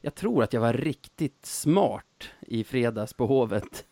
jag 0.00 0.14
tror 0.14 0.42
att 0.42 0.52
jag 0.52 0.60
var 0.60 0.72
riktigt 0.72 1.46
smart 1.46 2.30
i 2.40 2.64
fredags 2.64 3.14
på 3.14 3.26
Hovet. 3.26 3.84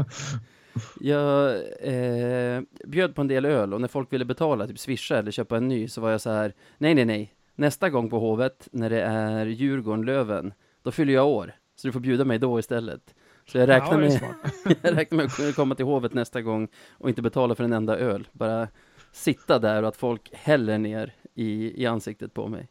jag 1.00 1.54
eh, 1.80 2.62
bjöd 2.84 3.14
på 3.14 3.20
en 3.20 3.28
del 3.28 3.44
öl 3.44 3.74
och 3.74 3.80
när 3.80 3.88
folk 3.88 4.12
ville 4.12 4.24
betala, 4.24 4.66
typ 4.66 4.78
swisha 4.78 5.18
eller 5.18 5.30
köpa 5.30 5.56
en 5.56 5.68
ny, 5.68 5.88
så 5.88 6.00
var 6.00 6.10
jag 6.10 6.20
så 6.20 6.30
här, 6.30 6.54
nej, 6.78 6.94
nej, 6.94 7.04
nej. 7.04 7.32
Nästa 7.54 7.90
gång 7.90 8.10
på 8.10 8.18
Hovet, 8.18 8.68
när 8.72 8.90
det 8.90 9.02
är 9.02 9.46
Djurgården-Löven, 9.46 10.52
då 10.82 10.90
fyller 10.90 11.12
jag 11.12 11.26
år. 11.26 11.54
Så 11.76 11.88
du 11.88 11.92
får 11.92 12.00
bjuda 12.00 12.24
mig 12.24 12.38
då 12.38 12.58
istället. 12.58 13.14
Så 13.46 13.58
jag 13.58 13.68
räknar, 13.68 14.02
Ja, 14.02 14.08
med, 14.08 14.34
jag 14.82 14.96
räknar 14.96 15.16
med 15.16 15.26
att 15.26 15.36
kunna 15.36 15.52
komma 15.52 15.74
till 15.74 15.84
Hovet 15.84 16.14
nästa 16.14 16.42
gång 16.42 16.68
och 16.90 17.08
inte 17.08 17.22
betala 17.22 17.54
för 17.54 17.64
en 17.64 17.72
enda 17.72 17.98
öl. 17.98 18.28
Bara 18.32 18.68
sitta 19.12 19.58
där 19.58 19.82
och 19.82 19.88
att 19.88 19.96
folk 19.96 20.30
häller 20.32 20.78
ner 20.78 21.14
i, 21.34 21.82
i 21.82 21.86
ansiktet 21.86 22.34
på 22.34 22.48
mig. 22.48 22.68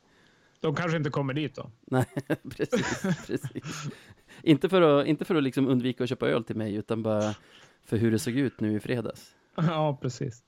De 0.66 0.76
kanske 0.76 0.98
inte 0.98 1.10
kommer 1.10 1.34
dit 1.34 1.56
då. 1.56 1.72
Nej, 1.82 2.06
precis, 2.58 3.02
precis. 3.28 3.90
Inte 4.42 4.70
för 4.70 4.82
att, 4.82 5.08
inte 5.08 5.26
för 5.26 5.36
att 5.36 5.44
liksom 5.44 5.68
undvika 5.68 6.04
att 6.04 6.10
köpa 6.10 6.28
öl 6.28 6.44
till 6.44 6.56
mig, 6.56 6.76
utan 6.76 7.04
bara 7.04 7.36
för 7.86 7.98
hur 7.98 8.12
det 8.12 8.20
såg 8.20 8.34
ut 8.34 8.60
nu 8.60 8.76
i 8.76 8.80
fredags. 8.80 9.36
Ja, 9.56 10.00
precis. 10.02 10.44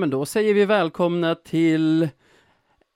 Men 0.00 0.10
då 0.10 0.26
säger 0.26 0.54
vi 0.54 0.64
välkomna 0.64 1.34
till 1.34 2.08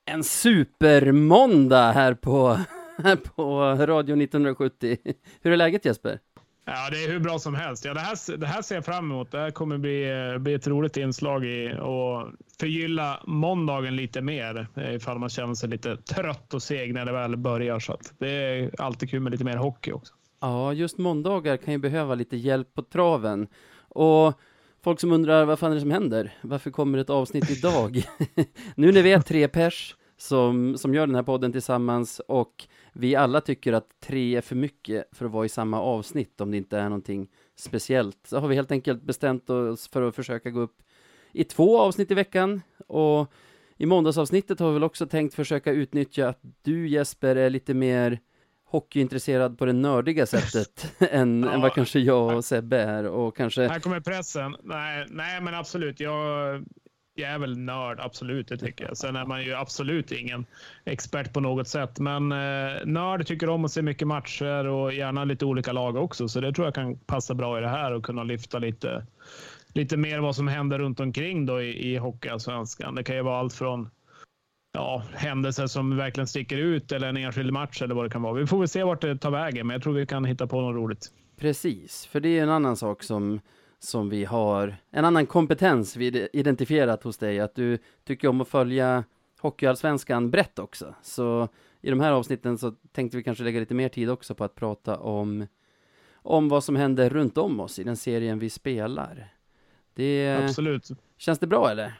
en 0.04 0.24
supermåndag 0.24 1.92
här 1.92 2.14
på, 2.14 2.58
här 3.04 3.16
på 3.16 3.60
Radio 3.62 4.22
1970. 4.22 4.96
Hur 5.42 5.52
är 5.52 5.56
läget 5.56 5.84
Jesper? 5.84 6.18
Ja, 6.64 6.90
det 6.90 7.04
är 7.04 7.08
hur 7.08 7.18
bra 7.18 7.38
som 7.38 7.54
helst. 7.54 7.84
Ja, 7.84 7.94
det, 7.94 8.00
här, 8.00 8.36
det 8.36 8.46
här 8.46 8.62
ser 8.62 8.74
jag 8.74 8.84
fram 8.84 9.10
emot. 9.10 9.30
Det 9.30 9.38
här 9.38 9.50
kommer 9.50 9.78
bli, 9.78 10.30
eh, 10.32 10.38
bli 10.38 10.54
ett 10.54 10.66
roligt 10.66 10.96
inslag 10.96 11.44
i 11.44 11.72
och 11.80 12.28
förgylla 12.60 13.22
måndagen 13.26 13.96
lite 13.96 14.20
mer 14.20 14.66
eh, 14.76 14.94
ifall 14.94 15.18
man 15.18 15.28
känner 15.28 15.54
sig 15.54 15.68
lite 15.68 15.96
trött 15.96 16.54
och 16.54 16.62
seg 16.62 16.94
när 16.94 17.04
det 17.04 17.12
väl 17.12 17.36
börjar. 17.36 17.78
Så 17.78 17.92
att 17.92 18.12
det 18.18 18.30
är 18.30 18.80
alltid 18.80 19.10
kul 19.10 19.20
med 19.20 19.32
lite 19.32 19.44
mer 19.44 19.56
hockey 19.56 19.92
också. 19.92 20.14
Ja, 20.40 20.72
just 20.72 20.98
måndagar 20.98 21.56
kan 21.56 21.72
ju 21.72 21.78
behöva 21.78 22.14
lite 22.14 22.36
hjälp 22.36 22.74
på 22.74 22.82
traven. 22.82 23.46
Och 23.88 24.40
folk 24.84 25.00
som 25.00 25.12
undrar 25.12 25.44
vad 25.44 25.58
fan 25.58 25.70
är 25.70 25.74
det 25.74 25.80
som 25.80 25.90
händer? 25.90 26.32
Varför 26.40 26.70
kommer 26.70 26.98
ett 26.98 27.10
avsnitt 27.10 27.50
idag? 27.50 28.02
nu 28.74 28.92
när 28.92 29.02
vi 29.02 29.12
är 29.12 29.20
tre 29.20 29.48
pers 29.48 29.96
som, 30.16 30.78
som 30.78 30.94
gör 30.94 31.06
den 31.06 31.16
här 31.16 31.22
podden 31.22 31.52
tillsammans 31.52 32.20
och 32.28 32.64
vi 32.92 33.16
alla 33.16 33.40
tycker 33.40 33.72
att 33.72 34.00
tre 34.00 34.36
är 34.36 34.40
för 34.40 34.56
mycket 34.56 35.04
för 35.12 35.24
att 35.26 35.32
vara 35.32 35.46
i 35.46 35.48
samma 35.48 35.80
avsnitt 35.80 36.40
om 36.40 36.50
det 36.50 36.56
inte 36.56 36.78
är 36.78 36.84
någonting 36.84 37.28
speciellt. 37.56 38.18
Så 38.24 38.38
har 38.38 38.48
vi 38.48 38.54
helt 38.54 38.70
enkelt 38.70 39.02
bestämt 39.02 39.50
oss 39.50 39.88
för 39.88 40.02
att 40.02 40.14
försöka 40.14 40.50
gå 40.50 40.60
upp 40.60 40.82
i 41.32 41.44
två 41.44 41.80
avsnitt 41.80 42.10
i 42.10 42.14
veckan 42.14 42.62
och 42.86 43.32
i 43.76 43.86
måndagsavsnittet 43.86 44.60
har 44.60 44.68
vi 44.68 44.74
väl 44.74 44.84
också 44.84 45.06
tänkt 45.06 45.34
försöka 45.34 45.72
utnyttja 45.72 46.28
att 46.28 46.40
du 46.62 46.88
Jesper 46.88 47.36
är 47.36 47.50
lite 47.50 47.74
mer 47.74 48.20
hockeyintresserad 48.74 49.58
på 49.58 49.64
det 49.66 49.72
nördiga 49.72 50.26
sättet 50.34 50.92
än, 51.10 51.42
Ja. 51.42 51.52
än 51.52 51.60
vad 51.60 51.72
kanske 51.74 51.98
jag 52.00 52.36
och 52.36 52.44
Sebbe 52.44 52.78
är 52.80 53.06
och 53.06 53.36
kanske 53.36 53.68
Här 53.68 53.80
kommer 53.80 54.00
pressen. 54.00 54.56
Nej, 54.62 55.06
nej 55.10 55.40
men 55.40 55.54
absolut. 55.54 56.00
Jag, 56.00 56.64
jag 57.14 57.30
är 57.30 57.38
väl 57.38 57.58
nörd, 57.58 58.00
absolut. 58.00 58.48
Det 58.48 58.56
tycker 58.58 58.84
jag. 58.84 58.96
Sen 58.96 59.16
är 59.16 59.26
man 59.26 59.44
ju 59.44 59.54
absolut 59.54 60.12
ingen 60.12 60.46
expert 60.84 61.32
på 61.32 61.40
något 61.40 61.68
sätt. 61.68 61.98
Men 61.98 62.32
eh, 62.32 62.86
nörd 62.86 63.26
tycker 63.26 63.48
om 63.48 63.64
att 63.64 63.70
se 63.70 63.82
mycket 63.82 64.08
matcher 64.08 64.66
och 64.66 64.92
gärna 64.94 65.24
lite 65.24 65.44
olika 65.44 65.72
lag 65.72 65.96
också. 65.96 66.28
Så 66.28 66.40
det 66.40 66.52
tror 66.52 66.66
jag 66.66 66.74
kan 66.74 66.98
passa 66.98 67.34
bra 67.34 67.58
i 67.58 67.60
det 67.60 67.68
här 67.68 67.92
och 67.92 68.04
kunna 68.04 68.24
lyfta 68.24 68.58
lite, 68.58 69.06
lite 69.74 69.96
mer 69.96 70.18
vad 70.18 70.36
som 70.36 70.48
händer 70.48 70.78
runt 70.78 71.00
omkring 71.00 71.46
då 71.46 71.62
i, 71.62 71.92
i 71.92 71.96
Hockeyallsvenskan. 71.96 72.94
Det 72.94 73.02
kan 73.04 73.16
ju 73.16 73.22
vara 73.22 73.38
allt 73.38 73.54
från 73.54 73.90
ja, 74.74 75.02
händelser 75.14 75.66
som 75.66 75.96
verkligen 75.96 76.26
sticker 76.26 76.56
ut 76.56 76.92
eller 76.92 77.08
en 77.08 77.16
enskild 77.16 77.52
match 77.52 77.82
eller 77.82 77.94
vad 77.94 78.04
det 78.04 78.10
kan 78.10 78.22
vara. 78.22 78.32
Vi 78.32 78.46
får 78.46 78.58
väl 78.58 78.68
se 78.68 78.84
vart 78.84 79.00
det 79.00 79.18
tar 79.18 79.30
vägen, 79.30 79.66
men 79.66 79.74
jag 79.74 79.82
tror 79.82 79.92
vi 79.92 80.06
kan 80.06 80.24
hitta 80.24 80.46
på 80.46 80.60
något 80.60 80.74
roligt. 80.74 81.12
Precis, 81.36 82.06
för 82.06 82.20
det 82.20 82.38
är 82.38 82.42
en 82.42 82.50
annan 82.50 82.76
sak 82.76 83.02
som, 83.02 83.40
som 83.78 84.08
vi 84.08 84.24
har, 84.24 84.76
en 84.90 85.04
annan 85.04 85.26
kompetens 85.26 85.96
vi 85.96 86.28
identifierat 86.32 87.02
hos 87.02 87.18
dig, 87.18 87.40
att 87.40 87.54
du 87.54 87.78
tycker 88.04 88.28
om 88.28 88.40
att 88.40 88.48
följa 88.48 89.04
Hockeyallsvenskan 89.40 90.30
brett 90.30 90.58
också. 90.58 90.94
Så 91.02 91.48
i 91.80 91.90
de 91.90 92.00
här 92.00 92.12
avsnitten 92.12 92.58
så 92.58 92.70
tänkte 92.92 93.16
vi 93.16 93.22
kanske 93.22 93.44
lägga 93.44 93.60
lite 93.60 93.74
mer 93.74 93.88
tid 93.88 94.10
också 94.10 94.34
på 94.34 94.44
att 94.44 94.54
prata 94.54 94.98
om, 94.98 95.46
om 96.14 96.48
vad 96.48 96.64
som 96.64 96.76
händer 96.76 97.10
runt 97.10 97.38
om 97.38 97.60
oss 97.60 97.78
i 97.78 97.84
den 97.84 97.96
serien 97.96 98.38
vi 98.38 98.50
spelar. 98.50 99.28
Det, 99.94 100.36
Absolut. 100.44 100.88
känns 101.18 101.38
det 101.38 101.46
bra 101.46 101.70
eller? 101.70 101.92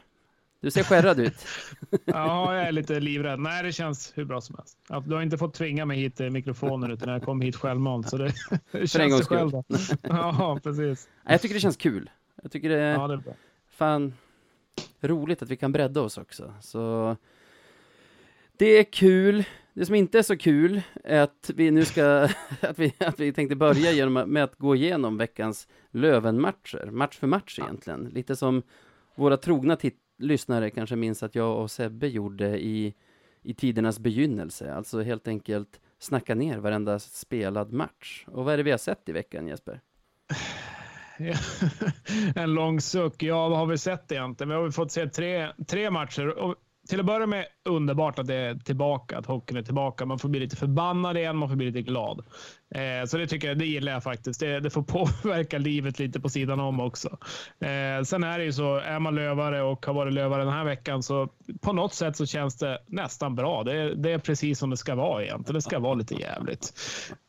Du 0.65 0.71
ser 0.71 0.83
skärrad 0.83 1.19
ut. 1.19 1.45
Ja, 2.05 2.55
jag 2.55 2.67
är 2.67 2.71
lite 2.71 2.99
livrädd. 2.99 3.39
Nej, 3.39 3.63
det 3.63 3.71
känns 3.71 4.11
hur 4.15 4.25
bra 4.25 4.41
som 4.41 4.55
helst. 4.55 4.77
Du 5.07 5.15
har 5.15 5.21
inte 5.21 5.37
fått 5.37 5.53
tvinga 5.53 5.85
mig 5.85 5.97
hit 5.97 6.15
till 6.15 6.29
mikrofonen 6.31 6.91
utan 6.91 7.13
jag 7.13 7.23
kom 7.23 7.41
hit 7.41 7.55
självmant. 7.55 8.09
Så 8.09 8.17
det, 8.17 8.31
känns 8.87 9.17
sig 9.17 9.25
själv. 9.25 9.51
Ja, 10.03 10.59
precis. 10.63 11.09
Jag 11.25 11.41
tycker 11.41 11.53
det 11.55 11.59
känns 11.61 11.77
kul. 11.77 12.09
Jag 12.43 12.51
tycker 12.51 12.69
det 12.69 12.75
Ja, 12.75 13.07
det 13.07 13.13
är 13.13 13.17
bra. 13.17 13.33
fan 13.69 14.13
roligt 15.01 15.41
att 15.41 15.49
vi 15.49 15.55
kan 15.57 15.71
bredda 15.71 16.01
oss 16.01 16.17
också. 16.17 16.53
Så 16.61 17.15
det 18.57 18.65
är 18.65 18.83
kul. 18.83 19.43
Det 19.73 19.85
som 19.85 19.95
inte 19.95 20.17
är 20.19 20.23
så 20.23 20.37
kul 20.37 20.81
är 21.03 21.19
att 21.21 21.51
vi 21.55 21.71
nu 21.71 21.85
ska, 21.85 22.29
att 22.61 22.79
vi, 22.79 22.93
att 22.99 23.19
vi 23.19 23.33
tänkte 23.33 23.55
börja 23.55 23.91
genom 23.91 24.13
med 24.13 24.43
att 24.43 24.55
gå 24.57 24.75
igenom 24.75 25.17
veckans 25.17 25.67
Löven-matcher, 25.91 26.89
match 26.91 27.17
för 27.17 27.27
match 27.27 27.59
egentligen. 27.59 28.03
Lite 28.13 28.35
som 28.35 28.61
våra 29.15 29.37
trogna 29.37 29.75
tit- 29.75 30.01
lyssnare 30.17 30.69
kanske 30.69 30.95
minns 30.95 31.23
att 31.23 31.35
jag 31.35 31.61
och 31.61 31.71
Sebbe 31.71 32.07
gjorde 32.07 32.59
i, 32.59 32.93
i 33.41 33.53
tidernas 33.53 33.99
begynnelse. 33.99 34.73
Alltså 34.73 35.01
helt 35.01 35.27
enkelt 35.27 35.79
snacka 35.99 36.35
ner 36.35 36.57
varenda 36.57 36.99
spelad 36.99 37.73
match. 37.73 38.25
Och 38.27 38.45
vad 38.45 38.53
är 38.53 38.57
det 38.57 38.63
vi 38.63 38.71
har 38.71 38.77
sett 38.77 39.09
i 39.09 39.11
veckan 39.11 39.47
Jesper? 39.47 39.81
en 42.35 42.53
lång 42.53 42.81
suck. 42.81 43.23
Ja, 43.23 43.49
vad 43.49 43.59
har 43.59 43.65
vi 43.65 43.77
sett 43.77 44.11
egentligen? 44.11 44.49
Vi 44.49 44.55
har 44.55 44.71
fått 44.71 44.91
se 44.91 45.09
tre, 45.09 45.51
tre 45.67 45.91
matcher. 45.91 46.27
Och 46.27 46.55
till 46.89 46.99
att 46.99 47.05
börja 47.05 47.25
med 47.27 47.45
underbart 47.65 48.19
att 48.19 48.27
det 48.27 48.35
är 48.35 48.55
tillbaka, 48.55 49.17
att 49.17 49.25
hockeyn 49.25 49.57
är 49.57 49.61
tillbaka. 49.63 50.05
Man 50.05 50.19
får 50.19 50.29
bli 50.29 50.39
lite 50.39 50.55
förbannad 50.55 51.17
igen, 51.17 51.37
man 51.37 51.49
får 51.49 51.55
bli 51.55 51.65
lite 51.65 51.81
glad. 51.81 52.25
Eh, 52.75 53.05
så 53.07 53.17
det 53.17 53.27
tycker 53.27 53.47
jag, 53.47 53.57
det 53.57 53.65
gillar 53.65 53.91
jag 53.91 54.03
faktiskt. 54.03 54.39
Det, 54.39 54.59
det 54.59 54.69
får 54.69 54.83
påverka 55.23 55.57
livet 55.57 55.99
lite 55.99 56.19
på 56.19 56.29
sidan 56.29 56.59
om 56.59 56.79
också. 56.79 57.09
Eh, 57.59 58.03
sen 58.05 58.23
är 58.23 58.37
det 58.37 58.43
ju 58.45 58.53
så, 58.53 58.75
är 58.77 58.99
man 58.99 59.15
lövare 59.15 59.61
och 59.61 59.85
har 59.85 59.93
varit 59.93 60.13
lövare 60.13 60.43
den 60.43 60.53
här 60.53 60.63
veckan 60.65 61.03
så 61.03 61.29
på 61.61 61.73
något 61.73 61.93
sätt 61.93 62.17
så 62.17 62.25
känns 62.25 62.57
det 62.57 62.79
nästan 62.87 63.35
bra. 63.35 63.63
Det, 63.63 63.73
är- 63.77 63.95
det 63.95 64.11
är 64.11 64.19
precis 64.19 64.59
som 64.59 64.69
det 64.69 64.77
ska 64.77 64.95
vara 64.95 65.23
egentligen. 65.23 65.53
Det 65.55 65.61
ska 65.61 65.79
vara 65.79 65.93
lite 65.93 66.15
jävligt. 66.15 66.73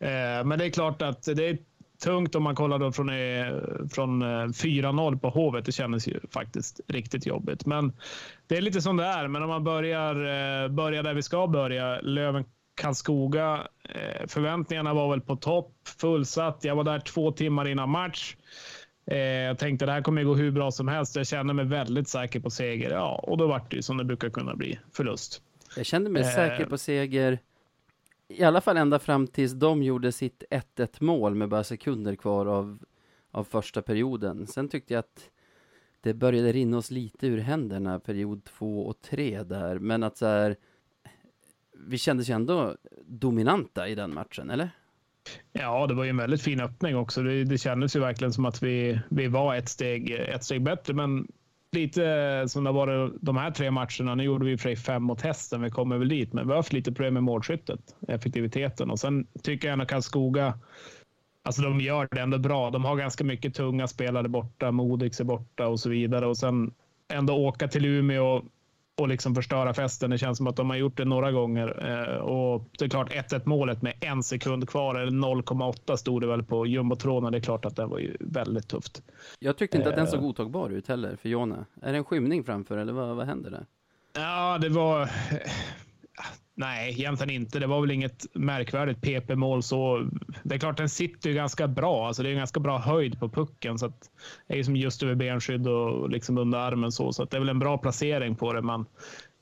Eh, 0.01 0.45
men 0.45 0.59
det 0.59 0.65
är 0.67 0.71
klart 0.71 1.03
att 1.03 1.23
det 1.23 1.49
är 1.49 1.59
tungt 1.99 2.35
om 2.35 2.43
man 2.43 2.55
kollar 2.55 2.79
då 2.79 2.93
från, 2.93 3.09
eh, 3.09 3.47
från 3.93 4.23
eh, 4.23 4.49
4-0 4.53 5.19
på 5.19 5.29
Hovet. 5.31 5.65
Det 5.65 5.73
kändes 5.73 6.09
ju 6.09 6.21
faktiskt 6.31 6.81
riktigt 6.89 7.27
jobbigt. 7.27 7.67
Men 7.67 7.93
det 8.47 8.57
är 8.57 8.61
lite 8.61 8.81
som 8.81 8.97
det 8.97 9.05
är. 9.05 9.29
Men 9.29 9.43
om 9.43 9.49
man 9.49 9.65
börjar, 9.65 10.15
eh, 10.65 10.69
börjar 10.69 11.03
där 11.03 11.15
vi 11.15 11.23
ska 11.23 11.47
börja. 11.47 12.01
Löven 12.01 12.45
Karlskoga. 12.81 13.67
Eh, 13.89 14.27
förväntningarna 14.27 14.95
var 14.95 15.11
väl 15.11 15.21
på 15.21 15.37
topp, 15.37 15.73
fullsatt. 16.01 16.59
Jag 16.65 16.77
var 16.77 16.85
där 16.85 16.99
två 17.01 17.33
timmar 17.33 17.69
innan 17.69 17.91
match. 17.91 18.37
Eh, 19.11 19.19
jag 19.19 19.59
tänkte 19.59 19.87
det 19.87 19.93
här 19.93 20.03
kommer 20.03 20.25
gå 20.25 20.35
hur 20.35 20.51
bra 20.51 20.71
som 20.71 20.89
helst. 20.89 21.17
Jag 21.17 21.27
kände 21.27 21.55
mig 21.55 21.65
väldigt 21.65 22.09
säker 22.09 22.41
på 22.41 22.51
seger. 22.51 22.91
Ja, 22.91 23.21
och 23.23 23.39
då 23.39 23.47
vart 23.47 23.71
det 23.71 23.77
ju 23.77 23.83
som 23.83 23.97
det 23.97 24.05
brukar 24.05 24.31
kunna 24.31 24.55
bli, 24.55 24.79
förlust. 24.93 25.43
Jag 25.77 25.87
kände 25.87 26.11
mig 26.11 26.23
Eh. 26.23 26.29
säker 26.29 26.67
på 26.67 26.79
seger, 26.79 27.39
i 28.29 28.43
alla 28.43 28.61
fall 28.61 28.77
ända 28.77 28.99
fram 28.99 29.27
tills 29.27 29.53
de 29.53 29.83
gjorde 29.83 30.13
sitt 30.13 30.45
1-1 30.51 31.03
mål 31.03 31.35
med 31.35 31.49
bara 31.49 31.65
sekunder 31.65 32.17
kvar 32.17 32.47
av, 32.47 32.79
av 33.31 33.45
första 33.45 33.83
perioden. 33.83 34.47
Sen 34.47 34.69
tyckte 34.69 34.95
jag 34.95 34.99
att 34.99 35.31
det 36.01 36.15
började 36.15 36.53
rinna 36.53 36.79
oss 36.79 36.91
lite 36.91 37.27
ur 37.27 37.39
händerna 37.39 38.01
period 38.01 38.45
två 38.45 38.87
och 38.87 39.01
tre 39.01 39.43
där, 39.43 39.79
men 39.79 40.03
att 40.03 40.17
så 40.17 40.27
här, 40.27 40.57
vi 41.87 41.99
kändes 41.99 42.29
ju 42.29 42.35
ändå 42.35 42.77
dominanta 43.07 43.89
i 43.89 43.95
den 43.95 44.15
matchen, 44.15 44.51
eller? 44.51 44.71
Ja, 45.53 45.87
det 45.87 45.95
var 45.95 46.05
ju 46.05 46.11
en 46.11 46.17
väldigt 46.17 46.43
fin 46.43 46.61
öppning 46.61 46.97
också. 46.97 47.23
Det, 47.23 47.45
det 47.45 47.59
kändes 47.59 47.97
ju 47.97 48.01
verkligen 48.01 48.33
som 48.33 48.45
att 48.45 48.63
vi, 48.63 49.01
vi 49.09 49.27
var 49.27 49.55
ett 49.55 49.69
steg, 49.69 50.11
ett 50.11 50.45
steg 50.45 50.63
bättre, 50.63 50.95
men 50.95 51.29
lite 51.73 52.45
som 52.49 52.65
det 52.65 52.71
har 52.71 52.75
varit 52.75 53.13
de 53.21 53.37
här 53.37 53.51
tre 53.51 53.71
matcherna. 53.71 54.15
Nu 54.15 54.23
gjorde 54.23 54.45
vi 54.45 54.57
för 54.57 54.63
sig 54.63 54.77
fem 54.77 55.03
mot 55.03 55.21
hästen. 55.21 55.63
Vi 55.63 55.71
kommer 55.71 55.99
väl 55.99 56.09
dit, 56.09 56.33
men 56.33 56.47
vi 56.47 56.51
har 56.51 56.57
haft 56.57 56.73
lite 56.73 56.93
problem 56.93 57.15
med 57.15 57.23
målskyttet, 57.23 57.81
effektiviteten 58.09 58.91
och 58.91 58.99
sen 58.99 59.27
tycker 59.43 59.69
jag 59.69 59.73
ändå 59.73 59.87
Karlskoga 59.87 60.59
Alltså 61.47 61.63
de 61.63 61.81
gör 61.81 62.09
det 62.11 62.21
ändå 62.21 62.39
bra. 62.39 62.71
De 62.71 62.85
har 62.85 62.97
ganska 62.97 63.25
mycket 63.25 63.55
tunga 63.55 63.87
spelare 63.87 64.29
borta. 64.29 64.73
Modix 64.73 65.21
är 65.21 65.25
borta 65.25 65.69
och 65.69 65.81
så 65.81 65.89
vidare. 65.89 66.27
Och 66.27 66.37
sen 66.37 66.75
ändå 67.09 67.35
åka 67.35 67.69
till 67.69 67.85
Umeå 67.85 68.43
och 68.97 69.09
liksom 69.09 69.35
förstöra 69.35 69.75
festen. 69.75 70.11
Det 70.11 70.19
känns 70.19 70.39
som 70.39 70.47
att 70.47 70.57
de 70.57 70.71
har 70.71 70.77
gjort 70.77 70.97
det 70.97 71.05
några 71.05 71.33
gånger. 71.33 71.89
Eh, 71.89 72.17
och 72.17 72.65
det 72.79 72.85
är 72.85 72.89
klart 72.89 73.13
1-1 73.13 73.43
målet 73.45 73.83
med 73.83 73.95
en 74.01 74.23
sekund 74.23 74.69
kvar, 74.69 74.95
eller 74.95 75.13
0,8 75.13 75.97
stod 75.97 76.21
det 76.21 76.27
väl 76.27 76.43
på 76.43 76.67
jumbotronen. 76.67 77.33
Det 77.33 77.39
är 77.39 77.43
klart 77.43 77.65
att 77.65 77.77
det 77.77 77.87
var 77.87 77.99
ju 77.99 78.17
väldigt 78.21 78.69
tufft. 78.69 79.03
Jag 79.39 79.57
tyckte 79.57 79.77
inte 79.77 79.89
att 79.89 79.97
den 79.97 80.07
såg 80.07 80.21
godtagbar 80.21 80.71
ut 80.71 80.89
heller 80.89 81.17
för 81.17 81.29
Jona. 81.29 81.67
Är 81.83 81.93
det 81.93 81.99
en 81.99 82.05
skymning 82.05 82.45
framför 82.45 82.77
eller 82.77 82.93
vad, 82.93 83.17
vad 83.17 83.27
händer 83.27 83.51
där? 83.51 83.67
Ja, 84.15 84.59
det 84.59 84.69
var 84.69 85.11
Nej, 86.59 86.91
egentligen 86.91 87.35
inte. 87.35 87.59
Det 87.59 87.67
var 87.67 87.81
väl 87.81 87.91
inget 87.91 88.27
märkvärdigt 88.35 89.03
PP-mål 89.03 89.63
så. 89.63 90.09
Det 90.43 90.55
är 90.55 90.59
klart, 90.59 90.77
den 90.77 90.89
sitter 90.89 91.31
ju 91.31 91.37
ganska 91.37 91.69
bra. 91.69 92.07
Alltså 92.07 92.23
det 92.23 92.29
är 92.29 92.31
en 92.31 92.39
ganska 92.39 92.61
bra 92.61 92.79
höjd 92.79 93.21
på 93.21 93.29
pucken 93.29 93.79
så 93.79 93.87
att 93.87 94.11
det 94.47 94.59
är 94.59 94.63
som 94.63 94.77
just 94.77 95.03
över 95.03 95.15
benskydd 95.15 95.69
och 95.69 96.11
liksom 96.11 96.39
under 96.39 96.59
armen 96.59 96.93
så. 96.93 97.13
Så 97.13 97.23
att 97.23 97.31
det 97.31 97.37
är 97.37 97.39
väl 97.39 97.49
en 97.49 97.59
bra 97.59 97.79
placering 97.79 98.37
på 98.37 98.53
det. 98.53 98.63
Men 98.63 98.87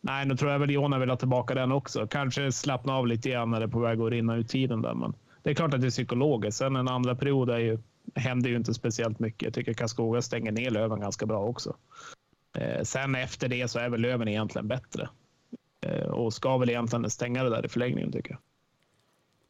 nej, 0.01 0.27
nu 0.27 0.37
tror 0.37 0.51
jag 0.51 0.59
väl 0.59 0.71
Jonna 0.71 0.99
vill 0.99 1.11
ha 1.11 1.17
tillbaka 1.17 1.55
den 1.55 1.73
också. 1.73 2.07
Kanske 2.07 2.53
slappna 2.53 2.95
av 2.95 3.07
lite 3.07 3.31
grann 3.31 3.51
när 3.51 3.61
det 3.61 3.67
är 3.67 3.71
på 3.71 3.81
väg 3.81 4.01
att 4.01 4.11
rinna 4.11 4.37
ut 4.37 4.49
tiden 4.49 4.83
där. 4.83 4.95
Men 4.95 5.15
det 5.43 5.51
är 5.51 5.55
klart 5.55 5.75
att 5.75 5.81
det 5.81 5.87
är 5.87 5.91
psykologiskt. 5.91 6.59
Sen 6.59 6.77
en 6.77 6.89
andra 6.89 7.15
period 7.15 7.51
är 7.51 7.59
ju, 7.59 7.79
händer 8.15 8.51
ju 8.51 8.57
inte 8.57 8.75
speciellt 8.75 9.19
mycket. 9.19 9.43
Jag 9.43 9.55
tycker 9.55 9.75
Karlskoga 9.75 10.23
stänger 10.23 10.53
ner 10.53 10.71
Löven 10.71 11.01
ganska 11.01 11.27
bra 11.27 11.45
också. 11.45 11.77
Eh, 12.57 12.83
sen 12.83 13.15
efter 13.15 13.49
det 13.49 13.69
så 13.69 13.79
är 13.79 13.89
väl 13.89 14.01
Löven 14.01 14.29
egentligen 14.29 14.69
bättre. 14.69 15.09
Eh, 15.85 16.07
och 16.07 16.35
ska 16.35 16.59
väl 16.59 16.71
egentligen 16.71 17.11
stänga 17.11 17.45
det 17.45 17.51
där 17.51 17.67
i 17.67 17.69
förlängningen 17.69 18.13
tycker 18.13 18.31
jag. 18.31 18.41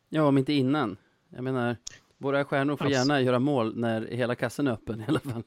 Ja, 0.08 0.22
om 0.22 0.38
inte 0.38 0.52
innan. 0.52 0.96
Jag 1.28 1.44
menar, 1.44 1.76
våra 2.18 2.44
stjärnor 2.44 2.76
får 2.76 2.90
gärna 2.90 3.20
göra 3.20 3.38
mål 3.38 3.76
när 3.76 4.06
hela 4.06 4.34
kassen 4.34 4.66
är 4.66 4.72
öppen 4.72 5.00
i 5.00 5.04
alla 5.08 5.20
fall. 5.20 5.42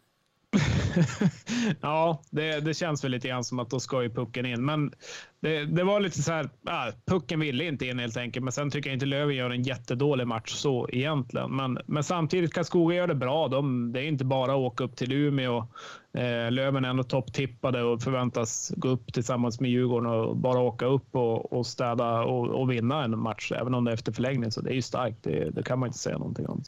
ja, 1.81 2.21
det, 2.29 2.59
det, 2.59 2.73
känns 2.73 3.03
väl 3.03 3.11
lite 3.11 3.27
grann 3.27 3.43
som 3.43 3.59
att 3.59 3.69
då 3.69 3.79
ska 3.79 4.03
ju 4.03 4.09
pucken 4.09 4.45
in. 4.45 4.65
Men 4.65 4.91
det, 5.39 5.65
det 5.65 5.83
var 5.83 5.99
lite 5.99 6.21
så 6.21 6.31
här, 6.31 6.49
ah, 6.65 6.91
pucken 7.05 7.39
ville 7.39 7.63
inte 7.63 7.85
in 7.85 7.99
helt 7.99 8.17
enkelt. 8.17 8.43
Men 8.43 8.51
sen 8.51 8.71
tycker 8.71 8.89
jag 8.89 8.95
inte 8.95 9.05
Löven 9.05 9.35
gör 9.35 9.49
en 9.49 9.63
jättedålig 9.63 10.27
match 10.27 10.53
så 10.53 10.89
egentligen. 10.91 11.55
Men, 11.55 11.79
men 11.85 12.03
samtidigt, 12.03 12.53
Karlskoga 12.53 12.95
gör 12.95 13.07
det 13.07 13.15
bra. 13.15 13.47
De, 13.47 13.93
det 13.93 13.99
är 13.99 14.03
inte 14.03 14.25
bara 14.25 14.51
att 14.51 14.57
åka 14.57 14.83
upp 14.83 14.95
till 14.95 15.13
Umeå. 15.13 15.67
Eh, 16.13 16.51
Löven 16.51 16.85
är 16.85 16.89
ändå 16.89 17.03
topptippade 17.03 17.83
och 17.83 18.01
förväntas 18.01 18.73
gå 18.75 18.87
upp 18.87 19.13
tillsammans 19.13 19.59
med 19.59 19.71
Djurgården 19.71 20.11
och 20.11 20.37
bara 20.37 20.59
åka 20.59 20.85
upp 20.85 21.15
och, 21.15 21.53
och 21.53 21.65
städa 21.65 22.23
och, 22.23 22.47
och 22.47 22.71
vinna 22.71 23.03
en 23.03 23.19
match, 23.19 23.51
även 23.51 23.73
om 23.73 23.83
det 23.83 23.91
är 23.91 23.93
efter 23.93 24.11
förlängning. 24.11 24.51
Så 24.51 24.61
det 24.61 24.69
är 24.69 24.75
ju 24.75 24.81
starkt. 24.81 25.23
Det, 25.23 25.49
det 25.49 25.63
kan 25.63 25.79
man 25.79 25.87
inte 25.87 25.99
säga 25.99 26.17
någonting 26.17 26.47
om. 26.47 26.63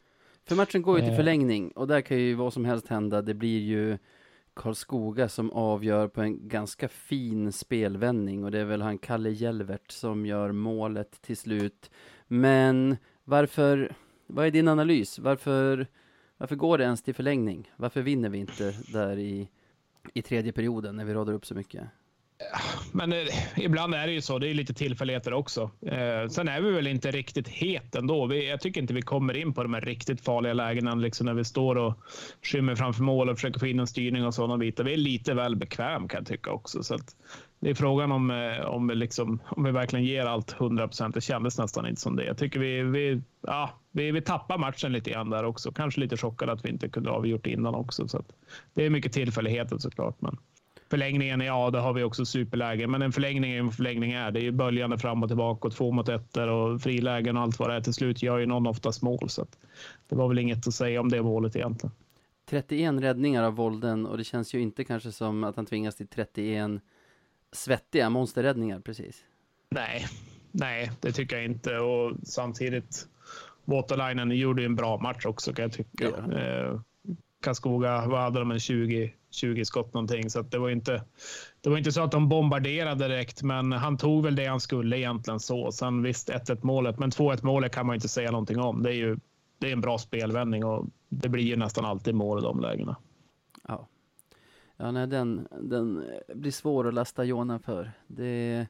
För 0.48 0.56
matchen 0.56 0.82
går 0.82 0.96
ju 0.98 1.02
till 1.02 1.12
eh. 1.12 1.16
förlängning 1.16 1.70
och 1.70 1.86
där 1.86 2.00
kan 2.00 2.18
ju 2.18 2.34
vad 2.34 2.52
som 2.52 2.64
helst 2.64 2.88
hända. 2.88 3.22
Det 3.22 3.34
blir 3.34 3.60
ju 3.60 3.98
Karlskoga 4.54 5.28
som 5.28 5.50
avgör 5.50 6.08
på 6.08 6.22
en 6.22 6.48
ganska 6.48 6.88
fin 6.88 7.52
spelvändning 7.52 8.44
och 8.44 8.50
det 8.50 8.58
är 8.58 8.64
väl 8.64 8.82
han 8.82 8.98
Kalle 8.98 9.30
Jelvert 9.30 9.90
som 9.90 10.26
gör 10.26 10.52
målet 10.52 11.22
till 11.22 11.36
slut. 11.36 11.90
Men 12.26 12.96
varför, 13.24 13.94
vad 14.26 14.46
är 14.46 14.50
din 14.50 14.68
analys? 14.68 15.18
Varför, 15.18 15.86
varför 16.36 16.56
går 16.56 16.78
det 16.78 16.84
ens 16.84 17.02
till 17.02 17.14
förlängning? 17.14 17.72
Varför 17.76 18.02
vinner 18.02 18.28
vi 18.28 18.38
inte 18.38 18.74
där 18.92 19.18
i, 19.18 19.48
i 20.14 20.22
tredje 20.22 20.52
perioden 20.52 20.96
när 20.96 21.04
vi 21.04 21.14
radar 21.14 21.32
upp 21.32 21.46
så 21.46 21.54
mycket? 21.54 21.84
Men 22.92 23.12
eh, 23.12 23.18
ibland 23.56 23.94
är 23.94 24.06
det 24.06 24.12
ju 24.12 24.20
så. 24.20 24.38
Det 24.38 24.48
är 24.48 24.54
lite 24.54 24.74
tillfälligheter 24.74 25.32
också. 25.32 25.70
Eh, 25.86 26.28
sen 26.28 26.48
är 26.48 26.60
vi 26.60 26.70
väl 26.70 26.86
inte 26.86 27.10
riktigt 27.10 27.48
het 27.48 27.94
ändå. 27.94 28.26
Vi, 28.26 28.48
jag 28.48 28.60
tycker 28.60 28.80
inte 28.80 28.94
vi 28.94 29.02
kommer 29.02 29.36
in 29.36 29.52
på 29.52 29.62
de 29.62 29.74
här 29.74 29.80
riktigt 29.80 30.20
farliga 30.20 30.52
lägena 30.52 30.94
liksom 30.94 31.26
när 31.26 31.34
vi 31.34 31.44
står 31.44 31.76
och 31.76 31.94
skymmer 32.42 32.74
framför 32.74 33.02
mål 33.02 33.28
och 33.28 33.36
försöker 33.36 33.60
få 33.60 33.66
in 33.66 33.80
en 33.80 33.86
styrning 33.86 34.26
och 34.26 34.34
sådana 34.34 34.58
bitar. 34.58 34.84
Vi 34.84 34.92
är 34.92 34.96
lite 34.96 35.34
väl 35.34 35.56
bekväm 35.56 36.08
kan 36.08 36.18
jag 36.18 36.26
tycka 36.26 36.50
också. 36.50 36.82
Så 36.82 36.98
det 37.60 37.70
är 37.70 37.74
frågan 37.74 38.12
om, 38.12 38.30
eh, 38.30 38.60
om, 38.60 38.88
vi 38.88 38.94
liksom, 38.94 39.38
om 39.44 39.64
vi 39.64 39.70
verkligen 39.70 40.04
ger 40.04 40.24
allt 40.26 40.52
100 40.52 40.88
procent. 40.88 41.14
Det 41.14 41.20
kändes 41.20 41.58
nästan 41.58 41.86
inte 41.86 42.00
som 42.00 42.16
det. 42.16 42.24
Jag 42.24 42.38
tycker 42.38 42.60
vi, 42.60 42.82
vi, 42.82 43.22
ja, 43.40 43.70
vi, 43.92 44.10
vi 44.10 44.20
tappar 44.20 44.58
matchen 44.58 44.92
lite 44.92 45.10
grann 45.10 45.30
där 45.30 45.44
också. 45.44 45.72
Kanske 45.72 46.00
lite 46.00 46.16
chockad 46.16 46.50
att 46.50 46.64
vi 46.64 46.68
inte 46.68 46.88
kunde 46.88 47.10
avgjort 47.10 47.46
innan 47.46 47.74
också. 47.74 48.08
Så 48.08 48.22
det 48.74 48.86
är 48.86 48.90
mycket 48.90 49.12
tillfälligheter 49.12 49.78
såklart. 49.78 50.20
Men 50.20 50.36
Förlängningen, 50.90 51.40
ja, 51.40 51.70
det 51.70 51.78
har 51.78 51.92
vi 51.92 52.02
också 52.02 52.24
superläge, 52.24 52.86
men 52.86 53.02
en 53.02 53.12
förlängning 53.12 53.52
är 53.52 53.58
en 53.58 53.70
förlängning 53.70 54.12
är. 54.12 54.30
Det 54.30 54.40
är 54.40 54.42
ju 54.42 54.52
böljande 54.52 54.98
fram 54.98 55.22
och 55.22 55.28
tillbaka 55.28 55.68
och 55.68 55.74
två 55.74 55.92
mot 55.92 56.08
ettor 56.08 56.48
och 56.48 56.82
frilägen 56.82 57.36
och 57.36 57.42
allt 57.42 57.58
vad 57.58 57.70
det 57.70 57.76
är. 57.76 57.80
Till 57.80 57.94
slut 57.94 58.22
gör 58.22 58.38
ju 58.38 58.46
någon 58.46 58.66
oftast 58.66 59.02
mål, 59.02 59.28
så 59.28 59.46
det 60.08 60.16
var 60.16 60.28
väl 60.28 60.38
inget 60.38 60.66
att 60.66 60.74
säga 60.74 61.00
om 61.00 61.08
det 61.08 61.22
målet 61.22 61.56
egentligen. 61.56 61.92
31 62.48 63.00
räddningar 63.00 63.42
av 63.42 63.54
Volden 63.54 64.06
och 64.06 64.18
det 64.18 64.24
känns 64.24 64.54
ju 64.54 64.60
inte 64.60 64.84
kanske 64.84 65.12
som 65.12 65.44
att 65.44 65.56
han 65.56 65.66
tvingas 65.66 65.96
till 65.96 66.08
31 66.08 66.70
svettiga 67.52 68.10
monsterräddningar 68.10 68.80
precis. 68.80 69.24
Nej, 69.68 70.06
nej, 70.50 70.90
det 71.00 71.12
tycker 71.12 71.36
jag 71.36 71.44
inte 71.44 71.78
och 71.78 72.16
samtidigt 72.22 73.08
Waterlinen 73.64 74.30
gjorde 74.30 74.62
ju 74.62 74.66
en 74.66 74.76
bra 74.76 74.98
match 74.98 75.26
också 75.26 75.52
kan 75.52 75.62
jag 75.62 75.72
tycka. 75.72 76.06
Eh, 76.08 76.80
Karlskoga, 77.42 78.06
vad 78.06 78.20
hade 78.20 78.38
de? 78.38 78.50
En 78.50 78.60
20, 78.60 79.14
20 79.30 79.64
skott 79.64 79.94
någonting. 79.94 80.30
Så 80.30 80.42
det, 80.42 80.58
var 80.58 80.70
inte, 80.70 81.04
det 81.60 81.70
var 81.70 81.78
inte 81.78 81.92
så 81.92 82.02
att 82.02 82.12
de 82.12 82.28
bombarderade 82.28 83.08
direkt, 83.08 83.42
men 83.42 83.72
han 83.72 83.98
tog 83.98 84.24
väl 84.24 84.36
det 84.36 84.46
han 84.46 84.60
skulle 84.60 84.98
egentligen 84.98 85.40
så. 85.40 85.72
Sen 85.72 86.02
visst 86.02 86.30
1-1 86.30 86.58
målet, 86.62 86.98
men 86.98 87.10
2-1 87.10 87.44
målet 87.44 87.72
kan 87.72 87.86
man 87.86 87.94
inte 87.94 88.08
säga 88.08 88.30
någonting 88.30 88.60
om. 88.60 88.82
Det 88.82 88.90
är 88.90 88.94
ju 88.94 89.16
det 89.60 89.68
är 89.68 89.72
en 89.72 89.80
bra 89.80 89.98
spelvändning 89.98 90.64
och 90.64 90.86
det 91.08 91.28
blir 91.28 91.44
ju 91.44 91.56
nästan 91.56 91.84
alltid 91.84 92.14
mål 92.14 92.38
i 92.38 92.42
de 92.42 92.60
lägena. 92.60 92.96
Ja, 93.68 93.88
ja 94.76 94.90
nej, 94.90 95.06
den, 95.06 95.48
den 95.60 96.04
blir 96.34 96.52
svår 96.52 96.88
att 96.88 96.94
lasta 96.94 97.24
Jona 97.24 97.58
för. 97.58 97.92
Det, 98.06 98.66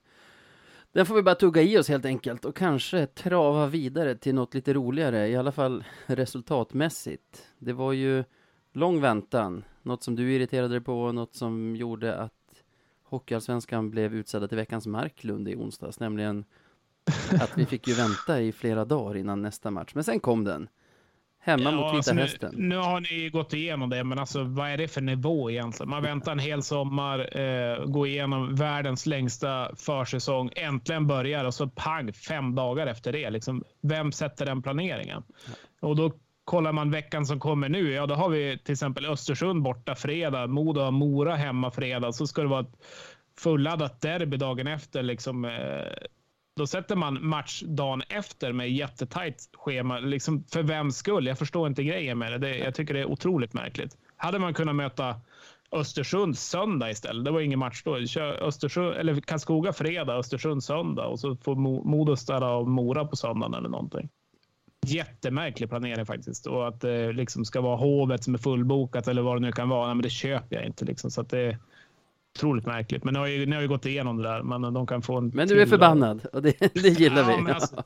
den 0.92 1.06
får 1.06 1.14
vi 1.14 1.22
bara 1.22 1.34
tugga 1.34 1.62
i 1.62 1.78
oss 1.78 1.88
helt 1.88 2.04
enkelt 2.04 2.44
och 2.44 2.56
kanske 2.56 3.06
trava 3.06 3.66
vidare 3.66 4.14
till 4.14 4.34
något 4.34 4.54
lite 4.54 4.72
roligare, 4.72 5.28
i 5.28 5.36
alla 5.36 5.52
fall 5.52 5.84
resultatmässigt. 6.06 7.46
Det 7.58 7.72
var 7.72 7.92
ju 7.92 8.24
lång 8.72 9.00
väntan, 9.00 9.64
något 9.82 10.02
som 10.02 10.16
du 10.16 10.32
irriterade 10.32 10.74
dig 10.74 10.80
på, 10.80 11.12
något 11.12 11.34
som 11.34 11.76
gjorde 11.76 12.16
att 12.16 12.32
Hockeyallsvenskan 13.04 13.90
blev 13.90 14.14
utsedda 14.14 14.48
till 14.48 14.56
veckans 14.56 14.86
Marklund 14.86 15.48
i 15.48 15.56
onsdags, 15.56 16.00
nämligen 16.00 16.44
att 17.40 17.58
vi 17.58 17.66
fick 17.66 17.88
ju 17.88 17.94
vänta 17.94 18.40
i 18.40 18.52
flera 18.52 18.84
dagar 18.84 19.16
innan 19.16 19.42
nästa 19.42 19.70
match. 19.70 19.90
Men 19.94 20.04
sen 20.04 20.20
kom 20.20 20.44
den. 20.44 20.68
Hemma 21.42 21.62
ja, 21.62 21.70
mot 21.70 21.86
Vita 21.86 21.96
alltså 21.96 22.14
Hästen. 22.14 22.54
Nu, 22.56 22.68
nu, 22.68 22.76
har 22.76 23.00
ni 23.00 23.28
gått 23.28 23.52
igenom 23.52 23.90
det, 23.90 24.04
men 24.04 24.18
alltså, 24.18 24.44
vad 24.44 24.70
är 24.70 24.76
det 24.76 24.88
för 24.88 25.00
nivå 25.00 25.50
egentligen? 25.50 25.90
Man 25.90 26.02
väntar 26.02 26.32
en 26.32 26.38
hel 26.38 26.62
sommar, 26.62 27.38
eh, 27.38 27.84
går 27.84 28.06
igenom 28.06 28.54
världens 28.54 29.06
längsta 29.06 29.76
försäsong, 29.76 30.50
äntligen 30.56 31.06
börjar 31.06 31.44
och 31.44 31.54
så 31.54 31.68
pang, 31.68 32.12
fem 32.12 32.54
dagar 32.54 32.86
efter 32.86 33.12
det. 33.12 33.30
Liksom, 33.30 33.64
vem 33.80 34.12
sätter 34.12 34.46
den 34.46 34.62
planeringen? 34.62 35.22
Och 35.80 35.96
då 35.96 36.12
kollar 36.50 36.72
man 36.72 36.90
veckan 36.90 37.26
som 37.26 37.40
kommer 37.40 37.68
nu, 37.68 37.92
ja 37.92 38.06
då 38.06 38.14
har 38.14 38.28
vi 38.28 38.58
till 38.58 38.72
exempel 38.72 39.06
Östersund 39.06 39.62
borta 39.62 39.94
fredag, 39.94 40.46
Modo 40.46 40.80
och 40.80 40.92
Mora 40.92 41.34
hemma 41.34 41.70
fredag. 41.70 42.12
Så 42.12 42.26
ska 42.26 42.42
det 42.42 42.48
vara 42.48 42.60
ett 42.60 42.76
fulladdat 43.38 44.00
derby 44.00 44.36
dagen 44.36 44.66
efter. 44.66 45.02
Liksom, 45.02 45.44
eh, 45.44 46.08
då 46.56 46.66
sätter 46.66 46.96
man 46.96 47.26
match 47.26 47.62
dagen 47.66 48.02
efter 48.08 48.52
med 48.52 48.70
jättetajt 48.70 49.50
schema. 49.52 49.98
Liksom 49.98 50.44
för 50.44 50.62
vems 50.62 50.96
skull? 50.96 51.26
Jag 51.26 51.38
förstår 51.38 51.66
inte 51.66 51.84
grejen 51.84 52.18
med 52.18 52.32
det. 52.32 52.38
det. 52.38 52.58
Jag 52.58 52.74
tycker 52.74 52.94
det 52.94 53.00
är 53.00 53.10
otroligt 53.10 53.52
märkligt. 53.52 53.96
Hade 54.16 54.38
man 54.38 54.54
kunnat 54.54 54.76
möta 54.76 55.20
Östersund 55.72 56.38
söndag 56.38 56.90
istället. 56.90 57.24
Det 57.24 57.30
var 57.30 57.40
ingen 57.40 57.58
match 57.58 57.82
då. 57.84 58.06
Kör 58.06 58.32
Östersund, 58.32 58.96
eller 58.96 59.20
Karlskoga 59.20 59.72
fredag, 59.72 60.14
Östersund 60.14 60.64
söndag 60.64 61.06
och 61.06 61.20
så 61.20 61.36
får 61.36 61.54
Modo 61.84 62.16
ställa 62.16 62.46
av 62.46 62.68
Mora 62.68 63.04
på 63.04 63.16
söndagen 63.16 63.54
eller 63.54 63.68
någonting 63.68 64.08
jättemärklig 64.86 65.68
planering 65.68 66.06
faktiskt. 66.06 66.46
Och 66.46 66.68
att 66.68 66.80
det 66.80 67.12
liksom 67.12 67.44
ska 67.44 67.60
vara 67.60 67.76
hovet 67.76 68.24
som 68.24 68.34
är 68.34 68.38
fullbokat 68.38 69.08
eller 69.08 69.22
vad 69.22 69.36
det 69.36 69.40
nu 69.40 69.52
kan 69.52 69.68
vara. 69.68 69.86
Nej, 69.86 69.94
men 69.94 70.02
det 70.02 70.10
köper 70.10 70.56
jag 70.56 70.66
inte. 70.66 70.84
Liksom. 70.84 71.10
Så 71.10 71.20
att 71.20 71.28
det 71.28 71.38
är 71.38 71.58
otroligt 72.34 72.66
märkligt. 72.66 73.04
Men 73.04 73.14
ni 73.14 73.20
har, 73.20 73.26
ju, 73.26 73.46
ni 73.46 73.54
har 73.54 73.62
ju 73.62 73.68
gått 73.68 73.86
igenom 73.86 74.16
det 74.16 74.22
där. 74.22 74.42
Men 74.42 74.74
de 74.74 74.86
kan 74.86 75.02
få 75.02 75.18
en 75.18 75.28
Men 75.34 75.48
du 75.48 75.62
är 75.62 75.66
förbannad 75.66 76.26
och 76.32 76.42
det, 76.42 76.74
det 76.74 76.88
gillar 76.88 77.30
ja, 77.30 77.36
vi. 77.36 77.42
Men 77.42 77.54
alltså, 77.54 77.84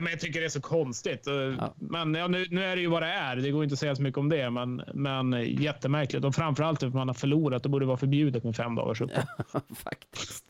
men 0.00 0.10
jag 0.10 0.20
tycker 0.20 0.40
det 0.40 0.46
är 0.46 0.50
så 0.50 0.60
konstigt. 0.60 1.22
Ja. 1.26 1.74
Men 1.76 2.14
ja, 2.14 2.28
nu, 2.28 2.46
nu 2.50 2.64
är 2.64 2.76
det 2.76 2.82
ju 2.82 2.88
vad 2.88 3.02
det 3.02 3.08
är. 3.08 3.36
Det 3.36 3.50
går 3.50 3.64
inte 3.64 3.72
att 3.72 3.78
säga 3.78 3.96
så 3.96 4.02
mycket 4.02 4.18
om 4.18 4.28
det. 4.28 4.50
Men, 4.50 4.82
men 4.94 5.32
jättemärkligt. 5.62 6.24
Och 6.24 6.34
framförallt 6.34 6.82
att 6.82 6.94
man 6.94 7.08
har 7.08 7.14
förlorat. 7.14 7.62
Det 7.62 7.68
borde 7.68 7.86
vara 7.86 7.96
förbjudet 7.96 8.44
med 8.44 8.56
fem 8.56 8.74
dagars 8.74 9.00
uppehåll. 9.00 9.24
Ja, 9.52 9.60
faktiskt. 9.74 10.44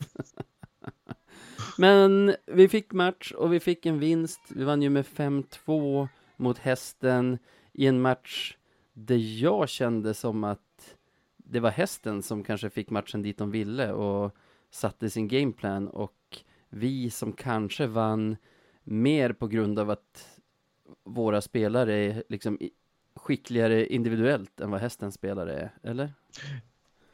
Men 1.77 2.35
vi 2.45 2.67
fick 2.67 2.93
match 2.93 3.31
och 3.31 3.53
vi 3.53 3.59
fick 3.59 3.85
en 3.85 3.99
vinst. 3.99 4.41
Vi 4.49 4.63
vann 4.63 4.81
ju 4.81 4.89
med 4.89 5.05
5-2. 5.05 6.07
mot 6.37 6.57
hästen 6.57 7.37
i 7.73 7.87
en 7.87 8.01
match 8.01 8.57
där 8.93 9.41
jag 9.41 9.69
kände 9.69 10.13
som 10.13 10.43
att 10.43 10.95
det 11.37 11.59
var 11.59 11.69
hästen 11.71 12.23
som 12.23 12.43
kanske 12.43 12.69
fick 12.69 12.89
matchen 12.89 13.21
dit 13.21 13.37
de 13.37 13.51
ville 13.51 13.91
och 13.91 14.35
satte 14.69 15.09
sin 15.09 15.27
gameplan 15.27 15.87
och 15.87 16.43
vi 16.69 17.09
som 17.09 17.33
kanske 17.33 17.87
vann 17.87 18.37
mer 18.83 19.33
på 19.33 19.47
grund 19.47 19.79
av 19.79 19.89
att 19.89 20.39
våra 21.03 21.41
spelare 21.41 21.93
är 21.93 22.23
liksom 22.29 22.59
skickligare 23.15 23.87
individuellt 23.87 24.59
än 24.59 24.71
vad 24.71 24.81
hästens 24.81 25.15
spelare 25.15 25.53
är, 25.53 25.89
eller? 25.89 26.13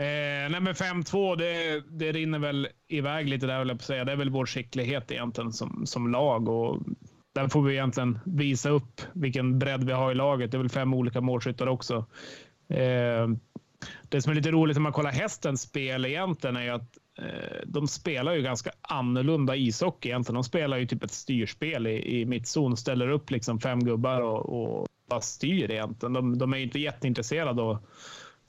Eh, 0.01 0.50
nej 0.50 0.62
men 0.62 0.74
5-2, 0.74 1.36
det, 1.36 1.84
det 1.89 2.12
rinner 2.12 2.39
väl 2.39 2.67
iväg 2.88 3.29
lite 3.29 3.48
där, 3.48 3.65
jag 3.65 3.81
säga. 3.81 4.05
Det 4.05 4.12
är 4.12 4.15
väl 4.15 4.29
vår 4.29 4.46
skicklighet 4.46 5.12
egentligen 5.12 5.53
som, 5.53 5.86
som 5.86 6.12
lag 6.12 6.50
och 6.50 6.79
där 7.36 7.48
får 7.48 7.62
vi 7.62 7.74
egentligen 7.74 8.20
visa 8.25 8.70
upp 8.70 9.01
vilken 9.13 9.60
bredd 9.60 9.84
vi 9.84 9.91
har 9.91 10.12
i 10.12 10.15
laget. 10.15 10.51
Det 10.51 10.58
är 10.58 10.60
väl 10.60 10.70
fem 10.70 10.93
olika 10.93 11.22
målskyttar 11.22 11.67
också. 11.67 12.05
Eh, 12.70 13.27
det 14.10 14.22
som 14.22 14.31
är 14.31 14.36
lite 14.36 14.51
roligt 14.51 14.77
när 14.77 14.81
man 14.81 14.91
kollar 14.91 15.12
hästens 15.12 15.62
spel 15.62 16.05
egentligen 16.05 16.55
är 16.55 16.63
ju 16.63 16.70
att 16.70 16.98
eh, 17.20 17.62
de 17.65 17.88
spelar 17.88 18.34
ju 18.34 18.41
ganska 18.41 18.72
annorlunda 18.81 19.55
ishockey 19.55 20.10
egentligen. 20.10 20.36
De 20.36 20.43
spelar 20.43 20.77
ju 20.77 20.88
typ 20.88 21.03
ett 21.03 21.12
styrspel 21.12 21.88
i, 21.88 22.22
i 22.22 22.25
mittzon, 22.25 22.77
ställer 22.77 23.10
upp 23.10 23.31
liksom 23.31 23.60
fem 23.60 23.79
gubbar 23.84 24.22
och, 24.22 24.62
och 24.62 24.88
bara 25.10 25.22
styr 25.22 25.72
egentligen. 25.72 26.13
De, 26.13 26.38
de 26.38 26.53
är 26.53 26.58
inte 26.58 26.79
jätteintresserade 26.79 27.62
av 27.62 27.77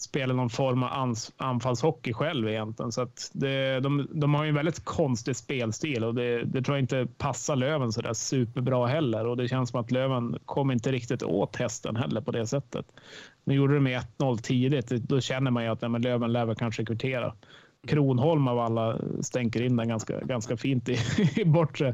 spela 0.02 0.34
någon 0.34 0.50
form 0.50 0.82
av 0.82 1.14
anfallshockey 1.36 2.12
själv 2.12 2.48
egentligen. 2.48 2.92
Så 2.92 3.02
att 3.02 3.30
det, 3.32 3.80
de, 3.80 4.08
de 4.10 4.34
har 4.34 4.44
ju 4.44 4.48
en 4.48 4.54
väldigt 4.54 4.84
konstig 4.84 5.36
spelstil 5.36 6.04
och 6.04 6.14
det, 6.14 6.44
det 6.44 6.62
tror 6.62 6.76
jag 6.76 6.82
inte 6.82 7.06
passar 7.18 7.56
Löven 7.56 7.92
så 7.92 8.02
där 8.02 8.14
superbra 8.14 8.86
heller. 8.86 9.26
Och 9.26 9.36
det 9.36 9.48
känns 9.48 9.70
som 9.70 9.80
att 9.80 9.90
Löven 9.90 10.38
kom 10.44 10.70
inte 10.70 10.92
riktigt 10.92 11.22
åt 11.22 11.56
hästen 11.56 11.96
heller 11.96 12.20
på 12.20 12.30
det 12.30 12.46
sättet. 12.46 12.86
Nu 13.44 13.54
gjorde 13.54 13.74
de 13.74 13.88
1-0 13.88 14.36
tidigt. 14.36 14.88
Då 14.88 15.20
känner 15.20 15.50
man 15.50 15.64
ju 15.64 15.70
att 15.70 15.80
nej, 15.80 15.90
men 15.90 16.02
Löven 16.02 16.32
lär 16.32 16.46
väl 16.46 16.56
kanske 16.56 16.84
kvittera. 16.84 17.34
Kronholm 17.86 18.48
av 18.48 18.58
alla 18.58 18.98
stänker 19.20 19.62
in 19.62 19.76
den 19.76 19.88
ganska, 19.88 20.20
ganska 20.20 20.56
fint 20.56 20.88
i, 20.88 20.96
i 21.40 21.44
bortre. 21.44 21.88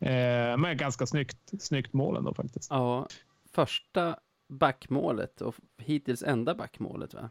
Eh, 0.00 0.56
men 0.56 0.76
ganska 0.76 1.06
snyggt, 1.06 1.52
snyggt 1.60 1.92
mål 1.92 2.16
ändå 2.16 2.34
faktiskt. 2.34 2.70
Ja, 2.70 3.06
första 3.52 4.16
backmålet 4.48 5.40
och 5.40 5.54
hittills 5.78 6.22
enda 6.22 6.54
backmålet 6.54 7.14
va? 7.14 7.30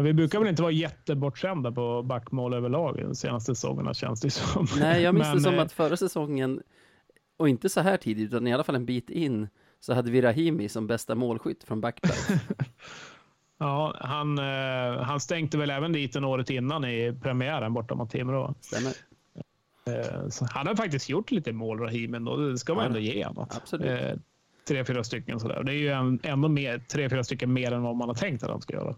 Ja, 0.00 0.04
vi 0.04 0.12
brukar 0.12 0.38
väl 0.38 0.48
inte 0.48 0.62
vara 0.62 0.72
jättebortskämda 0.72 1.72
på 1.72 2.02
backmål 2.02 2.54
överlag 2.54 2.96
de 2.96 3.14
senaste 3.14 3.54
säsongerna 3.54 3.94
känns 3.94 4.20
det 4.20 4.30
som. 4.30 4.66
Nej, 4.78 5.02
jag 5.02 5.14
minns 5.14 5.32
det 5.32 5.40
som 5.40 5.54
eh, 5.54 5.60
att 5.60 5.72
förra 5.72 5.96
säsongen, 5.96 6.62
och 7.36 7.48
inte 7.48 7.68
så 7.68 7.80
här 7.80 7.96
tidigt, 7.96 8.28
utan 8.28 8.46
i 8.46 8.54
alla 8.54 8.64
fall 8.64 8.74
en 8.74 8.86
bit 8.86 9.10
in, 9.10 9.48
så 9.80 9.94
hade 9.94 10.10
vi 10.10 10.22
Rahimi 10.22 10.68
som 10.68 10.86
bästa 10.86 11.14
målskytt 11.14 11.64
från 11.64 11.80
backplats. 11.80 12.28
ja, 13.58 13.96
han, 14.00 14.38
eh, 14.38 15.02
han 15.02 15.20
stänkte 15.20 15.58
väl 15.58 15.70
även 15.70 15.92
dit 15.92 16.16
en 16.16 16.24
året 16.24 16.50
innan 16.50 16.84
i 16.84 17.18
premiären 17.22 17.74
borta 17.74 17.94
mot 17.94 18.10
Timrå. 18.10 18.54
Stämmer. 18.60 18.92
Eh, 19.86 20.46
han 20.50 20.66
har 20.66 20.74
faktiskt 20.74 21.08
gjort 21.08 21.30
lite 21.30 21.52
mål, 21.52 21.78
Rahim, 21.78 22.14
ändå. 22.14 22.36
Det 22.36 22.58
ska 22.58 22.74
man 22.74 22.82
ja, 22.82 22.86
ändå 22.86 22.98
ge 22.98 23.24
honom. 23.24 23.46
Absolut. 23.50 24.20
Tre, 24.68 24.84
fyra 24.84 25.04
stycken 25.04 25.40
sådär. 25.40 25.62
Det 25.62 25.72
är 25.72 25.76
ju 25.76 26.18
ändå 26.22 26.48
mer, 26.48 26.78
tre, 26.78 27.08
fyra 27.08 27.24
stycken 27.24 27.52
mer 27.52 27.72
än 27.72 27.82
vad 27.82 27.96
man 27.96 28.08
har 28.08 28.14
tänkt 28.14 28.42
att 28.42 28.50
han 28.50 28.60
ska 28.60 28.72
göra. 28.72 28.94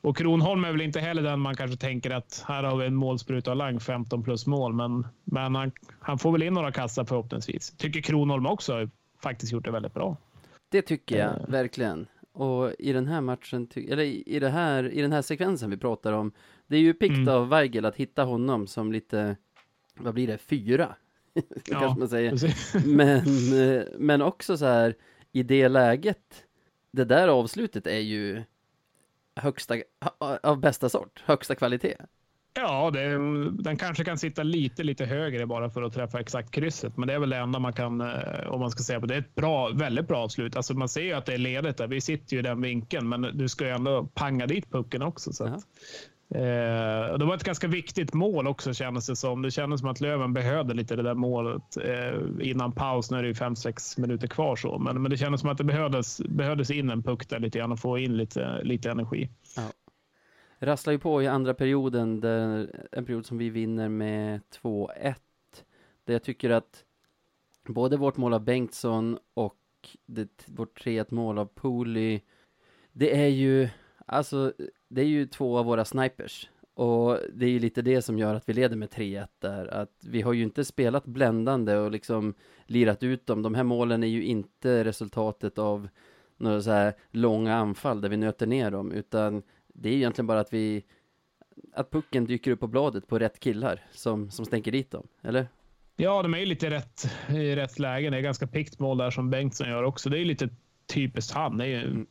Och 0.00 0.16
Kronholm 0.16 0.64
är 0.64 0.72
väl 0.72 0.80
inte 0.80 1.00
heller 1.00 1.22
den 1.22 1.40
man 1.40 1.56
kanske 1.56 1.76
tänker 1.76 2.10
att 2.10 2.44
här 2.48 2.62
har 2.62 2.76
vi 2.76 2.86
en 2.86 2.94
målspruta 2.94 3.54
Lang, 3.54 3.80
15 3.80 4.22
plus 4.22 4.46
mål, 4.46 4.72
men, 4.72 5.06
men 5.24 5.54
han, 5.54 5.72
han 6.00 6.18
får 6.18 6.32
väl 6.32 6.42
in 6.42 6.54
några 6.54 6.72
kassar 6.72 7.04
förhoppningsvis. 7.04 7.70
Tycker 7.70 8.00
Kronholm 8.00 8.46
också 8.46 8.72
har 8.72 8.90
faktiskt 9.22 9.52
gjort 9.52 9.64
det 9.64 9.70
väldigt 9.70 9.94
bra. 9.94 10.16
Det 10.68 10.82
tycker 10.82 11.18
jag 11.18 11.30
uh. 11.30 11.48
verkligen. 11.48 12.06
Och 12.32 12.72
i 12.78 12.92
den 12.92 13.06
här 13.06 13.20
matchen, 13.20 13.68
eller 13.74 14.02
i, 14.28 14.38
det 14.40 14.48
här, 14.48 14.92
i 14.92 15.02
den 15.02 15.12
här 15.12 15.22
sekvensen 15.22 15.70
vi 15.70 15.76
pratar 15.76 16.12
om, 16.12 16.32
det 16.66 16.76
är 16.76 16.80
ju 16.80 16.94
pikt 16.94 17.16
mm. 17.16 17.28
av 17.28 17.48
Weigel 17.48 17.84
att 17.84 17.96
hitta 17.96 18.24
honom 18.24 18.66
som 18.66 18.92
lite, 18.92 19.36
vad 19.96 20.14
blir 20.14 20.26
det, 20.26 20.38
fyra? 20.38 20.94
ja, 21.34 21.42
kanske 21.64 21.98
man 21.98 22.08
säger. 22.08 22.34
men, 22.86 23.18
eh, 23.70 23.82
men 23.98 24.22
också 24.22 24.56
så 24.56 24.64
här, 24.64 24.94
i 25.32 25.42
det 25.42 25.68
läget, 25.68 26.44
det 26.90 27.04
där 27.04 27.28
avslutet 27.28 27.86
är 27.86 27.98
ju 27.98 28.42
högsta, 29.38 29.74
av 30.42 30.60
bästa 30.60 30.88
sort, 30.88 31.22
högsta 31.26 31.54
kvalitet. 31.54 31.96
Ja, 32.54 32.90
det, 32.90 33.08
den 33.62 33.76
kanske 33.76 34.04
kan 34.04 34.18
sitta 34.18 34.42
lite, 34.42 34.82
lite 34.82 35.04
högre 35.04 35.46
bara 35.46 35.70
för 35.70 35.82
att 35.82 35.92
träffa 35.92 36.20
exakt 36.20 36.50
krysset, 36.50 36.96
men 36.96 37.08
det 37.08 37.14
är 37.14 37.18
väl 37.18 37.30
det 37.30 37.36
enda 37.36 37.58
man 37.58 37.72
kan, 37.72 38.00
eh, 38.00 38.48
om 38.48 38.60
man 38.60 38.70
ska 38.70 38.82
säga 38.82 39.00
på 39.00 39.06
det. 39.06 39.14
är 39.14 39.18
ett 39.18 39.34
bra, 39.34 39.68
väldigt 39.68 40.08
bra 40.08 40.18
avslut. 40.18 40.56
Alltså 40.56 40.74
man 40.74 40.88
ser 40.88 41.02
ju 41.02 41.12
att 41.12 41.26
det 41.26 41.34
är 41.34 41.38
ledigt 41.38 41.76
där. 41.76 41.86
Vi 41.86 42.00
sitter 42.00 42.34
ju 42.34 42.38
i 42.38 42.42
den 42.42 42.60
vinkeln, 42.60 43.08
men 43.08 43.22
du 43.22 43.48
ska 43.48 43.64
ju 43.64 43.70
ändå 43.70 44.08
panga 44.14 44.46
dit 44.46 44.70
pucken 44.70 45.02
också. 45.02 45.32
Så 45.32 45.44
att, 45.44 45.60
Eh, 46.30 47.18
det 47.18 47.24
var 47.24 47.34
ett 47.34 47.44
ganska 47.44 47.68
viktigt 47.68 48.14
mål 48.14 48.46
också 48.46 48.74
kändes 48.74 49.06
det 49.06 49.16
som. 49.16 49.42
Det 49.42 49.50
kändes 49.50 49.80
som 49.80 49.88
att 49.88 50.00
Löven 50.00 50.32
behövde 50.32 50.74
lite 50.74 50.96
det 50.96 51.02
där 51.02 51.14
målet 51.14 51.76
eh, 51.76 52.48
innan 52.50 52.72
paus. 52.72 53.10
Nu 53.10 53.18
är 53.18 53.22
det 53.22 53.28
ju 53.28 53.34
fem, 53.34 53.56
sex 53.56 53.98
minuter 53.98 54.28
kvar 54.28 54.56
så, 54.56 54.78
men, 54.78 55.02
men 55.02 55.10
det 55.10 55.16
kändes 55.16 55.40
som 55.40 55.50
att 55.50 55.58
det 55.58 55.64
behövdes, 55.64 56.20
behövdes 56.20 56.70
in 56.70 56.90
en 56.90 57.02
puck 57.02 57.28
där 57.28 57.38
lite 57.38 57.58
grann 57.58 57.72
och 57.72 57.78
få 57.78 57.98
in 57.98 58.16
lite, 58.16 58.62
lite 58.62 58.90
energi. 58.90 59.28
Ja. 59.56 59.62
Rasslar 60.58 60.92
ju 60.92 60.98
på 60.98 61.22
i 61.22 61.26
andra 61.26 61.54
perioden, 61.54 62.20
där, 62.20 62.70
en 62.92 63.04
period 63.04 63.26
som 63.26 63.38
vi 63.38 63.50
vinner 63.50 63.88
med 63.88 64.40
2-1. 64.62 65.14
Där 66.04 66.14
jag 66.14 66.22
tycker 66.22 66.50
att 66.50 66.84
både 67.68 67.96
vårt 67.96 68.16
mål 68.16 68.34
av 68.34 68.44
Bengtsson 68.44 69.18
och 69.34 69.56
det, 70.06 70.28
vårt 70.46 70.84
3-1 70.84 71.06
mål 71.14 71.38
av 71.38 71.46
Pooley, 71.46 72.20
det 72.92 73.22
är 73.22 73.28
ju 73.28 73.68
Alltså, 74.10 74.52
det 74.88 75.00
är 75.00 75.06
ju 75.06 75.26
två 75.26 75.58
av 75.58 75.64
våra 75.64 75.84
snipers. 75.84 76.48
Och 76.74 77.18
det 77.32 77.46
är 77.46 77.50
ju 77.50 77.58
lite 77.58 77.82
det 77.82 78.02
som 78.02 78.18
gör 78.18 78.34
att 78.34 78.48
vi 78.48 78.52
leder 78.52 78.76
med 78.76 78.88
3-1 78.88 79.26
där. 79.38 79.66
Att 79.66 79.92
vi 80.00 80.22
har 80.22 80.32
ju 80.32 80.42
inte 80.42 80.64
spelat 80.64 81.04
bländande 81.04 81.76
och 81.76 81.90
liksom 81.90 82.34
lirat 82.66 83.02
ut 83.02 83.26
dem. 83.26 83.42
De 83.42 83.54
här 83.54 83.64
målen 83.64 84.02
är 84.02 84.08
ju 84.08 84.24
inte 84.24 84.84
resultatet 84.84 85.58
av 85.58 85.88
några 86.36 86.62
så 86.62 86.70
här 86.70 86.94
långa 87.10 87.54
anfall 87.54 88.00
där 88.00 88.08
vi 88.08 88.16
nöter 88.16 88.46
ner 88.46 88.70
dem. 88.70 88.92
Utan 88.92 89.42
det 89.74 89.88
är 89.88 89.92
ju 89.92 89.98
egentligen 89.98 90.26
bara 90.26 90.40
att 90.40 90.52
vi 90.52 90.84
att 91.72 91.90
pucken 91.90 92.24
dyker 92.24 92.50
upp 92.50 92.60
på 92.60 92.66
bladet 92.66 93.06
på 93.06 93.18
rätt 93.18 93.40
killar 93.40 93.82
som, 93.92 94.30
som 94.30 94.44
stänker 94.44 94.72
dit 94.72 94.90
dem, 94.90 95.06
eller? 95.22 95.48
Ja, 95.96 96.22
de 96.22 96.34
är 96.34 96.38
ju 96.38 96.46
lite 96.46 96.70
rätt, 96.70 97.10
i 97.28 97.56
rätt 97.56 97.78
lägen. 97.78 98.12
Det 98.12 98.18
är 98.18 98.22
ganska 98.22 98.46
pikt 98.46 98.78
mål 98.78 98.98
där 98.98 99.10
som 99.10 99.30
Bengtsson 99.30 99.68
gör 99.68 99.82
också. 99.82 100.10
Det 100.10 100.16
är 100.16 100.18
ju 100.18 100.24
lite 100.24 100.48
typiskt 100.86 101.34
han. 101.34 101.56
Det 101.58 101.64
är 101.64 101.68
ju 101.68 101.84
mm 101.84 102.06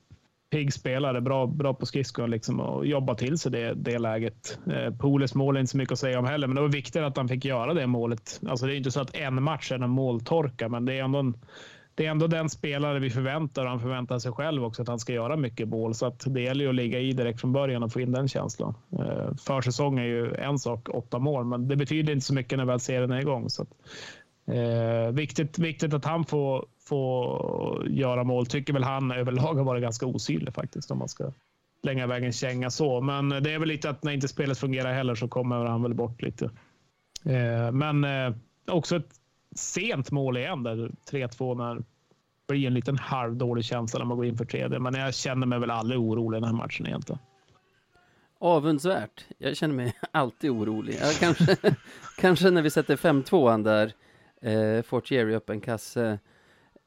pigg 0.50 0.74
spelare, 0.74 1.22
bra, 1.22 1.48
bra 1.48 1.74
på 1.74 1.86
skridskor 1.86 2.27
liksom, 2.27 2.60
och 2.60 2.86
jobba 2.86 3.16
till 3.16 3.38
sig 3.38 3.51
det, 3.51 3.74
det 3.74 4.00
läget. 4.00 4.60
Eh, 4.72 4.96
Poles 4.96 5.36
mål 5.36 5.56
är 5.56 5.60
inte 5.60 5.72
så 5.72 5.77
mycket 5.77 5.94
att 5.94 6.00
säga 6.00 6.20
om 6.20 6.25
heller, 6.25 6.48
men 6.48 6.56
det 6.56 6.62
var 6.62 6.70
viktigt 6.70 7.01
att 7.01 7.18
han 7.18 7.27
fick 7.27 7.46
göra 7.46 7.74
det 7.74 7.88
målet. 7.88 8.42
Alltså, 8.48 8.66
det 8.66 8.75
är 8.75 8.77
inte 8.77 8.92
så 8.92 9.01
att 9.01 9.16
en 9.16 9.44
match 9.44 9.72
är 9.72 9.80
en 9.80 9.89
måltorka, 9.89 10.70
men 10.70 10.86
det 10.86 10.94
är 10.94 11.04
ändå 11.04 11.20
en, 11.20 11.38
det 11.96 12.06
är 12.06 12.12
ändå 12.12 12.27
den 12.27 12.50
spelare 12.50 13.00
vi 13.00 13.10
förväntar 13.10 13.63
och 13.63 13.70
han 13.70 13.80
förväntar 13.80 14.20
sig 14.20 14.32
själv 14.32 14.63
också 14.63 14.82
att 14.82 14.88
han 14.88 15.00
ska 15.00 15.13
göra 15.13 15.38
mycket 15.38 15.68
mål. 15.68 15.94
Så 15.94 16.06
att 16.06 16.24
det 16.27 16.42
gäller 16.42 16.63
ju 16.63 16.70
att 16.70 16.75
ligga 16.75 17.00
i 17.00 17.12
direkt 17.12 17.42
från 17.42 17.54
början 17.54 17.84
och 17.84 17.94
få 17.94 18.01
in 18.01 18.12
den 18.12 18.27
känslan. 18.27 18.74
Eh, 19.00 19.36
försäsong 19.36 20.00
är 20.00 20.04
ju 20.04 20.34
en 20.34 20.60
sak, 20.60 20.89
åtta 20.89 21.20
mål, 21.20 21.46
men 21.46 21.68
det 21.68 21.75
betyder 21.75 22.13
inte 22.13 22.25
så 22.25 22.34
mycket 22.34 22.58
när 22.58 22.66
väl 22.66 22.80
serien 22.80 23.12
är 23.12 23.20
igång. 23.20 23.50
Så 23.50 23.62
att, 23.62 23.70
eh, 24.56 25.12
viktigt, 25.12 25.60
viktigt 25.60 25.94
att 25.94 26.06
han 26.06 26.25
får 26.25 26.66
få 26.88 27.84
göra 27.88 28.24
mål. 28.24 28.46
Tycker 28.46 28.74
väl 28.74 28.84
han 28.84 29.12
överlag 29.12 29.56
har 29.56 29.63
varit 29.63 29.82
ganska 29.82 30.06
osynlig 30.06 30.53
faktiskt 30.53 30.91
om 30.91 30.98
man 30.98 31.10
ska 31.10 31.32
slänga 31.84 32.03
iväg 32.03 32.24
en 32.24 32.32
känga 32.34 32.70
så. 32.70 33.01
Men 33.01 33.29
det 33.29 33.53
är 33.53 33.60
väl 33.60 33.67
lite 33.67 33.89
att 33.89 34.03
när 34.03 34.12
inte 34.12 34.27
spelet 34.27 34.58
fungerar 34.58 34.94
heller 34.94 35.15
så 35.15 35.27
kommer 35.27 35.65
han 35.65 35.84
väl 35.84 35.94
bort 35.94 36.22
lite. 36.22 36.46
Eh, 37.25 37.72
men 37.72 38.03
eh, 38.03 38.34
också 38.67 38.96
ett 38.96 39.10
sent 39.56 40.12
mål 40.12 40.38
igen 40.38 40.63
där 40.63 40.91
3-2 41.12 41.58
när 41.58 41.75
det 41.75 41.84
blir 42.48 42.67
en 42.67 42.74
liten 42.74 42.98
halvdålig 42.98 43.65
känsla 43.65 44.00
när 44.00 44.06
man 44.06 44.17
går 44.17 44.25
in 44.25 44.38
för 44.38 44.46
tredje. 44.46 44.79
Men 44.79 44.94
jag 44.94 45.15
känner 45.15 45.48
mig 45.48 45.60
väl 45.60 45.72
aldrig 45.72 46.00
orolig 46.00 46.38
i 46.38 46.41
den 46.41 46.50
här 46.50 46.58
matchen 46.58 46.88
egentligen. 46.88 47.20
Avundsvärt. 48.39 49.25
Jag 49.38 49.58
känner 49.58 49.75
mig 49.75 49.94
alltid 50.12 50.50
orolig. 50.50 50.98
Jag 51.01 51.15
kanske, 51.15 51.58
kanske 52.17 52.51
när 52.51 52.62
vi 52.62 52.70
sätter 52.70 52.96
5-2 52.96 53.63
där, 53.63 53.94
eh, 54.41 54.84
Fortieri 54.84 55.36
upp 55.36 55.50
en 55.50 55.62
kasse 55.62 56.20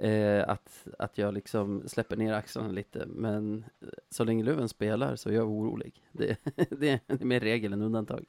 Eh, 0.03 0.49
att, 0.49 0.87
att 0.99 1.19
jag 1.19 1.35
liksom 1.35 1.83
släpper 1.89 2.17
ner 2.17 2.33
axlarna 2.33 2.69
lite. 2.69 3.07
Men 3.07 3.65
eh, 3.83 3.89
så 4.11 4.25
länge 4.25 4.45
Löven 4.45 4.69
spelar 4.69 5.17
så 5.17 5.29
är 5.29 5.33
jag 5.33 5.49
orolig. 5.49 5.95
Det, 6.13 6.37
det 6.71 7.01
är 7.07 7.25
mer 7.25 7.41
regel 7.41 7.73
än 7.73 7.83
undantag. 7.83 8.25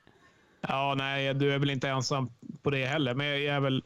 Ja, 0.61 0.95
nej, 0.97 1.33
du 1.33 1.53
är 1.53 1.59
väl 1.59 1.69
inte 1.69 1.89
ensam 1.89 2.29
på 2.61 2.69
det 2.69 2.85
heller. 2.85 3.13
Men 3.13 3.27
jag 3.27 3.43
är 3.43 3.59
väl 3.59 3.83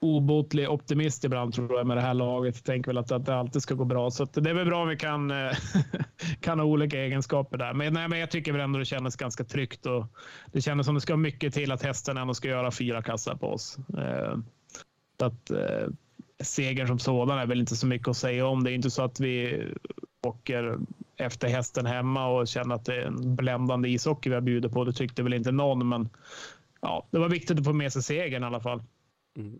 obotlig 0.00 0.70
optimist 0.70 1.24
ibland 1.24 1.54
tror 1.54 1.76
jag 1.76 1.86
med 1.86 1.96
det 1.96 2.00
här 2.00 2.14
laget. 2.14 2.56
Jag 2.56 2.64
tänker 2.64 2.90
väl 2.90 2.98
att, 2.98 3.12
att 3.12 3.26
det 3.26 3.34
alltid 3.34 3.62
ska 3.62 3.74
gå 3.74 3.84
bra. 3.84 4.10
Så 4.10 4.24
det 4.24 4.50
är 4.50 4.54
väl 4.54 4.66
bra 4.66 4.82
om 4.82 4.88
vi 4.88 4.96
kan, 4.96 5.30
eh, 5.30 5.52
kan 6.40 6.58
ha 6.58 6.66
olika 6.66 6.98
egenskaper 6.98 7.58
där. 7.58 7.74
Men, 7.74 7.92
nej, 7.92 8.08
men 8.08 8.18
jag 8.18 8.30
tycker 8.30 8.52
väl 8.52 8.60
ändå 8.60 8.78
det 8.78 8.84
kändes 8.84 9.16
ganska 9.16 9.44
tryggt 9.44 9.86
och 9.86 10.06
det 10.52 10.60
kändes 10.60 10.86
som 10.86 10.94
det 10.94 11.00
ska 11.00 11.16
mycket 11.16 11.54
till 11.54 11.72
att 11.72 11.82
hästen 11.82 12.16
ändå 12.16 12.34
ska 12.34 12.48
göra 12.48 12.70
fyra 12.70 13.02
kassar 13.02 13.34
på 13.34 13.46
oss. 13.46 13.78
Eh, 13.98 14.38
att, 15.22 15.50
eh, 15.50 15.88
segern 16.40 16.86
som 16.86 16.98
sådan 16.98 17.38
är 17.38 17.46
väl 17.46 17.60
inte 17.60 17.76
så 17.76 17.86
mycket 17.86 18.08
att 18.08 18.16
säga 18.16 18.46
om. 18.46 18.64
Det 18.64 18.70
är 18.70 18.74
inte 18.74 18.90
så 18.90 19.02
att 19.02 19.20
vi 19.20 19.66
åker 20.22 20.78
efter 21.16 21.48
hästen 21.48 21.86
hemma 21.86 22.26
och 22.26 22.48
känner 22.48 22.74
att 22.74 22.84
det 22.84 22.96
är 22.96 23.06
en 23.06 23.36
bländande 23.36 23.88
ishockey 23.88 24.28
vi 24.28 24.34
har 24.34 24.42
bjudit 24.42 24.72
på. 24.72 24.84
Det 24.84 24.92
tyckte 24.92 25.22
väl 25.22 25.34
inte 25.34 25.52
någon, 25.52 25.88
men 25.88 26.08
ja, 26.80 27.06
det 27.10 27.18
var 27.18 27.28
viktigt 27.28 27.58
att 27.58 27.64
få 27.64 27.72
med 27.72 27.92
sig 27.92 28.02
segern 28.02 28.42
i 28.42 28.46
alla 28.46 28.60
fall. 28.60 28.82
Mm. 29.36 29.58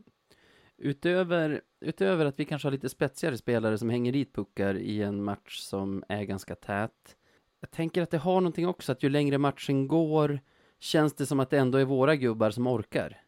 Utöver, 0.79 1.61
utöver 1.81 2.27
att 2.27 2.39
vi 2.39 2.45
kanske 2.45 2.67
har 2.67 2.73
lite 2.73 2.89
spetsigare 2.89 3.37
spelare 3.37 3.79
som 3.79 3.91
hänger 3.91 4.13
dit 4.13 4.35
puckar 4.35 4.75
i 4.75 5.03
en 5.03 5.25
match 5.25 5.59
som 5.59 6.05
är 6.09 6.23
ganska 6.23 6.55
tät. 6.55 7.17
Jag 7.61 7.71
tänker 7.71 8.03
att 8.03 8.11
det 8.11 8.19
har 8.19 8.41
någonting 8.41 8.69
också, 8.69 8.93
att 8.93 9.03
ju 9.03 9.09
längre 9.09 9.39
matchen 9.39 9.89
går 9.89 10.41
känns 10.81 11.15
det 11.15 11.27
som 11.27 11.41
att 11.41 11.51
det 11.51 11.59
ändå 11.59 11.79
är 11.79 11.85
våra 11.85 12.17
gubbar 12.17 12.51
som 12.51 12.67
orkar. 12.67 13.21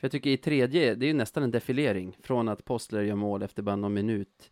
För 0.00 0.06
jag 0.06 0.12
tycker 0.12 0.30
i 0.30 0.36
tredje, 0.36 0.94
det 0.94 1.06
är 1.06 1.08
ju 1.08 1.14
nästan 1.14 1.42
en 1.42 1.50
defilering 1.50 2.16
från 2.22 2.48
att 2.48 2.64
Postler 2.64 3.02
gör 3.02 3.14
mål 3.14 3.42
efter 3.42 3.62
bara 3.62 3.76
någon 3.76 3.94
minut 3.94 4.50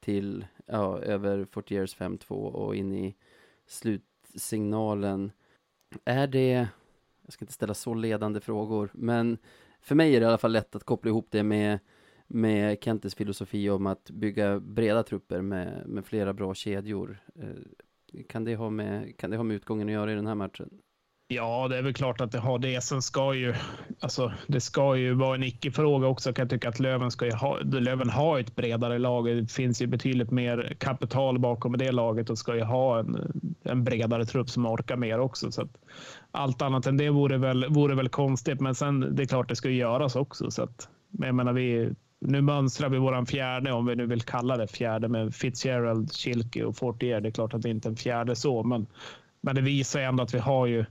till, 0.00 0.46
ja, 0.66 0.98
över 0.98 1.44
Fortiers 1.44 1.96
5-2 1.96 2.32
och 2.32 2.76
in 2.76 2.92
i 2.92 3.14
slutsignalen. 3.66 5.32
Är 6.04 6.26
det, 6.26 6.68
jag 7.22 7.32
ska 7.32 7.42
inte 7.42 7.52
ställa 7.52 7.74
så 7.74 7.94
ledande 7.94 8.40
frågor, 8.40 8.90
men 8.92 9.38
för 9.80 9.94
mig 9.94 10.16
är 10.16 10.20
det 10.20 10.24
i 10.24 10.28
alla 10.28 10.38
fall 10.38 10.52
lätt 10.52 10.76
att 10.76 10.84
koppla 10.84 11.08
ihop 11.08 11.26
det 11.30 11.42
med 11.42 11.78
med 12.32 12.78
Kentes 12.84 13.14
filosofi 13.14 13.70
om 13.70 13.86
att 13.86 14.10
bygga 14.10 14.60
breda 14.60 15.02
trupper 15.02 15.40
med, 15.40 15.86
med 15.86 16.06
flera 16.06 16.32
bra 16.32 16.54
kedjor. 16.54 17.18
Eh, 17.34 18.22
kan 18.28 18.44
det, 18.44 18.56
ha 18.56 18.70
med, 18.70 19.16
kan 19.16 19.30
det 19.30 19.36
ha 19.36 19.44
med 19.44 19.56
utgången 19.56 19.88
att 19.88 19.92
göra 19.92 20.12
i 20.12 20.14
den 20.14 20.26
här 20.26 20.34
matchen? 20.34 20.70
Ja, 21.32 21.68
det 21.68 21.78
är 21.78 21.82
väl 21.82 21.94
klart 21.94 22.20
att 22.20 22.32
det 22.32 22.38
har 22.38 22.58
det. 22.58 22.80
Sen 22.80 23.02
ska 23.02 23.34
ju, 23.34 23.54
alltså, 24.00 24.32
det 24.46 24.60
ska 24.60 24.96
ju 24.96 25.14
vara 25.14 25.34
en 25.34 25.42
icke-fråga 25.42 26.06
också. 26.06 26.32
Kan 26.32 26.42
jag 26.42 26.50
tycka 26.50 26.68
att 26.68 26.80
Löven 26.80 27.10
ska 27.10 27.36
ha, 27.36 27.58
Löven 27.58 28.10
har 28.10 28.38
ett 28.38 28.56
bredare 28.56 28.98
lag. 28.98 29.26
Det 29.26 29.52
finns 29.52 29.82
ju 29.82 29.86
betydligt 29.86 30.30
mer 30.30 30.76
kapital 30.78 31.38
bakom 31.38 31.78
det 31.78 31.92
laget 31.92 32.30
och 32.30 32.38
ska 32.38 32.56
ju 32.56 32.62
ha 32.62 32.98
en, 32.98 33.32
en 33.62 33.84
bredare 33.84 34.26
trupp 34.26 34.50
som 34.50 34.66
orkar 34.66 34.96
mer 34.96 35.20
också. 35.20 35.52
Så 35.52 35.62
att 35.62 35.78
allt 36.30 36.62
annat 36.62 36.86
än 36.86 36.96
det 36.96 37.10
vore 37.10 37.38
väl, 37.38 37.66
vore 37.68 37.94
väl 37.94 38.08
konstigt. 38.08 38.60
Men 38.60 38.74
sen 38.74 39.16
det 39.16 39.22
är 39.22 39.26
klart, 39.26 39.48
det 39.48 39.56
ska 39.56 39.68
ju 39.68 39.76
göras 39.76 40.16
också. 40.16 40.50
Så 40.50 40.62
att, 40.62 40.88
jag 41.10 41.34
menar, 41.34 41.52
vi 41.52 41.90
nu 42.20 42.40
mönstrar 42.40 42.88
vi 42.88 42.98
våran 42.98 43.26
fjärde, 43.26 43.72
om 43.72 43.86
vi 43.86 43.96
nu 43.96 44.06
vill 44.06 44.22
kalla 44.22 44.56
det 44.56 44.68
fjärde, 44.68 45.08
med 45.08 45.34
Fitzgerald, 45.34 46.12
Schilke 46.12 46.64
och 46.64 46.76
Fortier. 46.76 47.20
Det 47.20 47.28
är 47.28 47.32
klart 47.32 47.54
att 47.54 47.62
det 47.62 47.70
inte 47.70 47.88
är 47.88 47.90
en 47.90 47.96
fjärde 47.96 48.36
så, 48.36 48.62
men, 48.62 48.86
men 49.40 49.54
det 49.54 49.60
visar 49.60 50.00
ändå 50.00 50.22
att 50.22 50.34
vi 50.34 50.38
har 50.38 50.66
ju, 50.66 50.84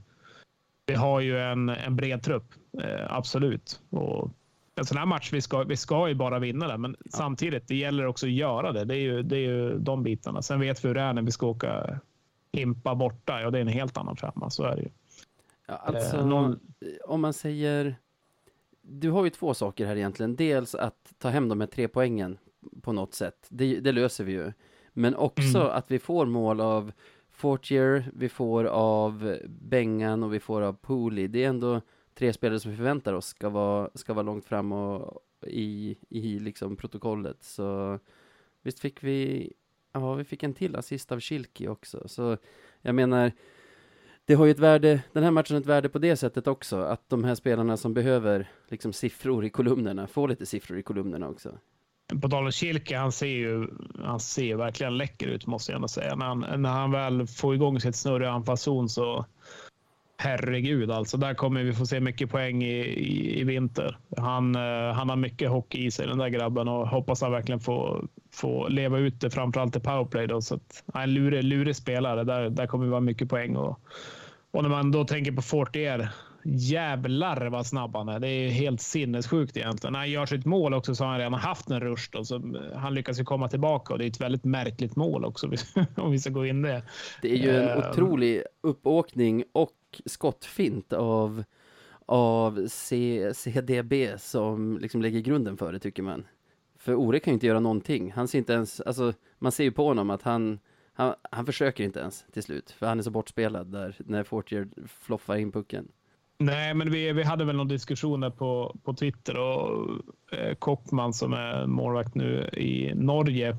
vi 0.90 0.96
har 0.96 1.20
ju 1.20 1.38
en, 1.38 1.68
en 1.68 1.96
bred 1.96 2.22
trupp. 2.22 2.44
Eh, 2.82 3.06
absolut. 3.16 3.80
Och 3.90 4.30
en 4.74 4.86
sån 4.86 4.98
här 4.98 5.06
match, 5.06 5.32
vi 5.32 5.40
ska, 5.40 5.62
vi 5.62 5.76
ska 5.76 6.08
ju 6.08 6.14
bara 6.14 6.38
vinna 6.38 6.68
den, 6.68 6.80
men 6.80 6.96
ja. 7.04 7.10
samtidigt, 7.10 7.68
det 7.68 7.76
gäller 7.76 8.06
också 8.06 8.26
att 8.26 8.32
göra 8.32 8.72
det. 8.72 8.84
Det 8.84 8.94
är 8.94 9.00
ju, 9.00 9.22
det 9.22 9.36
är 9.36 9.40
ju 9.40 9.78
de 9.78 10.02
bitarna. 10.02 10.42
Sen 10.42 10.60
vet 10.60 10.84
vi 10.84 10.88
hur 10.88 10.94
det 10.94 11.00
är 11.00 11.12
när 11.12 11.22
vi 11.22 11.30
ska 11.30 11.46
åka 11.46 12.00
impa 12.52 12.94
borta. 12.94 13.40
Ja, 13.40 13.50
det 13.50 13.58
är 13.58 13.62
en 13.62 13.68
helt 13.68 13.96
annan 13.96 14.16
femma, 14.16 14.50
så 14.50 14.64
är 14.64 14.76
det 14.76 14.82
ju. 14.82 14.88
Ja, 15.68 15.74
alltså, 15.74 16.16
eh, 16.16 16.26
någon... 16.26 16.60
om 17.04 17.20
man 17.20 17.32
säger 17.32 17.96
du 18.82 19.10
har 19.10 19.24
ju 19.24 19.30
två 19.30 19.54
saker 19.54 19.86
här 19.86 19.96
egentligen. 19.96 20.36
Dels 20.36 20.74
att 20.74 21.12
ta 21.18 21.28
hem 21.28 21.48
de 21.48 21.60
här 21.60 21.66
tre 21.68 21.88
poängen 21.88 22.38
på 22.82 22.92
något 22.92 23.14
sätt. 23.14 23.46
Det, 23.48 23.80
det 23.80 23.92
löser 23.92 24.24
vi 24.24 24.32
ju. 24.32 24.52
Men 24.92 25.16
också 25.16 25.58
mm. 25.58 25.70
att 25.70 25.90
vi 25.90 25.98
får 25.98 26.26
mål 26.26 26.60
av 26.60 26.92
Fortier, 27.40 28.10
vi 28.14 28.28
får 28.28 28.64
av 28.64 29.38
Bengan 29.48 30.22
och 30.22 30.34
vi 30.34 30.40
får 30.40 30.62
av 30.62 30.72
Pooley. 30.72 31.28
Det 31.28 31.44
är 31.44 31.48
ändå 31.48 31.80
tre 32.14 32.32
spelare 32.32 32.60
som 32.60 32.70
vi 32.70 32.76
förväntar 32.76 33.12
oss 33.12 33.26
ska 33.26 33.48
vara, 33.48 33.90
ska 33.94 34.14
vara 34.14 34.22
långt 34.22 34.44
fram 34.44 34.72
och 34.72 35.20
i, 35.46 35.96
i 36.08 36.38
liksom 36.38 36.76
protokollet. 36.76 37.42
Så 37.42 37.98
visst 38.62 38.80
fick 38.80 39.02
vi, 39.02 39.52
ja 39.92 40.14
vi 40.14 40.24
fick 40.24 40.42
en 40.42 40.54
till 40.54 40.76
assist 40.76 41.12
av 41.12 41.20
Schilke 41.20 41.68
också. 41.68 42.08
Så 42.08 42.36
jag 42.82 42.94
menar, 42.94 43.32
det 44.24 44.34
har 44.34 44.44
ju 44.44 44.50
ett 44.50 44.58
värde, 44.58 45.02
den 45.12 45.24
här 45.24 45.30
matchen 45.30 45.54
har 45.54 45.60
ett 45.60 45.66
värde 45.66 45.88
på 45.88 45.98
det 45.98 46.16
sättet 46.16 46.46
också, 46.46 46.76
att 46.76 47.08
de 47.08 47.24
här 47.24 47.34
spelarna 47.34 47.76
som 47.76 47.94
behöver 47.94 48.50
liksom 48.68 48.92
siffror 48.92 49.44
i 49.44 49.50
kolumnerna 49.50 50.06
får 50.06 50.28
lite 50.28 50.46
siffror 50.46 50.78
i 50.78 50.82
kolumnerna 50.82 51.28
också. 51.28 51.58
På 52.22 52.28
tal 52.28 52.44
om 52.44 52.52
Kilke, 52.52 52.98
han 52.98 53.12
ser 53.12 53.26
ju 53.26 53.68
han 54.04 54.20
ser 54.20 54.56
verkligen 54.56 54.96
läcker 54.96 55.26
ut 55.26 55.46
måste 55.46 55.72
jag 55.72 55.76
ändå 55.76 55.88
säga. 55.88 56.14
När 56.14 56.26
han, 56.26 56.62
när 56.62 56.70
han 56.70 56.90
väl 56.90 57.26
får 57.26 57.54
igång 57.54 57.80
sitt 57.80 57.96
snurr 57.96 58.22
i 58.22 58.26
anfallszon 58.26 58.88
så 58.88 59.26
herregud 60.20 60.90
alltså. 60.90 61.16
Där 61.16 61.34
kommer 61.34 61.62
vi 61.62 61.72
få 61.72 61.86
se 61.86 62.00
mycket 62.00 62.30
poäng 62.30 62.62
i, 62.62 62.78
i, 62.78 63.40
i 63.40 63.44
vinter. 63.44 63.98
Han, 64.16 64.54
eh, 64.54 64.92
han 64.92 65.08
har 65.08 65.16
mycket 65.16 65.50
hockey 65.50 65.86
i 65.86 65.90
sig 65.90 66.06
den 66.06 66.18
där 66.18 66.28
grabben 66.28 66.68
och 66.68 66.88
hoppas 66.88 67.20
han 67.22 67.32
verkligen 67.32 67.60
får, 67.60 68.08
får 68.32 68.68
leva 68.68 68.98
ut 68.98 69.20
det 69.20 69.30
framförallt 69.30 69.76
i 69.76 69.80
powerplay. 69.80 70.26
Då, 70.26 70.42
så 70.42 70.54
att, 70.54 70.84
en 70.94 71.14
lurig, 71.14 71.44
lurig 71.44 71.76
spelare. 71.76 72.24
Där, 72.24 72.50
där 72.50 72.66
kommer 72.66 72.84
det 72.84 72.90
vara 72.90 73.00
mycket 73.00 73.28
poäng. 73.28 73.56
Och, 73.56 73.80
och 74.50 74.62
när 74.62 74.70
man 74.70 74.90
då 74.90 75.04
tänker 75.04 75.32
på 75.32 75.42
Fortier. 75.42 76.10
Jävlar 76.44 77.46
vad 77.46 77.66
snabb 77.66 77.96
han 77.96 78.08
är. 78.08 78.18
Det 78.18 78.28
är 78.28 78.48
helt 78.48 78.80
sinnessjukt 78.80 79.56
egentligen. 79.56 79.92
När 79.92 79.98
han 79.98 80.10
gör 80.10 80.26
sitt 80.26 80.46
mål 80.46 80.74
också 80.74 80.94
så 80.94 81.04
har 81.04 81.10
han 81.10 81.18
redan 81.18 81.34
haft 81.34 81.70
en 81.70 81.80
rush. 81.80 82.08
Då, 82.12 82.24
så 82.24 82.42
han 82.74 82.94
lyckas 82.94 83.20
ju 83.20 83.24
komma 83.24 83.48
tillbaka 83.48 83.92
och 83.92 83.98
det 83.98 84.04
är 84.04 84.08
ett 84.08 84.20
väldigt 84.20 84.44
märkligt 84.44 84.96
mål 84.96 85.24
också 85.24 85.50
om 85.96 86.10
vi 86.12 86.18
ska 86.18 86.30
gå 86.30 86.46
in 86.46 86.62
det. 86.62 86.82
Det 87.22 87.32
är 87.32 87.36
ju 87.36 87.50
en 87.50 87.78
uh, 87.78 87.90
otrolig 87.90 88.42
uppåkning 88.60 89.44
och 89.52 90.02
skottfint 90.06 90.92
av, 90.92 91.44
av 92.06 92.66
C, 92.68 93.30
CDB 93.34 93.92
som 94.18 94.78
liksom 94.78 95.02
lägger 95.02 95.20
grunden 95.20 95.56
för 95.56 95.72
det 95.72 95.78
tycker 95.78 96.02
man. 96.02 96.24
För 96.78 96.94
Ore 96.94 97.20
kan 97.20 97.32
ju 97.32 97.34
inte 97.34 97.46
göra 97.46 97.60
någonting. 97.60 98.12
Han 98.12 98.28
ser 98.28 98.38
inte 98.38 98.52
ens, 98.52 98.80
alltså 98.80 99.12
man 99.38 99.52
ser 99.52 99.64
ju 99.64 99.72
på 99.72 99.84
honom 99.84 100.10
att 100.10 100.22
han 100.22 100.58
han, 100.92 101.14
han 101.30 101.46
försöker 101.46 101.84
inte 101.84 102.00
ens 102.00 102.24
till 102.32 102.42
slut, 102.42 102.70
för 102.70 102.86
han 102.86 102.98
är 102.98 103.02
så 103.02 103.10
bortspelad 103.10 103.66
där 103.66 103.96
när 103.98 104.24
Fortier 104.24 104.68
floffar 104.86 105.36
in 105.36 105.52
pucken. 105.52 105.88
Nej, 106.42 106.74
men 106.74 106.90
vi, 106.90 107.12
vi 107.12 107.22
hade 107.22 107.44
väl 107.44 107.56
någon 107.56 107.68
diskussion 107.68 108.20
där 108.20 108.30
på, 108.30 108.76
på 108.84 108.94
Twitter 108.94 109.38
och 109.38 109.88
eh, 110.32 110.54
Kockman 110.54 111.12
som 111.12 111.32
är 111.32 111.66
målvakt 111.66 112.14
nu 112.14 112.48
i 112.52 112.92
Norge 112.94 113.56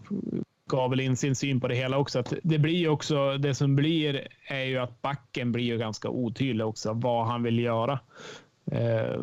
gav 0.70 0.90
väl 0.90 1.00
in 1.00 1.18
sin 1.18 1.36
syn 1.36 1.62
på 1.62 1.68
det 1.68 1.76
hela 1.76 1.98
också. 1.98 2.20
Att 2.20 2.34
det 2.44 2.60
blir 2.60 2.78
ju 2.78 2.90
också, 2.90 3.38
det 3.38 3.56
som 3.56 3.76
blir 3.76 4.28
är 4.48 4.64
ju 4.64 4.78
att 4.78 5.02
backen 5.02 5.52
blir 5.52 5.64
ju 5.64 5.78
ganska 5.78 6.10
otydlig 6.10 6.66
också 6.66 6.94
vad 6.94 7.28
han 7.28 7.44
vill 7.44 7.60
göra. 7.60 8.00
Eh, 8.72 9.22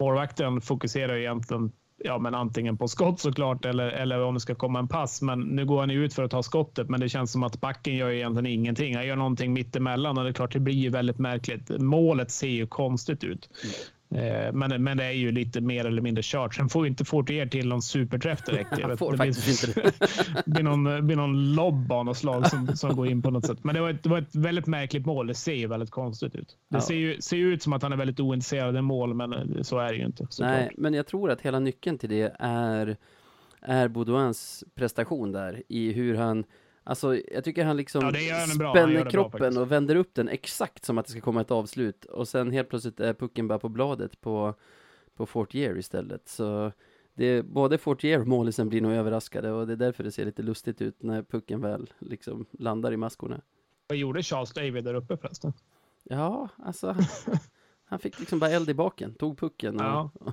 målvakten 0.00 0.60
fokuserar 0.60 1.14
ju 1.14 1.20
egentligen 1.20 1.72
ja, 2.04 2.18
men 2.18 2.34
antingen 2.34 2.76
på 2.76 2.88
skott 2.88 3.20
såklart 3.20 3.64
eller, 3.64 3.88
eller 3.88 4.22
om 4.22 4.34
det 4.34 4.40
ska 4.40 4.54
komma 4.54 4.78
en 4.78 4.88
pass. 4.88 5.22
Men 5.22 5.40
nu 5.40 5.66
går 5.66 5.80
han 5.80 5.90
ut 5.90 6.14
för 6.14 6.22
att 6.22 6.30
ta 6.30 6.42
skottet, 6.42 6.88
men 6.88 7.00
det 7.00 7.08
känns 7.08 7.32
som 7.32 7.42
att 7.42 7.60
backen 7.60 7.96
gör 7.96 8.10
egentligen 8.10 8.46
ingenting. 8.46 8.96
Han 8.96 9.06
gör 9.06 9.16
någonting 9.16 9.52
mittemellan 9.52 10.18
och 10.18 10.24
det 10.24 10.30
är 10.30 10.34
klart, 10.34 10.52
det 10.52 10.60
blir 10.60 10.74
ju 10.74 10.90
väldigt 10.90 11.18
märkligt. 11.18 11.68
Målet 11.68 12.30
ser 12.30 12.48
ju 12.48 12.66
konstigt 12.66 13.24
ut. 13.24 13.50
Mm. 13.62 13.74
Eh, 14.14 14.52
men, 14.52 14.84
men 14.84 14.96
det 14.96 15.04
är 15.04 15.12
ju 15.12 15.32
lite 15.32 15.60
mer 15.60 15.84
eller 15.84 16.02
mindre 16.02 16.22
kört. 16.24 16.54
Sen 16.54 16.68
får 16.68 16.86
inte 16.86 17.04
Fortier 17.04 17.46
till 17.46 17.68
någon 17.68 17.82
superträff 17.82 18.44
direkt. 18.44 18.82
Han 18.82 18.96
får 18.96 19.12
det 19.12 19.18
faktiskt 19.18 19.74
blir, 19.74 19.84
inte 19.86 19.92
det. 20.44 20.50
blir 20.50 20.62
någon, 20.62 21.06
blir 21.06 21.16
någon 21.16 21.54
lobb 21.54 21.92
av 21.92 22.04
något 22.04 22.16
slag 22.16 22.50
som, 22.50 22.76
som 22.76 22.96
går 22.96 23.08
in 23.08 23.22
på 23.22 23.30
något 23.30 23.46
sätt. 23.46 23.64
Men 23.64 23.74
det 23.74 23.80
var, 23.80 23.90
ett, 23.90 24.02
det 24.02 24.08
var 24.08 24.18
ett 24.18 24.34
väldigt 24.34 24.66
märkligt 24.66 25.06
mål. 25.06 25.26
Det 25.26 25.34
ser 25.34 25.54
ju 25.54 25.66
väldigt 25.66 25.90
konstigt 25.90 26.34
ut. 26.34 26.56
Det 26.68 26.76
ja. 26.76 26.80
ser, 26.80 26.94
ju, 26.94 27.20
ser 27.20 27.36
ut 27.36 27.62
som 27.62 27.72
att 27.72 27.82
han 27.82 27.92
är 27.92 27.96
väldigt 27.96 28.20
ointresserad 28.20 28.76
av 28.76 28.82
mål, 28.82 29.14
men 29.14 29.64
så 29.64 29.78
är 29.78 29.92
det 29.92 29.98
ju 29.98 30.06
inte. 30.06 30.26
Nej, 30.40 30.62
klart. 30.68 30.78
men 30.78 30.94
jag 30.94 31.06
tror 31.06 31.30
att 31.30 31.40
hela 31.40 31.58
nyckeln 31.58 31.98
till 31.98 32.10
det 32.10 32.36
är, 32.38 32.96
är 33.60 33.88
Baudouins 33.88 34.64
prestation 34.74 35.32
där 35.32 35.62
i 35.68 35.92
hur 35.92 36.16
han 36.16 36.44
Alltså, 36.84 37.16
jag 37.16 37.44
tycker 37.44 37.64
han 37.64 37.76
liksom 37.76 38.02
ja, 38.14 38.34
han 38.38 38.48
spänner 38.48 39.10
kroppen 39.10 39.58
och 39.58 39.72
vänder 39.72 39.96
upp 39.96 40.14
den 40.14 40.28
exakt 40.28 40.84
som 40.84 40.98
att 40.98 41.06
det 41.06 41.12
ska 41.12 41.20
komma 41.20 41.40
ett 41.40 41.50
avslut. 41.50 42.04
Och 42.04 42.28
sen 42.28 42.52
helt 42.52 42.68
plötsligt 42.68 43.00
är 43.00 43.14
pucken 43.14 43.48
bara 43.48 43.58
på 43.58 43.68
bladet 43.68 44.20
på, 44.20 44.54
på 45.16 45.26
Fortier 45.26 45.78
istället. 45.78 46.28
Så 46.28 46.72
det 47.14 47.42
både 47.42 47.78
Fortier 47.78 48.20
och 48.20 48.26
målisen 48.26 48.68
blir 48.68 48.80
nog 48.80 48.92
överraskade 48.92 49.52
och 49.52 49.66
det 49.66 49.72
är 49.72 49.76
därför 49.76 50.04
det 50.04 50.12
ser 50.12 50.24
lite 50.24 50.42
lustigt 50.42 50.82
ut 50.82 51.02
när 51.02 51.22
pucken 51.22 51.60
väl 51.60 51.90
liksom 51.98 52.46
landar 52.52 52.92
i 52.92 52.96
maskorna. 52.96 53.40
Vad 53.88 53.98
gjorde 53.98 54.22
Charles 54.22 54.52
David 54.52 54.84
där 54.84 54.94
uppe 54.94 55.16
förresten? 55.16 55.52
Ja, 56.02 56.48
alltså 56.56 56.86
han, 56.92 57.04
han 57.84 57.98
fick 57.98 58.20
liksom 58.20 58.38
bara 58.38 58.50
eld 58.50 58.70
i 58.70 58.74
baken, 58.74 59.14
tog 59.14 59.38
pucken 59.38 59.76
och, 59.80 59.86
ja. 59.86 60.10
och, 60.14 60.32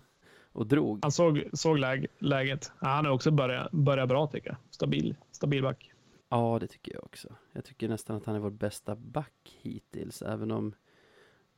och, 0.51 0.67
drog. 0.67 0.99
Han 1.01 1.11
såg, 1.11 1.43
såg 1.53 1.77
läg, 1.77 2.07
läget. 2.19 2.71
Ja, 2.79 2.87
han 2.87 3.05
har 3.05 3.11
också 3.11 3.31
börjat, 3.31 3.71
börjat 3.71 4.09
bra 4.09 4.27
tycker 4.27 4.49
jag. 4.49 4.57
Stabil, 4.71 5.15
stabil 5.31 5.63
back. 5.63 5.91
Ja, 6.29 6.57
det 6.61 6.67
tycker 6.67 6.93
jag 6.93 7.03
också. 7.03 7.35
Jag 7.51 7.65
tycker 7.65 7.89
nästan 7.89 8.15
att 8.15 8.25
han 8.25 8.35
är 8.35 8.39
vår 8.39 8.49
bästa 8.49 8.95
back 8.95 9.57
hittills, 9.61 10.21
även 10.21 10.51
om 10.51 10.75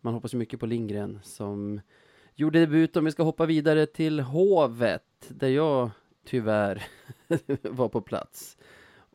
man 0.02 0.14
hoppas 0.14 0.34
mycket 0.34 0.60
på 0.60 0.66
Lindgren 0.66 1.20
som 1.24 1.82
gjorde 2.36 2.60
debut. 2.60 2.98
Om 2.98 3.06
vi 3.06 3.12
ska 3.12 3.24
hoppa 3.24 3.46
vidare 3.46 3.86
till 3.86 4.20
Hovet, 4.20 5.04
där 5.28 5.48
jag 5.48 5.92
tyvärr 6.26 6.84
var 7.62 7.90
på 7.90 8.02
plats. 8.02 8.58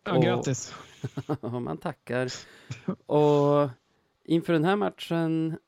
Ja, 0.04 0.16
och, 0.16 0.22
grattis! 0.22 0.74
man 1.40 1.78
tackar. 1.78 2.32
Och 3.06 3.70
inför 4.24 4.52
den 4.52 4.64
här 4.64 4.76
matchen 4.76 5.58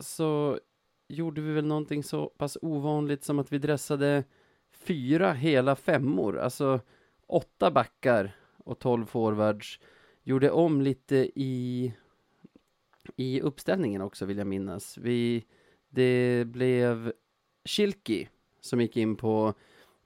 så 0.00 0.60
gjorde 1.08 1.40
vi 1.40 1.52
väl 1.52 1.66
någonting 1.66 2.02
så 2.02 2.26
pass 2.26 2.58
ovanligt 2.62 3.24
som 3.24 3.38
att 3.38 3.52
vi 3.52 3.58
dressade 3.58 4.24
fyra 4.72 5.32
hela 5.32 5.76
femmor, 5.76 6.38
alltså 6.38 6.80
åtta 7.26 7.70
backar 7.70 8.36
och 8.66 8.78
tolv 8.78 9.06
forwards. 9.06 9.80
Gjorde 10.22 10.50
om 10.50 10.80
lite 10.80 11.16
i, 11.34 11.92
i 13.16 13.40
uppställningen 13.40 14.02
också 14.02 14.24
vill 14.24 14.38
jag 14.38 14.46
minnas. 14.46 14.98
Vi, 14.98 15.44
det 15.88 16.44
blev 16.46 17.12
Schilki 17.64 18.28
som 18.60 18.80
gick 18.80 18.96
in 18.96 19.16
på 19.16 19.54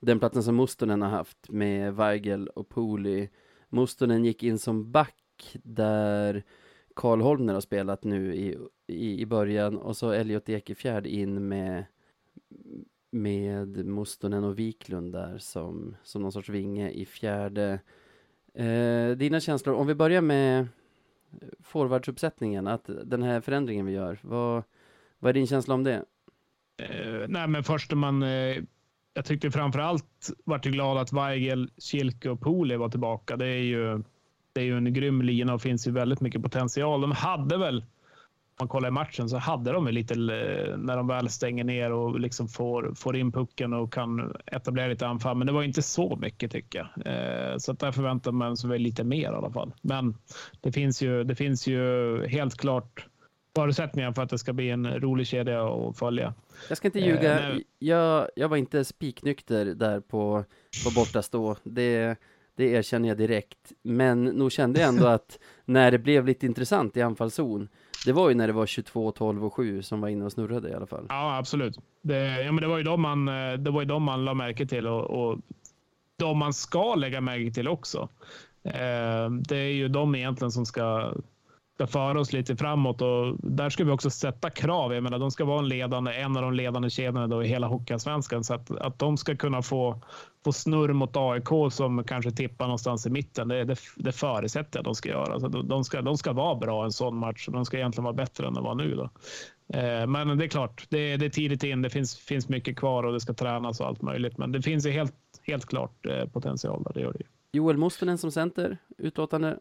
den 0.00 0.18
platsen 0.18 0.42
som 0.42 0.56
Mustonen 0.56 1.02
har 1.02 1.08
haft 1.08 1.50
med 1.50 1.94
Weigel 1.94 2.48
och 2.48 2.68
Pooley. 2.68 3.28
Mustonen 3.68 4.24
gick 4.24 4.42
in 4.42 4.58
som 4.58 4.92
back 4.92 5.56
där 5.62 6.42
Karl 6.94 7.20
Holmner 7.20 7.54
har 7.54 7.60
spelat 7.60 8.04
nu 8.04 8.34
i, 8.34 8.58
i, 8.86 9.20
i 9.20 9.26
början 9.26 9.76
och 9.78 9.96
så 9.96 10.10
Elliot 10.10 10.48
Ekefjärd 10.48 11.06
in 11.06 11.48
med 11.48 11.84
med 13.10 13.86
Mustonen 13.86 14.44
och 14.44 14.58
Wiklund 14.58 15.12
där 15.12 15.38
som, 15.38 15.96
som 16.02 16.22
någon 16.22 16.32
sorts 16.32 16.48
vinge 16.48 16.90
i 16.90 17.06
fjärde. 17.06 17.80
Eh, 18.54 19.16
dina 19.16 19.40
känslor, 19.40 19.74
om 19.74 19.86
vi 19.86 19.94
börjar 19.94 20.20
med 20.20 20.68
forwardsuppsättningen, 21.62 22.66
att 22.66 22.90
den 23.04 23.22
här 23.22 23.40
förändringen 23.40 23.86
vi 23.86 23.92
gör, 23.92 24.18
vad, 24.22 24.62
vad 25.18 25.28
är 25.28 25.32
din 25.34 25.46
känsla 25.46 25.74
om 25.74 25.84
det? 25.84 26.04
Eh, 26.82 27.28
nej, 27.28 27.48
men 27.48 27.64
först 27.64 27.92
man, 27.92 28.22
eh, 28.22 28.56
jag 29.14 29.24
tyckte 29.24 29.50
framför 29.50 29.78
allt 29.78 30.30
vart 30.44 30.64
glad 30.64 30.98
att 30.98 31.12
Weigel, 31.12 31.70
Kilke 31.78 32.30
och 32.30 32.40
Poli 32.40 32.76
var 32.76 32.88
tillbaka. 32.88 33.36
Det 33.36 33.46
är 33.46 33.62
ju, 33.62 34.02
det 34.52 34.60
är 34.60 34.64
ju 34.64 34.76
en 34.76 34.92
grym 34.92 35.22
lina 35.22 35.54
och 35.54 35.62
finns 35.62 35.86
ju 35.86 35.90
väldigt 35.90 36.20
mycket 36.20 36.42
potential. 36.42 37.00
De 37.00 37.12
hade 37.12 37.58
väl 37.58 37.84
man 38.60 38.68
kollar 38.68 38.88
i 38.88 38.92
matchen 38.92 39.28
så 39.28 39.36
hade 39.36 39.72
de 39.72 39.88
lite 39.88 40.14
när 40.14 40.96
de 40.96 41.06
väl 41.06 41.28
stänger 41.28 41.64
ner 41.64 41.92
och 41.92 42.20
liksom 42.20 42.48
får, 42.48 42.94
får 42.94 43.16
in 43.16 43.32
pucken 43.32 43.72
och 43.72 43.92
kan 43.92 44.36
etablera 44.46 44.88
lite 44.88 45.06
anfall. 45.06 45.36
Men 45.36 45.46
det 45.46 45.52
var 45.52 45.62
inte 45.62 45.82
så 45.82 46.16
mycket 46.16 46.52
tycker 46.52 46.78
jag. 46.78 47.06
Eh, 47.06 47.56
så 47.58 47.72
att 47.72 47.78
där 47.78 47.92
förväntar 47.92 48.32
man 48.32 48.56
sig 48.56 48.70
väl 48.70 48.80
lite 48.80 49.04
mer 49.04 49.32
i 49.32 49.36
alla 49.36 49.50
fall. 49.50 49.72
Men 49.82 50.14
det 50.60 50.72
finns 50.72 51.02
ju, 51.02 51.24
det 51.24 51.34
finns 51.34 51.66
ju 51.66 52.26
helt 52.26 52.56
klart 52.56 53.06
förutsättningar 53.56 54.12
för 54.12 54.22
att 54.22 54.30
det 54.30 54.38
ska 54.38 54.52
bli 54.52 54.70
en 54.70 55.00
rolig 55.00 55.26
kedja 55.26 55.64
att 55.64 55.98
följa. 55.98 56.34
Jag 56.68 56.78
ska 56.78 56.88
inte 56.88 57.00
ljuga. 57.00 57.50
Eh, 57.50 57.58
jag, 57.78 58.28
jag 58.36 58.48
var 58.48 58.56
inte 58.56 58.84
spiknykter 58.84 59.64
där 59.64 60.00
på, 60.00 60.44
på 60.84 60.90
bortastå. 60.94 61.56
Det, 61.62 62.16
det 62.56 62.64
erkänner 62.64 63.08
jag 63.08 63.18
direkt. 63.18 63.72
Men 63.82 64.24
nog 64.24 64.52
kände 64.52 64.80
jag 64.80 64.88
ändå 64.88 65.06
att 65.06 65.38
när 65.64 65.90
det 65.90 65.98
blev 65.98 66.26
lite 66.26 66.46
intressant 66.46 66.96
i 66.96 67.02
anfallszon 67.02 67.68
det 68.06 68.12
var 68.12 68.28
ju 68.28 68.34
när 68.34 68.46
det 68.46 68.52
var 68.52 68.66
22, 68.66 69.10
12 69.10 69.44
och 69.44 69.54
7 69.54 69.82
som 69.82 70.00
var 70.00 70.08
inne 70.08 70.24
och 70.24 70.32
snurrade 70.32 70.68
i 70.68 70.74
alla 70.74 70.86
fall. 70.86 71.06
Ja, 71.08 71.36
absolut. 71.36 71.78
Det, 72.02 72.42
ja, 72.42 72.52
men 72.52 72.62
det 72.62 72.68
var 72.68 72.78
ju 72.78 72.84
de 72.84 73.00
man, 73.00 73.28
eh, 73.28 73.52
det 73.52 73.70
var 73.70 73.80
ju 73.80 73.86
de 73.86 74.02
man 74.02 74.24
la 74.24 74.34
märke 74.34 74.66
till 74.66 74.86
och, 74.86 75.04
och 75.04 75.38
de 76.16 76.38
man 76.38 76.52
ska 76.52 76.94
lägga 76.94 77.20
märke 77.20 77.54
till 77.54 77.68
också. 77.68 78.08
Eh, 78.64 79.30
det 79.30 79.56
är 79.56 79.72
ju 79.72 79.88
de 79.88 80.14
egentligen 80.14 80.52
som 80.52 80.66
ska 80.66 81.12
ska 81.80 81.86
föra 81.86 82.20
oss 82.20 82.32
lite 82.32 82.56
framåt 82.56 83.02
och 83.02 83.36
där 83.38 83.70
ska 83.70 83.84
vi 83.84 83.90
också 83.90 84.10
sätta 84.10 84.50
krav. 84.50 84.94
Jag 84.94 85.02
menar, 85.02 85.18
de 85.18 85.30
ska 85.30 85.44
vara 85.44 85.58
en, 85.58 85.68
ledande, 85.68 86.12
en 86.12 86.36
av 86.36 86.42
de 86.42 86.52
ledande 86.52 86.90
kedjorna 86.90 87.26
då 87.26 87.44
i 87.44 87.48
hela 87.48 87.66
Hockeyallsvenskan 87.66 88.44
så 88.44 88.54
att, 88.54 88.70
att 88.70 88.98
de 88.98 89.16
ska 89.16 89.36
kunna 89.36 89.62
få, 89.62 90.02
få 90.44 90.52
snurr 90.52 90.92
mot 90.92 91.16
AIK 91.16 91.72
som 91.72 92.04
kanske 92.04 92.30
tippar 92.30 92.64
någonstans 92.64 93.06
i 93.06 93.10
mitten. 93.10 93.48
Det, 93.48 93.64
det, 93.64 93.78
det 93.96 94.12
förutsätter 94.12 94.78
jag 94.78 94.80
att 94.80 94.84
de 94.84 94.94
ska 94.94 95.08
göra. 95.08 95.32
Alltså, 95.32 95.48
de, 95.48 95.84
ska, 95.84 96.02
de 96.02 96.16
ska 96.16 96.32
vara 96.32 96.54
bra 96.54 96.84
en 96.84 96.92
sån 96.92 97.16
match. 97.16 97.48
De 97.52 97.64
ska 97.64 97.76
egentligen 97.76 98.04
vara 98.04 98.14
bättre 98.14 98.46
än 98.46 98.54
de 98.54 98.64
var 98.64 98.74
nu. 98.74 98.94
Då. 98.94 99.10
Eh, 99.78 100.06
men 100.06 100.38
det 100.38 100.44
är 100.44 100.48
klart, 100.48 100.86
det, 100.88 101.16
det 101.16 101.26
är 101.26 101.30
tidigt 101.30 101.64
in. 101.64 101.82
Det 101.82 101.90
finns, 101.90 102.18
finns 102.18 102.48
mycket 102.48 102.76
kvar 102.76 103.02
och 103.02 103.12
det 103.12 103.20
ska 103.20 103.34
tränas 103.34 103.80
och 103.80 103.86
allt 103.86 104.02
möjligt. 104.02 104.38
Men 104.38 104.52
det 104.52 104.62
finns 104.62 104.86
ju 104.86 104.90
helt, 104.90 105.14
helt 105.42 105.66
klart 105.66 106.06
eh, 106.06 106.28
potential 106.28 106.82
där. 106.82 106.92
Det 106.94 107.00
gör 107.00 107.12
det. 107.12 107.24
Joel 107.52 107.78
Mustonen 107.78 108.18
som 108.18 108.30
center, 108.30 108.78
utlåtande 108.98 109.58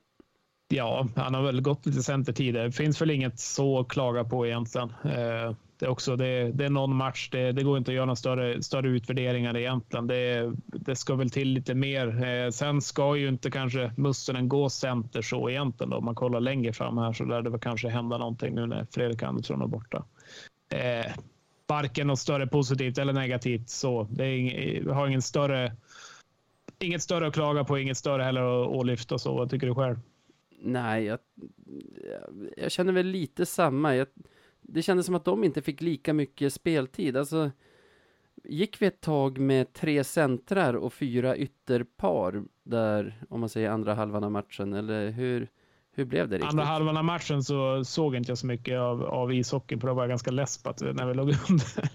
Ja, 0.72 1.08
han 1.16 1.34
har 1.34 1.42
väl 1.42 1.62
gått 1.62 1.86
lite 1.86 2.04
centertid. 2.04 2.54
Det 2.54 2.72
finns 2.72 3.02
väl 3.02 3.12
inget 3.12 3.40
så 3.40 3.80
att 3.80 3.88
klaga 3.88 4.24
på 4.24 4.48
egentligen. 4.48 4.90
Eh, 5.04 5.56
det 5.80 5.86
är 5.86 5.90
också 5.90 6.16
det, 6.16 6.52
det 6.52 6.66
är 6.66 6.70
någon 6.70 6.96
match. 6.96 7.30
Det, 7.32 7.52
det, 7.52 7.64
går 7.64 7.78
inte 7.78 7.92
att 7.92 7.96
göra 7.96 8.06
några 8.06 8.16
större, 8.16 8.64
större 8.64 8.90
utvärderingar 8.90 9.58
egentligen. 9.58 10.08
Det, 10.08 10.54
det 10.66 10.96
ska 10.96 11.16
väl 11.16 11.30
till 11.30 11.48
lite 11.48 11.74
mer. 11.74 12.24
Eh, 12.24 12.50
sen 12.50 12.82
ska 12.82 13.16
ju 13.16 13.28
inte 13.28 13.52
kanske 13.52 13.92
Mustonen 13.98 14.50
gå 14.50 14.70
center 14.70 15.22
så 15.22 15.50
egentligen. 15.50 15.90
Då. 15.90 15.98
Om 15.98 16.06
man 16.06 16.16
kollar 16.16 16.40
längre 16.40 16.74
fram 16.74 16.98
här 16.98 17.14
så 17.14 17.24
lär 17.24 17.42
det 17.42 17.50
väl 17.50 17.60
kanske 17.60 17.90
hända 17.90 18.18
någonting 18.18 18.56
nu 18.56 18.66
när 18.66 18.88
Fredrik 18.92 19.24
Andersson 19.24 19.62
är 19.62 19.68
borta. 19.68 20.06
Eh, 20.74 21.12
varken 21.68 22.08
något 22.08 22.20
större 22.20 22.48
positivt 22.48 22.98
eller 22.98 23.14
negativt 23.14 23.70
så. 23.70 24.08
Det 24.12 24.26
är 24.26 24.38
ing, 24.38 24.90
har 24.90 25.08
ingen 25.08 25.22
större, 25.22 25.76
inget 26.80 27.02
större 27.02 27.28
att 27.28 27.34
klaga 27.34 27.64
på, 27.64 27.80
inget 27.80 27.98
större 27.98 28.24
heller 28.24 28.64
att, 28.64 28.80
att 28.80 28.86
lyfta 28.86 29.18
så. 29.18 29.34
Vad 29.34 29.50
tycker 29.50 29.68
du 29.68 29.76
själv? 29.76 30.00
Nej, 30.62 31.04
jag, 31.04 31.20
jag 32.58 32.72
känner 32.72 32.94
väl 32.94 33.08
lite 33.08 33.46
samma. 33.46 33.96
Jag, 33.96 34.08
det 34.62 34.82
kändes 34.82 35.06
som 35.06 35.16
att 35.16 35.26
de 35.26 35.44
inte 35.44 35.62
fick 35.62 35.82
lika 35.82 36.14
mycket 36.14 36.54
speltid. 36.54 37.18
Alltså, 37.18 37.52
gick 38.44 38.82
vi 38.82 38.86
ett 38.86 39.02
tag 39.02 39.38
med 39.38 39.74
tre 39.74 40.04
centrar 40.04 40.74
och 40.74 40.94
fyra 40.94 41.38
ytterpar 41.38 42.44
där, 42.64 43.24
om 43.30 43.40
man 43.40 43.50
säger 43.50 43.70
andra 43.70 43.94
halvan 43.94 44.24
av 44.24 44.32
matchen, 44.32 44.74
eller 44.74 45.10
hur, 45.10 45.48
hur 45.92 46.06
blev 46.06 46.30
det 46.30 46.36
riktigt? 46.36 46.50
Andra 46.50 46.64
halvan 46.64 46.98
av 46.98 47.06
matchen 47.06 47.44
så 47.44 47.86
såg 47.86 48.16
inte 48.16 48.32
jag 48.32 48.38
så 48.38 48.48
mycket 48.48 48.80
av, 48.80 49.04
av 49.04 49.34
ishockey, 49.34 49.80
för 49.80 49.88
det 49.88 49.94
var 49.94 50.04
jag 50.04 50.10
ganska 50.10 50.32
less 50.32 50.64
på 50.64 50.74
när 50.80 51.06
vi 51.06 51.14
låg 51.14 51.30
under, 51.50 51.90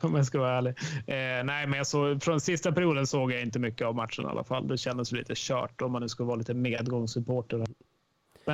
om 0.00 0.14
jag 0.14 0.26
ska 0.26 0.38
vara 0.38 0.58
ärlig. 0.58 0.74
Eh, 1.06 1.44
nej, 1.44 1.66
men 1.66 1.72
jag 1.72 1.86
såg, 1.86 2.22
från 2.22 2.40
sista 2.40 2.72
perioden 2.72 3.06
såg 3.06 3.32
jag 3.32 3.42
inte 3.42 3.58
mycket 3.58 3.86
av 3.86 3.94
matchen 3.94 4.24
i 4.24 4.28
alla 4.28 4.44
fall. 4.44 4.68
Det 4.68 4.78
kändes 4.78 5.12
lite 5.12 5.32
kört 5.36 5.82
om 5.82 5.92
man 5.92 6.02
nu 6.02 6.08
ska 6.08 6.24
vara 6.24 6.36
lite 6.36 6.54
medgångssupporter. 6.54 7.64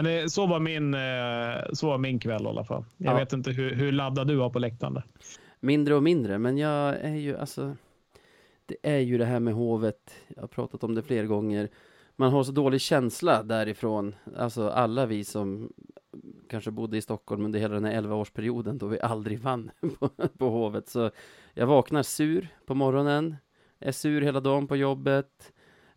Men 0.03 0.31
så 0.31 0.47
var 0.47 0.61
min, 0.61 0.95
eh, 0.95 1.73
så 1.73 1.87
var 1.87 1.99
min 1.99 2.19
kväll 2.19 2.43
i 2.43 2.47
alla 2.47 2.65
fall. 2.65 2.85
Jag 2.97 3.15
ja. 3.15 3.19
vet 3.19 3.33
inte 3.33 3.51
hur, 3.51 3.75
hur 3.75 3.93
laddad 3.93 4.27
du 4.27 4.37
var 4.37 4.51
på 4.51 4.59
läktaren. 4.59 5.03
Mindre 5.61 5.95
och 5.95 6.03
mindre, 6.03 6.39
men 6.39 6.59
jag 6.59 6.97
är 7.01 7.15
ju 7.15 7.37
alltså. 7.37 7.77
Det 8.67 8.77
är 8.83 8.99
ju 8.99 9.19
det 9.19 9.25
här 9.25 9.41
med 9.41 9.55
hovet. 9.55 10.15
Jag 10.29 10.43
har 10.43 10.49
pratat 10.49 10.85
om 10.85 10.95
det 10.95 11.03
fler 11.03 11.25
gånger. 11.25 11.69
Man 12.17 12.33
har 12.33 12.45
så 12.45 12.53
dålig 12.53 12.81
känsla 12.81 13.43
därifrån. 13.43 14.15
Alltså 14.37 14.69
alla 14.69 15.07
vi 15.07 15.25
som 15.25 15.73
kanske 16.51 16.71
bodde 16.71 16.97
i 16.97 17.03
Stockholm 17.03 17.45
under 17.45 17.61
hela 17.61 17.75
den 17.75 17.85
här 17.85 18.03
11-årsperioden 18.03 18.79
då 18.79 18.87
vi 18.87 19.01
aldrig 19.01 19.39
vann 19.39 19.71
på, 19.99 20.09
på 20.39 20.49
Hovet. 20.49 20.89
Så 20.89 21.11
jag 21.55 21.67
vaknar 21.67 22.03
sur 22.03 22.49
på 22.67 22.75
morgonen, 22.75 23.37
är 23.79 23.93
sur 23.93 24.21
hela 24.21 24.41
dagen 24.41 24.67
på 24.67 24.77
jobbet, 24.77 25.53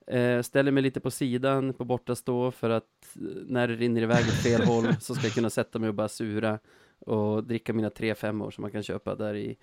Eh, 0.10 0.42
ställer 0.42 0.72
mig 0.72 0.84
lite 0.84 1.00
på 1.00 1.12
sidan 1.12 1.74
på 1.74 1.86
bortastå 1.86 2.52
för 2.52 2.70
att 2.70 3.16
eh, 3.16 3.22
när 3.46 3.68
det 3.68 3.76
rinner 3.76 4.02
iväg 4.02 4.26
åt 4.28 4.44
fel 4.44 4.62
håll 4.64 4.96
så 5.02 5.16
ska 5.16 5.26
jag 5.28 5.34
kunna 5.34 5.50
sätta 5.50 5.80
mig 5.80 5.90
och 5.90 5.96
bara 5.96 6.08
sura 6.08 6.60
och 7.00 7.44
dricka 7.44 7.74
mina 7.74 7.90
tre 7.90 8.16
femmor 8.16 8.52
som 8.52 8.62
man 8.62 8.72
kan 8.72 8.84
köpa 8.84 9.16
där 9.16 9.36
i, 9.36 9.58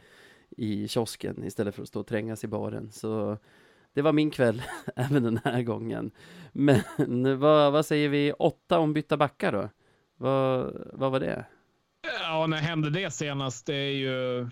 i 0.50 0.88
kiosken 0.88 1.44
istället 1.44 1.74
för 1.74 1.82
att 1.82 1.88
stå 1.88 2.00
och 2.00 2.06
trängas 2.06 2.44
i 2.44 2.46
baren. 2.46 2.92
Så 2.92 3.38
det 3.92 4.02
var 4.02 4.12
min 4.12 4.30
kväll 4.30 4.62
även 4.96 5.22
den 5.22 5.40
här 5.44 5.62
gången. 5.62 6.10
Men 6.52 6.80
vad, 7.40 7.72
vad 7.72 7.86
säger 7.86 8.08
vi, 8.08 8.32
åtta 8.32 8.78
ombytta 8.78 9.16
backar 9.16 9.52
då? 9.52 9.68
Vad, 10.16 10.72
vad 10.92 11.12
var 11.12 11.20
det? 11.20 11.46
Ja, 12.20 12.46
när 12.46 12.56
hände 12.56 12.90
det 12.90 13.10
senast? 13.10 13.66
Det 13.66 13.74
är 13.74 13.92
ju 13.92 14.48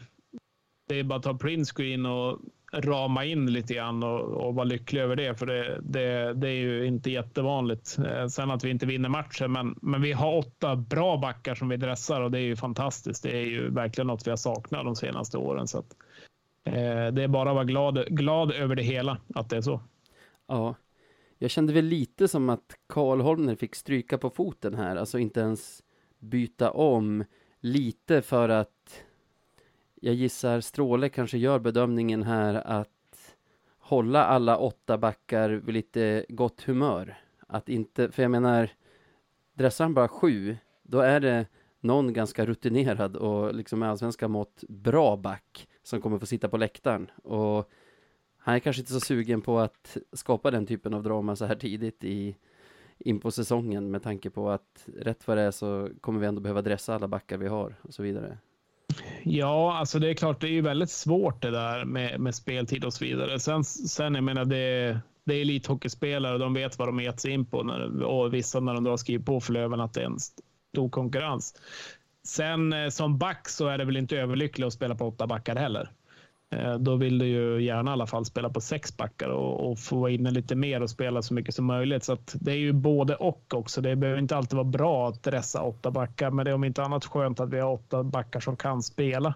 det 0.89 0.99
är 0.99 1.05
bara 1.05 1.17
att 1.17 1.23
ta 1.23 1.39
printscreen 1.39 2.07
och 2.07 2.41
rama 2.75 3.25
in 3.25 3.53
lite 3.53 3.75
grann 3.75 4.03
och, 4.03 4.21
och 4.21 4.55
vara 4.55 4.65
lycklig 4.65 5.01
över 5.01 5.17
det, 5.17 5.35
för 5.35 5.47
det, 5.47 5.81
det, 5.83 6.35
det, 6.35 6.49
är 6.49 6.55
ju 6.55 6.87
inte 6.87 7.11
jättevanligt. 7.11 7.99
Eh, 7.99 8.27
sen 8.27 8.51
att 8.51 8.65
vi 8.65 8.71
inte 8.71 8.87
vinner 8.87 9.09
matchen, 9.09 9.53
men, 9.53 9.79
men 9.83 10.03
vi 10.03 10.13
har 10.13 10.37
åtta 10.37 10.77
bra 10.77 11.17
backar 11.17 11.55
som 11.55 11.69
vi 11.69 11.77
dressar 11.77 12.21
och 12.21 12.31
det 12.31 12.39
är 12.39 12.45
ju 12.45 12.57
fantastiskt. 12.57 13.23
Det 13.23 13.37
är 13.37 13.47
ju 13.47 13.71
verkligen 13.71 14.07
något 14.07 14.27
vi 14.27 14.31
har 14.31 14.37
saknat 14.37 14.85
de 14.85 14.97
senaste 14.97 15.39
åren. 15.39 15.69
Så 15.69 15.79
att, 15.79 15.97
eh, 16.65 17.07
det 17.13 17.23
är 17.23 17.29
bara 17.29 17.51
att 17.51 17.55
vara 17.55 17.65
glad, 17.65 18.07
glad 18.09 18.53
över 18.53 18.75
det 18.77 18.83
hela, 18.83 19.19
att 19.35 19.51
det 19.51 19.57
är 19.57 19.61
så. 19.61 19.81
Ja, 20.49 20.75
jag 21.39 21.51
kände 21.51 21.73
väl 21.73 21.85
lite 21.85 22.29
som 22.29 22.51
att 22.51 22.77
Karl 22.87 23.21
Holmner 23.21 23.55
fick 23.55 23.75
stryka 23.75 24.19
på 24.19 24.31
foten 24.31 24.75
här, 24.75 24.97
alltså 24.97 25.19
inte 25.19 25.41
ens 25.41 25.83
byta 26.19 26.71
om 26.71 27.25
lite 27.61 28.23
för 28.23 28.49
att 28.49 28.74
jag 30.05 30.15
gissar 30.15 30.61
Stråle 30.61 31.09
kanske 31.09 31.39
gör 31.39 31.59
bedömningen 31.59 32.23
här 32.23 32.55
att 32.55 33.37
hålla 33.79 34.25
alla 34.25 34.57
åtta 34.57 34.99
backar 34.99 35.51
vid 35.51 35.75
lite 35.75 36.27
gott 36.29 36.63
humör. 36.63 37.19
Att 37.47 37.69
inte, 37.69 38.11
för 38.11 38.23
jag 38.23 38.31
menar, 38.31 38.71
dressar 39.55 39.85
han 39.85 39.95
bara 39.95 40.09
sju, 40.09 40.57
då 40.83 41.01
är 41.01 41.21
det 41.21 41.47
någon 41.81 42.13
ganska 42.13 42.47
rutinerad 42.47 43.17
och 43.17 43.55
liksom 43.55 43.79
med 43.79 43.91
allsvenska 43.91 44.29
mått 44.29 44.65
bra 44.69 45.17
back 45.17 45.69
som 45.83 46.01
kommer 46.01 46.19
få 46.19 46.27
sitta 46.27 46.49
på 46.49 46.57
läktaren. 46.57 47.11
Och 47.23 47.71
han 48.39 48.55
är 48.55 48.59
kanske 48.59 48.83
inte 48.83 48.93
så 48.93 49.01
sugen 49.01 49.41
på 49.41 49.59
att 49.59 49.97
skapa 50.13 50.51
den 50.51 50.67
typen 50.67 50.95
av 50.95 51.03
drama 51.03 51.37
så 51.37 51.45
här 51.45 51.57
tidigt 51.57 52.05
i, 52.05 52.37
in 52.99 53.21
på 53.21 53.31
säsongen 53.31 53.91
med 53.91 54.03
tanke 54.03 54.31
på 54.31 54.51
att 54.51 54.89
rätt 54.99 55.27
vad 55.27 55.37
det 55.37 55.43
är 55.43 55.51
så 55.51 55.89
kommer 56.01 56.21
vi 56.21 56.27
ändå 56.27 56.41
behöva 56.41 56.63
dressa 56.63 56.95
alla 56.95 57.09
backar 57.09 57.37
vi 57.37 57.49
har 57.49 57.75
och 57.83 57.95
så 57.95 58.03
vidare. 58.03 58.39
Ja, 59.23 59.77
alltså 59.77 59.99
det 59.99 60.11
är 60.11 60.15
klart, 60.15 60.41
det 60.41 60.47
är 60.47 60.53
ju 60.53 60.61
väldigt 60.61 60.91
svårt 60.91 61.43
det 61.43 61.51
där 61.51 61.85
med, 61.85 62.21
med 62.21 62.35
speltid 62.35 62.85
och 62.85 62.93
så 62.93 63.05
vidare. 63.05 63.41
Sen, 63.41 63.65
sen 63.65 64.15
jag 64.15 64.25
menar, 64.25 64.45
det, 64.45 65.01
det 65.25 65.35
är 65.35 65.41
elithockeyspelare 65.41 66.33
och 66.33 66.39
de 66.39 66.55
vet 66.55 66.79
vad 66.79 66.89
de 66.89 67.01
gett 67.01 67.21
sig 67.21 67.33
in 67.33 67.47
på. 67.47 67.63
När, 67.63 68.03
och 68.03 68.35
vissa 68.35 68.61
när 68.61 68.75
de 68.75 68.85
då 68.85 68.91
har 68.91 68.97
skrivit 68.97 69.27
på 69.27 69.41
för 69.41 69.53
Löven 69.53 69.81
att 69.81 69.95
det 69.95 70.01
är 70.01 70.07
en 70.07 70.19
stor 70.73 70.89
konkurrens. 70.91 71.55
Sen 72.25 72.73
eh, 72.73 72.89
som 72.89 73.19
back 73.19 73.49
så 73.49 73.69
är 73.69 73.79
det 73.79 73.85
väl 73.85 73.97
inte 73.97 74.17
överlyckligt 74.17 74.67
att 74.67 74.73
spela 74.73 74.95
på 74.95 75.09
åtta 75.09 75.27
backar 75.27 75.57
heller. 75.57 75.91
Eh, 76.51 76.75
då 76.75 76.97
vill 76.97 77.19
du 77.19 77.27
ju 77.27 77.63
gärna 77.63 77.91
i 77.91 77.93
alla 77.93 78.07
fall 78.07 78.25
spela 78.25 78.51
på 78.51 78.61
sex 78.61 78.97
backar 78.97 79.29
och, 79.29 79.71
och 79.71 79.79
få 79.79 80.09
in 80.09 80.25
lite 80.25 80.55
mer 80.55 80.83
och 80.83 80.91
spela 80.91 81.23
så 81.23 81.35
mycket 81.35 81.55
som 81.55 81.65
möjligt. 81.65 82.05
Så 82.05 82.17
det 82.35 82.53
är 82.53 82.57
ju 82.57 82.73
både 82.73 83.15
och 83.15 83.55
också. 83.55 83.81
Det 83.81 83.97
behöver 83.97 84.21
inte 84.21 84.37
alltid 84.37 84.57
vara 84.57 84.65
bra 84.65 85.09
att 85.09 85.23
dressa 85.23 85.63
åtta 85.63 85.91
backar, 85.91 86.31
men 86.31 86.45
det 86.45 86.51
är 86.51 86.55
om 86.55 86.65
inte 86.65 86.83
annat 86.83 87.05
skönt 87.05 87.41
att 87.41 87.51
vi 87.51 87.61
har 87.61 87.73
åtta 87.73 88.03
backar 88.03 88.41
som 88.41 88.57
kan 88.57 88.83
spela. 88.83 89.35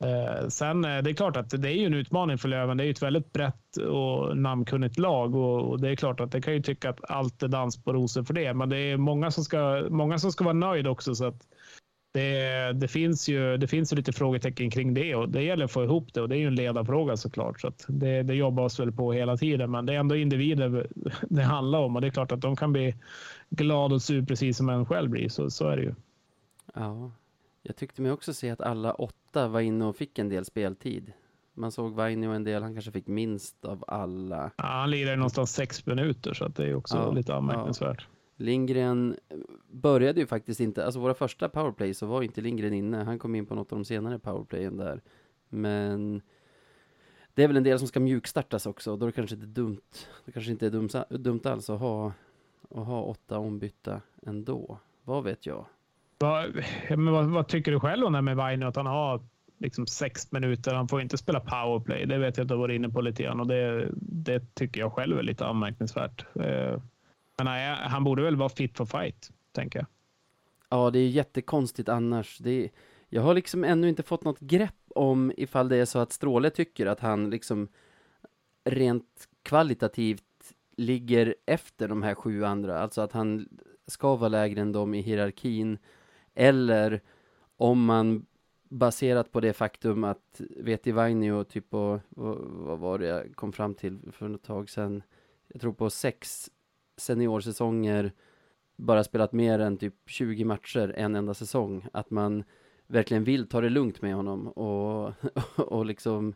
Eh, 0.00 0.48
sen 0.48 0.84
eh, 0.84 1.02
det 1.02 1.10
är 1.10 1.14
klart 1.14 1.36
att 1.36 1.50
det 1.50 1.68
är 1.68 1.74
ju 1.74 1.86
en 1.86 1.94
utmaning 1.94 2.38
för 2.38 2.48
Löven. 2.48 2.76
Det 2.76 2.82
är 2.82 2.86
ju 2.86 2.90
ett 2.90 3.02
väldigt 3.02 3.32
brett 3.32 3.76
och 3.76 4.36
namnkunnigt 4.36 4.98
lag 4.98 5.34
och, 5.34 5.70
och 5.70 5.80
det 5.80 5.90
är 5.90 5.96
klart 5.96 6.20
att 6.20 6.32
det 6.32 6.42
kan 6.42 6.54
ju 6.54 6.62
tycka 6.62 6.90
att 6.90 7.10
allt 7.10 7.42
är 7.42 7.48
dans 7.48 7.84
på 7.84 7.92
rosor 7.92 8.22
för 8.22 8.34
det, 8.34 8.54
men 8.54 8.68
det 8.68 8.78
är 8.78 8.96
många 8.96 9.30
som 9.30 9.44
ska, 9.44 9.86
många 9.90 10.18
som 10.18 10.32
ska 10.32 10.44
vara 10.44 10.54
nöjd 10.54 10.86
också. 10.86 11.14
Så 11.14 11.26
att 11.26 11.46
det, 12.14 12.72
det, 12.72 12.88
finns 12.88 13.28
ju, 13.28 13.56
det 13.56 13.66
finns 13.66 13.92
ju 13.92 13.96
lite 13.96 14.12
frågetecken 14.12 14.70
kring 14.70 14.94
det 14.94 15.14
och 15.14 15.28
det 15.28 15.42
gäller 15.42 15.64
att 15.64 15.72
få 15.72 15.84
ihop 15.84 16.14
det 16.14 16.20
och 16.20 16.28
det 16.28 16.36
är 16.36 16.38
ju 16.38 16.46
en 16.46 16.54
ledarfråga 16.54 17.16
såklart. 17.16 17.60
Så 17.60 17.72
det, 17.86 18.22
det 18.22 18.34
jobbar 18.34 18.62
oss 18.62 18.80
väl 18.80 18.92
på 18.92 19.12
hela 19.12 19.36
tiden, 19.36 19.70
men 19.70 19.86
det 19.86 19.94
är 19.94 19.98
ändå 19.98 20.16
individer 20.16 20.86
det 21.22 21.42
handlar 21.42 21.78
om 21.78 21.96
och 21.96 22.02
det 22.02 22.08
är 22.08 22.10
klart 22.10 22.32
att 22.32 22.40
de 22.40 22.56
kan 22.56 22.72
bli 22.72 22.94
glada 23.50 23.94
och 23.94 24.02
sur 24.02 24.24
precis 24.24 24.56
som 24.56 24.68
en 24.68 24.86
själv 24.86 25.10
blir. 25.10 25.28
Så, 25.28 25.50
så 25.50 25.68
är 25.68 25.76
det 25.76 25.82
ju. 25.82 25.94
Ja, 26.74 27.10
jag 27.62 27.76
tyckte 27.76 28.02
mig 28.02 28.10
också 28.10 28.34
se 28.34 28.50
att 28.50 28.60
alla 28.60 28.94
åtta 28.94 29.48
var 29.48 29.60
inne 29.60 29.84
och 29.84 29.96
fick 29.96 30.18
en 30.18 30.28
del 30.28 30.44
speltid. 30.44 31.12
Man 31.54 31.72
såg 31.72 31.94
Vainio 31.94 32.30
en 32.30 32.44
del, 32.44 32.62
han 32.62 32.74
kanske 32.74 32.92
fick 32.92 33.06
minst 33.06 33.64
av 33.64 33.84
alla. 33.86 34.50
Ja, 34.56 34.64
han 34.64 34.90
lirade 34.90 35.16
någonstans 35.16 35.52
sex 35.52 35.86
minuter 35.86 36.34
så 36.34 36.44
att 36.44 36.56
det 36.56 36.66
är 36.66 36.74
också 36.74 36.96
ja, 36.96 37.12
lite 37.12 37.34
anmärkningsvärt. 37.34 38.06
Ja. 38.08 38.13
Lindgren 38.36 39.16
eh, 39.28 39.36
började 39.70 40.20
ju 40.20 40.26
faktiskt 40.26 40.60
inte, 40.60 40.84
alltså 40.84 41.00
våra 41.00 41.14
första 41.14 41.48
powerplay 41.48 41.94
så 41.94 42.06
var 42.06 42.22
inte 42.22 42.40
Lindgren 42.40 42.72
inne. 42.72 42.96
Han 42.96 43.18
kom 43.18 43.34
in 43.34 43.46
på 43.46 43.54
något 43.54 43.72
av 43.72 43.78
de 43.78 43.84
senare 43.84 44.18
powerplayen 44.18 44.76
där. 44.76 45.00
Men 45.48 46.22
det 47.34 47.44
är 47.44 47.48
väl 47.48 47.56
en 47.56 47.62
del 47.62 47.78
som 47.78 47.88
ska 47.88 48.00
mjukstartas 48.00 48.66
också. 48.66 48.96
Då 48.96 49.06
är 49.06 49.10
det 49.10 49.12
kanske 49.12 49.34
inte 49.34 49.46
dumt. 49.46 49.80
Det 50.24 50.32
kanske 50.32 50.52
inte 50.52 50.66
är 50.66 50.70
dumt, 50.70 50.90
dumt 51.08 51.40
alls 51.44 51.70
att 51.70 51.80
ha, 51.80 52.12
att 52.70 52.86
ha 52.86 53.02
åtta 53.02 53.38
ombytta 53.38 54.00
ändå. 54.26 54.78
Vad 55.04 55.24
vet 55.24 55.46
jag? 55.46 55.66
Va, 56.18 56.44
men 56.88 57.12
vad, 57.12 57.26
vad, 57.26 57.48
tycker 57.48 57.72
du 57.72 57.80
själv 57.80 58.06
om 58.06 58.12
det 58.12 58.22
med 58.22 58.36
Vainio? 58.36 58.66
Att 58.66 58.76
han 58.76 58.86
har 58.86 59.22
liksom 59.58 59.86
sex 59.86 60.32
minuter. 60.32 60.74
Han 60.74 60.88
får 60.88 61.00
inte 61.00 61.18
spela 61.18 61.40
powerplay. 61.40 62.06
Det 62.06 62.18
vet 62.18 62.36
jag 62.36 62.44
att 62.44 62.48
du 62.48 62.54
har 62.54 62.60
varit 62.60 62.76
inne 62.76 62.88
på 62.88 63.00
lite 63.00 63.22
grann 63.22 63.40
och 63.40 63.46
det, 63.46 63.88
det 63.96 64.54
tycker 64.54 64.80
jag 64.80 64.92
själv 64.92 65.18
är 65.18 65.22
lite 65.22 65.46
anmärkningsvärt. 65.46 66.26
Eh, 66.34 66.80
men 67.36 67.44
nej, 67.44 67.76
han 67.76 68.04
borde 68.04 68.22
väl 68.22 68.36
vara 68.36 68.48
fit 68.48 68.76
for 68.76 68.86
fight, 68.86 69.30
tänker 69.52 69.78
jag. 69.78 69.86
Ja, 70.68 70.90
det 70.90 70.98
är 70.98 71.08
jättekonstigt 71.08 71.88
annars. 71.88 72.38
Det 72.38 72.50
är, 72.50 72.70
jag 73.08 73.22
har 73.22 73.34
liksom 73.34 73.64
ännu 73.64 73.88
inte 73.88 74.02
fått 74.02 74.24
något 74.24 74.40
grepp 74.40 74.74
om 74.94 75.32
ifall 75.36 75.68
det 75.68 75.76
är 75.76 75.84
så 75.84 75.98
att 75.98 76.12
Stråle 76.12 76.50
tycker 76.50 76.86
att 76.86 77.00
han 77.00 77.30
liksom 77.30 77.68
rent 78.64 79.28
kvalitativt 79.42 80.54
ligger 80.76 81.34
efter 81.46 81.88
de 81.88 82.02
här 82.02 82.14
sju 82.14 82.44
andra, 82.44 82.80
alltså 82.80 83.00
att 83.00 83.12
han 83.12 83.48
ska 83.86 84.16
vara 84.16 84.28
lägre 84.28 84.60
än 84.60 84.72
dem 84.72 84.94
i 84.94 85.00
hierarkin, 85.00 85.78
eller 86.34 87.00
om 87.56 87.84
man 87.84 88.26
baserat 88.68 89.32
på 89.32 89.40
det 89.40 89.52
faktum 89.52 90.04
att 90.04 90.40
Veti 90.56 90.92
Vainio 90.92 91.44
typ 91.44 91.70
på, 91.70 92.00
vad 92.08 92.78
var 92.78 92.98
det 92.98 93.06
jag 93.06 93.36
kom 93.36 93.52
fram 93.52 93.74
till 93.74 94.12
för 94.12 94.28
något 94.28 94.42
tag 94.42 94.70
sedan, 94.70 95.02
jag 95.48 95.60
tror 95.60 95.72
på 95.72 95.90
sex 95.90 96.50
seniorsäsonger 96.96 98.12
bara 98.76 99.04
spelat 99.04 99.32
mer 99.32 99.58
än 99.58 99.76
typ 99.76 99.94
20 100.06 100.44
matcher 100.44 100.94
en 100.96 101.14
enda 101.14 101.34
säsong. 101.34 101.86
Att 101.92 102.10
man 102.10 102.44
verkligen 102.86 103.24
vill 103.24 103.48
ta 103.48 103.60
det 103.60 103.68
lugnt 103.68 104.02
med 104.02 104.14
honom 104.14 104.48
och, 104.48 105.12
och 105.56 105.86
liksom 105.86 106.34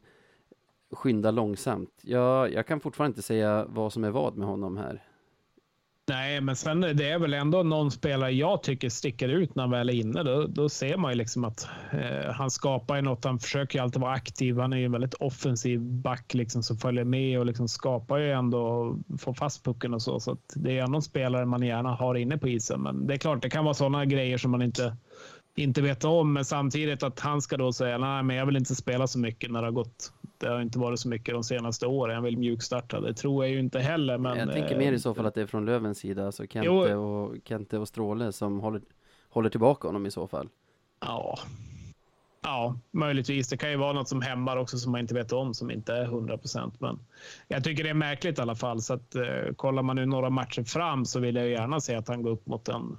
skynda 0.90 1.30
långsamt. 1.30 2.00
Jag, 2.02 2.52
jag 2.52 2.66
kan 2.66 2.80
fortfarande 2.80 3.10
inte 3.10 3.22
säga 3.22 3.66
vad 3.68 3.92
som 3.92 4.04
är 4.04 4.10
vad 4.10 4.36
med 4.36 4.48
honom 4.48 4.76
här. 4.76 5.07
Nej, 6.08 6.40
men 6.40 6.56
sen 6.56 6.80
det 6.80 7.10
är 7.10 7.18
väl 7.18 7.34
ändå 7.34 7.62
någon 7.62 7.90
spelare 7.90 8.32
jag 8.32 8.62
tycker 8.62 8.88
sticker 8.88 9.28
ut 9.28 9.54
när 9.54 9.62
han 9.62 9.70
väl 9.70 9.88
är 9.88 9.92
inne. 9.92 10.22
Då, 10.22 10.46
då 10.46 10.68
ser 10.68 10.96
man 10.96 11.12
ju 11.12 11.18
liksom 11.18 11.44
att 11.44 11.68
eh, 11.92 12.32
han 12.32 12.50
skapar 12.50 12.96
ju 12.96 13.02
något. 13.02 13.24
Han 13.24 13.38
försöker 13.38 13.78
ju 13.78 13.82
alltid 13.82 14.00
vara 14.00 14.12
aktiv. 14.12 14.58
Han 14.58 14.72
är 14.72 14.76
ju 14.76 14.84
en 14.84 14.92
väldigt 14.92 15.14
offensiv 15.14 15.80
back 15.80 16.34
liksom, 16.34 16.62
som 16.62 16.76
följer 16.76 17.04
med 17.04 17.38
och 17.38 17.46
liksom 17.46 17.68
skapar 17.68 18.18
ju 18.18 18.32
ändå 18.32 18.96
får 19.18 19.34
fast 19.34 19.64
pucken 19.64 19.94
och 19.94 20.02
så. 20.02 20.20
Så 20.20 20.36
det 20.54 20.78
är 20.78 20.82
ändå 20.82 20.96
en 20.96 21.02
spelare 21.02 21.46
man 21.46 21.62
gärna 21.62 21.94
har 21.94 22.14
inne 22.14 22.38
på 22.38 22.48
isen. 22.48 22.82
Men 22.82 23.06
det 23.06 23.14
är 23.14 23.18
klart, 23.18 23.42
det 23.42 23.50
kan 23.50 23.64
vara 23.64 23.74
sådana 23.74 24.04
grejer 24.04 24.38
som 24.38 24.50
man 24.50 24.62
inte 24.62 24.96
inte 25.56 25.82
vet 25.82 26.04
om, 26.04 26.32
men 26.32 26.44
samtidigt 26.44 27.02
att 27.02 27.20
han 27.20 27.42
ska 27.42 27.56
då 27.56 27.72
säga 27.72 27.98
nej, 27.98 28.22
men 28.22 28.36
jag 28.36 28.46
vill 28.46 28.56
inte 28.56 28.74
spela 28.74 29.06
så 29.06 29.18
mycket 29.18 29.50
när 29.50 29.60
det 29.60 29.66
har 29.66 29.72
gått. 29.72 30.12
Det 30.38 30.48
har 30.48 30.60
inte 30.60 30.78
varit 30.78 31.00
så 31.00 31.08
mycket 31.08 31.34
de 31.34 31.44
senaste 31.44 31.86
åren. 31.86 32.14
Jag 32.14 32.22
vill 32.22 32.38
mjukstarta. 32.38 33.00
Det 33.00 33.14
tror 33.14 33.44
jag 33.44 33.52
ju 33.52 33.58
inte 33.58 33.78
heller. 33.78 34.18
Men, 34.18 34.38
jag 34.38 34.52
tänker 34.52 34.78
mer 34.78 34.92
i 34.92 34.98
så 34.98 35.14
fall 35.14 35.26
att 35.26 35.34
det 35.34 35.42
är 35.42 35.46
från 35.46 35.66
Lövens 35.66 35.98
sida, 35.98 36.26
alltså 36.26 36.46
Kente, 36.46 36.94
och, 36.94 37.36
Kente 37.44 37.78
och 37.78 37.88
Stråle 37.88 38.32
som 38.32 38.60
håller, 38.60 38.82
håller 39.28 39.50
tillbaka 39.50 39.88
honom 39.88 40.06
i 40.06 40.10
så 40.10 40.26
fall. 40.26 40.48
Ja. 41.00 41.38
Ja, 42.42 42.78
möjligtvis. 42.90 43.48
Det 43.48 43.56
kan 43.56 43.70
ju 43.70 43.76
vara 43.76 43.92
något 43.92 44.08
som 44.08 44.22
hämmar 44.22 44.56
också 44.56 44.78
som 44.78 44.92
man 44.92 45.00
inte 45.00 45.14
vet 45.14 45.32
om, 45.32 45.54
som 45.54 45.70
inte 45.70 45.94
är 45.94 46.04
100 46.04 46.38
procent. 46.38 46.80
Men 46.80 46.98
jag 47.48 47.64
tycker 47.64 47.84
det 47.84 47.90
är 47.90 47.94
märkligt 47.94 48.38
i 48.38 48.42
alla 48.42 48.54
fall. 48.54 48.82
Så 48.82 48.94
att, 48.94 49.14
eh, 49.14 49.54
kollar 49.56 49.82
man 49.82 49.96
nu 49.96 50.06
några 50.06 50.30
matcher 50.30 50.62
fram 50.62 51.04
så 51.04 51.20
vill 51.20 51.36
jag 51.36 51.48
gärna 51.48 51.80
se 51.80 51.94
att 51.94 52.08
han 52.08 52.22
går 52.22 52.30
upp 52.30 52.46
mot 52.46 52.68
en 52.68 52.96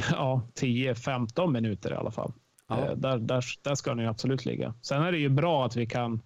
ja, 0.10 0.42
10-15 0.54 1.52
minuter 1.52 1.92
i 1.92 1.94
alla 1.94 2.10
fall. 2.10 2.32
Ja. 2.68 2.78
Eh, 2.78 2.96
där, 2.96 3.18
där, 3.18 3.44
där 3.62 3.74
ska 3.74 3.90
han 3.90 3.98
ju 3.98 4.06
absolut 4.06 4.44
ligga. 4.44 4.74
Sen 4.82 5.02
är 5.02 5.12
det 5.12 5.18
ju 5.18 5.28
bra 5.28 5.66
att 5.66 5.76
vi 5.76 5.86
kan 5.86 6.22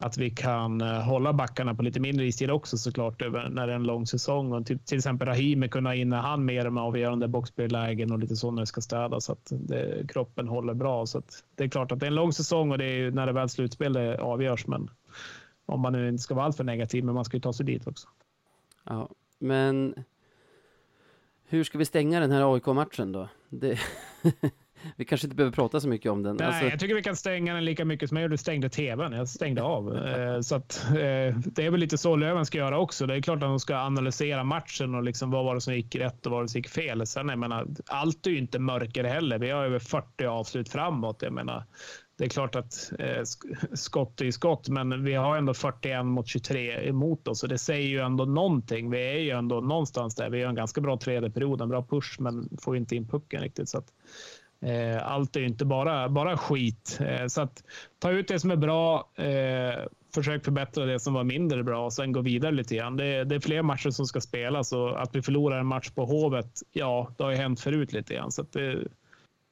att 0.00 0.18
vi 0.18 0.30
kan 0.30 0.80
eh, 0.80 1.00
hålla 1.02 1.32
backarna 1.32 1.74
på 1.74 1.82
lite 1.82 2.00
mindre 2.00 2.26
istid 2.26 2.50
också 2.50 2.78
såklart 2.78 3.20
när 3.20 3.66
det 3.66 3.72
är 3.72 3.76
en 3.76 3.82
lång 3.82 4.06
säsong. 4.06 4.52
Och 4.52 4.66
till, 4.66 4.78
till 4.78 4.98
exempel 4.98 5.28
Rahimi 5.28 5.68
kunna 5.68 5.94
in 5.94 6.12
han 6.12 6.44
mer 6.44 6.70
med 6.70 6.82
avgörande 6.82 7.28
boxspellägen 7.28 8.12
och 8.12 8.18
lite 8.18 8.36
så 8.36 8.50
när 8.50 8.62
det 8.62 8.66
ska 8.66 8.80
städas 8.80 9.24
så 9.24 9.32
att 9.32 9.46
det, 9.50 10.08
kroppen 10.08 10.48
håller 10.48 10.74
bra. 10.74 11.06
Så 11.06 11.22
det 11.54 11.64
är 11.64 11.68
klart 11.68 11.92
att 11.92 12.00
det 12.00 12.06
är 12.06 12.08
en 12.08 12.14
lång 12.14 12.32
säsong 12.32 12.72
och 12.72 12.78
det 12.78 12.84
är 12.84 13.10
när 13.10 13.26
det 13.26 13.32
väl 13.32 13.48
slutspel 13.48 13.92
det 13.92 14.20
avgörs. 14.20 14.66
Men 14.66 14.90
om 15.66 15.80
man 15.80 15.92
nu 15.92 16.08
inte 16.08 16.22
ska 16.22 16.34
vara 16.34 16.46
alltför 16.46 16.64
negativ, 16.64 17.04
men 17.04 17.14
man 17.14 17.24
ska 17.24 17.36
ju 17.36 17.40
ta 17.40 17.52
sig 17.52 17.66
dit 17.66 17.86
också. 17.86 18.08
Ja, 18.84 19.08
men 19.38 19.94
hur 21.48 21.64
ska 21.64 21.78
vi 21.78 21.84
stänga 21.84 22.20
den 22.20 22.30
här 22.30 22.54
AIK-matchen 22.54 23.12
då? 23.12 23.28
Det... 23.48 23.78
vi 24.96 25.04
kanske 25.04 25.26
inte 25.26 25.36
behöver 25.36 25.54
prata 25.54 25.80
så 25.80 25.88
mycket 25.88 26.12
om 26.12 26.22
den. 26.22 26.36
Nej, 26.36 26.46
alltså... 26.46 26.64
jag 26.64 26.80
tycker 26.80 26.94
vi 26.94 27.02
kan 27.02 27.16
stänga 27.16 27.54
den 27.54 27.64
lika 27.64 27.84
mycket 27.84 28.08
som 28.08 28.16
jag 28.16 28.22
gjorde 28.22 28.38
stängde 28.38 28.68
tvn. 28.68 29.12
Jag 29.12 29.28
stängde 29.28 29.62
av. 29.62 29.98
Eh, 30.08 30.40
så 30.40 30.54
att, 30.54 30.84
eh, 30.90 30.94
det 31.36 31.66
är 31.66 31.70
väl 31.70 31.80
lite 31.80 31.98
så 31.98 32.16
Löven 32.16 32.46
ska 32.46 32.58
göra 32.58 32.78
också. 32.78 33.06
Det 33.06 33.14
är 33.14 33.22
klart 33.22 33.36
att 33.36 33.40
de 33.40 33.60
ska 33.60 33.76
analysera 33.76 34.44
matchen 34.44 34.94
och 34.94 35.02
liksom 35.02 35.30
vad 35.30 35.44
var 35.44 35.54
det 35.54 35.60
som 35.60 35.74
gick 35.74 35.96
rätt 35.96 36.26
och 36.26 36.32
vad 36.32 36.38
var 36.38 36.42
det 36.42 36.48
som 36.48 36.58
gick 36.58 36.68
fel. 36.68 37.06
Sen, 37.06 37.28
jag 37.28 37.38
menar, 37.38 37.66
allt 37.86 38.26
är 38.26 38.30
ju 38.30 38.38
inte 38.38 38.58
mörker 38.58 39.04
heller. 39.04 39.38
Vi 39.38 39.50
har 39.50 39.64
över 39.64 39.78
40 39.78 40.24
avslut 40.26 40.68
framåt. 40.68 41.22
Jag 41.22 41.32
menar, 41.32 41.64
det 42.18 42.24
är 42.24 42.28
klart 42.28 42.54
att 42.54 42.92
eh, 42.98 43.22
skott 43.74 44.20
är 44.20 44.30
skott, 44.30 44.68
men 44.68 45.04
vi 45.04 45.14
har 45.14 45.36
ändå 45.36 45.54
41 45.54 46.06
mot 46.06 46.28
23 46.28 46.88
emot 46.88 47.28
oss 47.28 47.42
och 47.42 47.48
det 47.48 47.58
säger 47.58 47.88
ju 47.88 48.00
ändå 48.00 48.24
någonting. 48.24 48.90
Vi 48.90 48.98
är 48.98 49.18
ju 49.18 49.30
ändå 49.30 49.60
någonstans 49.60 50.14
där. 50.14 50.30
Vi 50.30 50.42
har 50.42 50.48
en 50.48 50.54
ganska 50.54 50.80
bra 50.80 50.96
tredje 50.96 51.30
period, 51.30 51.60
en 51.60 51.68
bra 51.68 51.86
push, 51.86 52.20
men 52.20 52.48
får 52.62 52.76
inte 52.76 52.96
in 52.96 53.08
pucken 53.08 53.42
riktigt. 53.42 53.68
Så 53.68 53.78
att, 53.78 53.86
Eh, 54.60 55.06
allt 55.06 55.36
är 55.36 55.40
ju 55.40 55.46
inte 55.46 55.64
bara, 55.64 56.08
bara 56.08 56.36
skit. 56.36 56.98
Eh, 57.00 57.26
så 57.26 57.40
att 57.40 57.64
ta 57.98 58.10
ut 58.10 58.28
det 58.28 58.40
som 58.40 58.50
är 58.50 58.56
bra, 58.56 59.10
eh, 59.14 59.84
försök 60.14 60.44
förbättra 60.44 60.86
det 60.86 61.00
som 61.00 61.14
var 61.14 61.24
mindre 61.24 61.62
bra 61.62 61.84
och 61.84 61.92
sen 61.92 62.12
gå 62.12 62.20
vidare 62.20 62.52
lite 62.52 62.76
grann. 62.76 62.96
Det, 62.96 63.24
det, 63.24 63.34
är 63.34 63.40
fler 63.40 63.62
matcher 63.62 63.90
som 63.90 64.06
ska 64.06 64.20
spelas 64.20 64.72
och 64.72 65.02
att 65.02 65.16
vi 65.16 65.22
förlorar 65.22 65.58
en 65.58 65.66
match 65.66 65.90
på 65.90 66.04
Hovet, 66.04 66.62
ja, 66.72 67.12
det 67.16 67.24
har 67.24 67.30
ju 67.30 67.36
hänt 67.36 67.60
förut 67.60 67.92
lite 67.92 68.14
grann. 68.14 68.32
Så 68.32 68.42
att 68.42 68.52
det, 68.52 68.84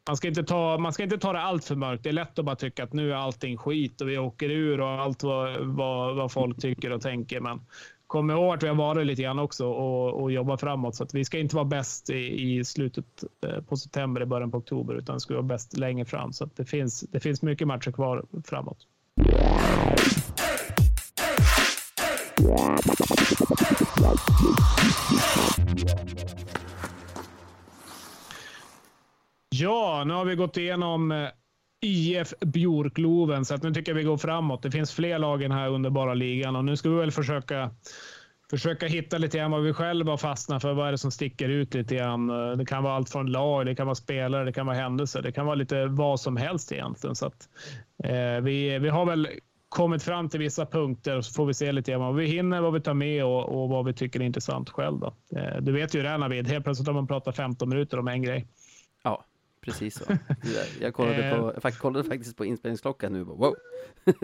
man 0.07 0.17
ska, 0.17 0.29
inte 0.29 0.45
ta, 0.45 0.79
man 0.79 0.93
ska 0.93 1.03
inte 1.03 1.19
ta 1.19 1.33
det 1.33 1.41
allt 1.41 1.65
för 1.65 1.75
mörkt. 1.75 2.03
Det 2.03 2.09
är 2.09 2.13
lätt 2.13 2.39
att 2.39 2.45
bara 2.45 2.57
tycka 2.57 2.85
att 2.85 2.93
nu 2.93 3.13
är 3.13 3.17
allting 3.17 3.57
skit 3.57 4.01
och 4.01 4.09
vi 4.09 4.19
åker 4.19 4.51
ur 4.51 4.81
och 4.81 4.89
allt 4.89 5.23
vad, 5.23 5.61
vad, 5.61 6.17
vad 6.17 6.33
folk 6.33 6.61
tycker 6.61 6.93
och 6.93 7.03
tänker. 7.03 7.41
Men 7.41 7.61
kom 8.07 8.31
ihåg 8.31 8.55
att 8.55 8.63
vi 8.63 8.69
har 8.69 8.75
varit 8.75 9.07
lite 9.07 9.23
grann 9.23 9.39
också 9.39 9.67
och, 9.67 10.23
och 10.23 10.33
jobbat 10.33 10.61
framåt. 10.61 10.95
Så 10.95 11.05
att 11.05 11.15
vi 11.15 11.25
ska 11.25 11.39
inte 11.39 11.57
vara 11.57 11.65
bäst 11.65 12.11
i, 12.11 12.59
i 12.59 12.65
slutet 12.65 13.25
eh, 13.47 13.63
på 13.63 13.77
september, 13.77 14.23
i 14.23 14.27
början 14.27 14.51
på 14.51 14.59
oktober, 14.59 14.95
utan 14.95 15.21
ska 15.21 15.35
vara 15.35 15.43
bäst 15.43 15.77
längre 15.77 16.05
fram. 16.05 16.33
Så 16.33 16.49
det, 16.57 16.65
finns, 16.65 17.01
det 17.01 17.21
finns 17.21 17.43
mycket 17.43 17.67
matcher 17.67 17.91
kvar 17.91 18.25
framåt. 18.45 18.79
Ja, 29.49 30.05
nu 30.07 30.15
har 30.15 30.25
vi 30.25 30.35
gått 30.35 30.57
igenom 30.57 31.13
eh, 31.13 31.29
IF 31.87 32.35
Björkloven. 32.41 33.45
Så 33.45 33.55
att 33.55 33.63
nu 33.63 33.75
tycker 33.75 33.93
jag 33.93 33.97
vi 33.97 34.03
går 34.03 34.17
framåt. 34.17 34.63
Det 34.63 34.71
finns 34.71 34.93
fler 34.93 35.19
lag 35.19 35.41
i 35.41 35.45
den 35.45 35.53
här 35.53 35.69
underbara 35.69 36.15
ligan 36.15 36.57
och 36.57 36.65
nu 36.65 36.77
ska 36.77 36.91
vi 36.91 36.97
väl 36.97 37.13
försöka 37.13 37.71
försöka 38.51 38.87
hitta 38.87 39.19
lite 39.19 39.39
grann 39.39 39.51
vad 39.51 39.63
vi 39.63 39.73
själva 39.73 40.17
fastnar 40.17 40.59
för. 40.59 40.75
Vad 40.75 40.89
är 40.89 40.93
det 40.93 40.99
som 40.99 41.11
sticker 41.11 41.49
ut 41.49 41.75
lite 41.75 41.95
grann? 41.95 42.27
Det 42.59 42.67
kan 42.67 42.83
vara 42.83 42.95
allt 42.95 43.11
från 43.11 43.27
lag, 43.27 43.67
det 43.67 43.75
kan 43.75 43.87
vara 43.87 43.95
spelare, 43.95 44.45
det 44.45 44.53
kan 44.53 44.67
vara 44.67 44.77
händelser. 44.77 45.23
Det 45.23 45.33
kan 45.33 45.47
vara 45.47 45.55
lite 45.55 45.87
vad 45.87 46.21
som 46.21 46.37
helst 46.37 46.73
egentligen. 46.73 47.17
Så 47.17 47.27
att, 47.27 47.49
eh, 48.05 48.41
vi, 48.43 48.79
vi 48.79 48.89
har 48.89 49.07
väl 49.07 49.29
kommit 49.69 50.03
fram 50.03 50.29
till 50.29 50.41
vissa 50.41 50.67
punkter 50.67 51.17
och 51.17 51.25
så 51.25 51.33
får 51.33 51.47
vi 51.47 51.55
se 51.55 51.73
lite 51.73 51.91
grann 51.91 52.01
vad 52.01 52.15
vi 52.15 52.27
hinner, 52.27 52.61
vad 52.61 52.73
vi 52.73 52.81
tar 52.81 52.95
med 52.95 53.25
och, 53.25 53.63
och 53.63 53.69
vad 53.69 53.85
vi 53.85 53.93
tycker 53.93 54.21
är 54.21 54.25
intressant 54.25 54.71
själv. 54.71 54.99
Då. 54.99 55.15
Eh, 55.39 55.61
du 55.61 55.73
vet 55.73 55.95
ju 55.95 56.03
det 56.03 56.09
här 56.09 56.19
Navid, 56.19 56.49
helt 56.49 56.65
plötsligt 56.65 56.87
har 56.87 56.95
man 56.95 57.07
pratat 57.07 57.37
15 57.37 57.69
minuter 57.69 57.99
om 57.99 58.09
en 58.09 58.23
grej. 58.23 58.47
Ja, 59.03 59.25
precis 59.67 59.95
så. 59.95 60.05
Jag 60.81 60.95
kollade, 60.95 61.31
på, 61.31 61.61
jag 61.63 61.79
kollade 61.79 62.09
faktiskt 62.09 62.37
på 62.37 62.45
inspelningsklockan 62.45 63.13
nu. 63.13 63.23
Wow! 63.23 63.55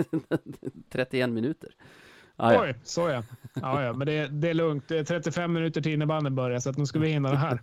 31 0.93 1.31
minuter. 1.31 1.71
Ah, 2.37 2.53
ja. 2.53 2.63
Oj, 2.63 2.75
så 2.83 3.09
ja. 3.09 3.23
ja, 3.55 3.85
ja 3.85 3.93
men 3.93 4.07
det, 4.07 4.27
det, 4.27 4.49
är 4.49 4.55
lugnt. 4.55 4.89
Det 4.89 4.99
är 4.99 5.05
35 5.05 5.53
minuter 5.53 5.81
till 5.81 5.93
innebandyn 5.93 6.35
börjar, 6.35 6.59
så 6.61 6.71
att 6.71 6.79
nu 6.79 6.87
ska 6.87 6.99
vi 6.99 7.09
hinna 7.09 7.31
det 7.31 7.37
här. 7.37 7.61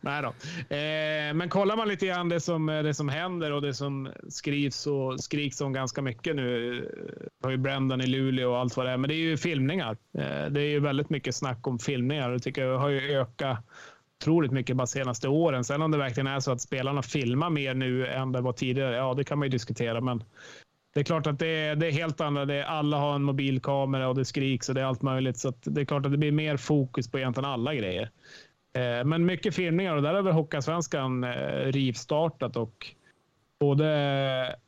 Nej 0.00 0.22
då. 0.22 0.28
Eh, 0.76 1.34
men 1.34 1.48
kollar 1.48 1.76
man 1.76 1.88
lite 1.88 2.06
grann 2.06 2.28
det 2.28 2.40
som, 2.40 2.66
det 2.66 2.94
som 2.94 3.08
händer 3.08 3.52
och 3.52 3.62
det 3.62 3.74
som 3.74 4.12
skrivs 4.28 4.86
och 4.86 5.20
skriks 5.20 5.60
om 5.60 5.72
ganska 5.72 6.02
mycket 6.02 6.36
nu. 6.36 6.78
Eh, 6.78 7.26
har 7.42 7.50
ju 7.50 7.56
Brendan 7.56 8.00
i 8.00 8.06
Luleå 8.06 8.50
och 8.50 8.58
allt 8.58 8.76
vad 8.76 8.86
det 8.86 8.92
är, 8.92 8.96
men 8.96 9.08
det 9.08 9.14
är 9.14 9.22
ju 9.22 9.36
filmningar. 9.36 9.96
Eh, 10.18 10.46
det 10.50 10.60
är 10.60 10.68
ju 10.68 10.80
väldigt 10.80 11.10
mycket 11.10 11.34
snack 11.34 11.66
om 11.66 11.78
filmningar. 11.78 12.30
Jag 12.30 12.42
tycker 12.42 12.64
jag 12.64 12.78
har 12.78 12.88
ju 12.88 13.20
ökat 13.20 13.58
otroligt 14.22 14.52
mycket 14.52 14.76
bara 14.76 14.86
senaste 14.86 15.28
åren. 15.28 15.64
Sen 15.64 15.82
om 15.82 15.90
det 15.90 15.98
verkligen 15.98 16.26
är 16.26 16.40
så 16.40 16.52
att 16.52 16.60
spelarna 16.60 17.02
filmar 17.02 17.50
mer 17.50 17.74
nu 17.74 18.06
än 18.06 18.32
det 18.32 18.40
var 18.40 18.52
tidigare, 18.52 18.96
ja, 18.96 19.14
det 19.14 19.24
kan 19.24 19.38
man 19.38 19.46
ju 19.46 19.50
diskutera. 19.50 20.00
Men 20.00 20.24
det 20.94 21.00
är 21.00 21.04
klart 21.04 21.26
att 21.26 21.38
det 21.38 21.46
är, 21.46 21.76
det 21.76 21.86
är 21.86 21.92
helt 21.92 22.20
andra. 22.20 22.44
Det 22.44 22.54
är, 22.54 22.64
alla 22.64 22.96
har 22.98 23.14
en 23.14 23.22
mobilkamera 23.22 24.08
och 24.08 24.14
det 24.14 24.24
skriks 24.24 24.68
och 24.68 24.74
det 24.74 24.80
är 24.80 24.84
allt 24.84 25.02
möjligt. 25.02 25.38
Så 25.38 25.52
det 25.62 25.80
är 25.80 25.84
klart 25.84 26.06
att 26.06 26.12
det 26.12 26.18
blir 26.18 26.32
mer 26.32 26.56
fokus 26.56 27.10
på 27.10 27.18
egentligen 27.18 27.50
alla 27.50 27.74
grejer. 27.74 28.10
Eh, 28.72 29.04
men 29.04 29.24
mycket 29.24 29.54
filmningar 29.54 29.96
och 29.96 30.02
där 30.02 30.14
har 30.14 30.22
väl 30.22 30.32
Hockeyallsvenskan 30.32 31.24
eh, 31.24 31.72
rivstartat 31.72 32.56
och 32.56 32.86
både 33.60 33.88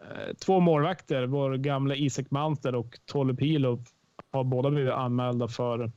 eh, 0.00 0.34
två 0.34 0.60
målvakter, 0.60 1.26
vår 1.26 1.56
gamla 1.56 1.94
Isak 1.94 2.30
Manter 2.30 2.74
och 2.74 2.98
Tolle 3.04 3.34
Pilo, 3.34 3.84
har 4.32 4.44
båda 4.44 4.70
blivit 4.70 4.92
anmälda 4.92 5.48
för 5.48 5.90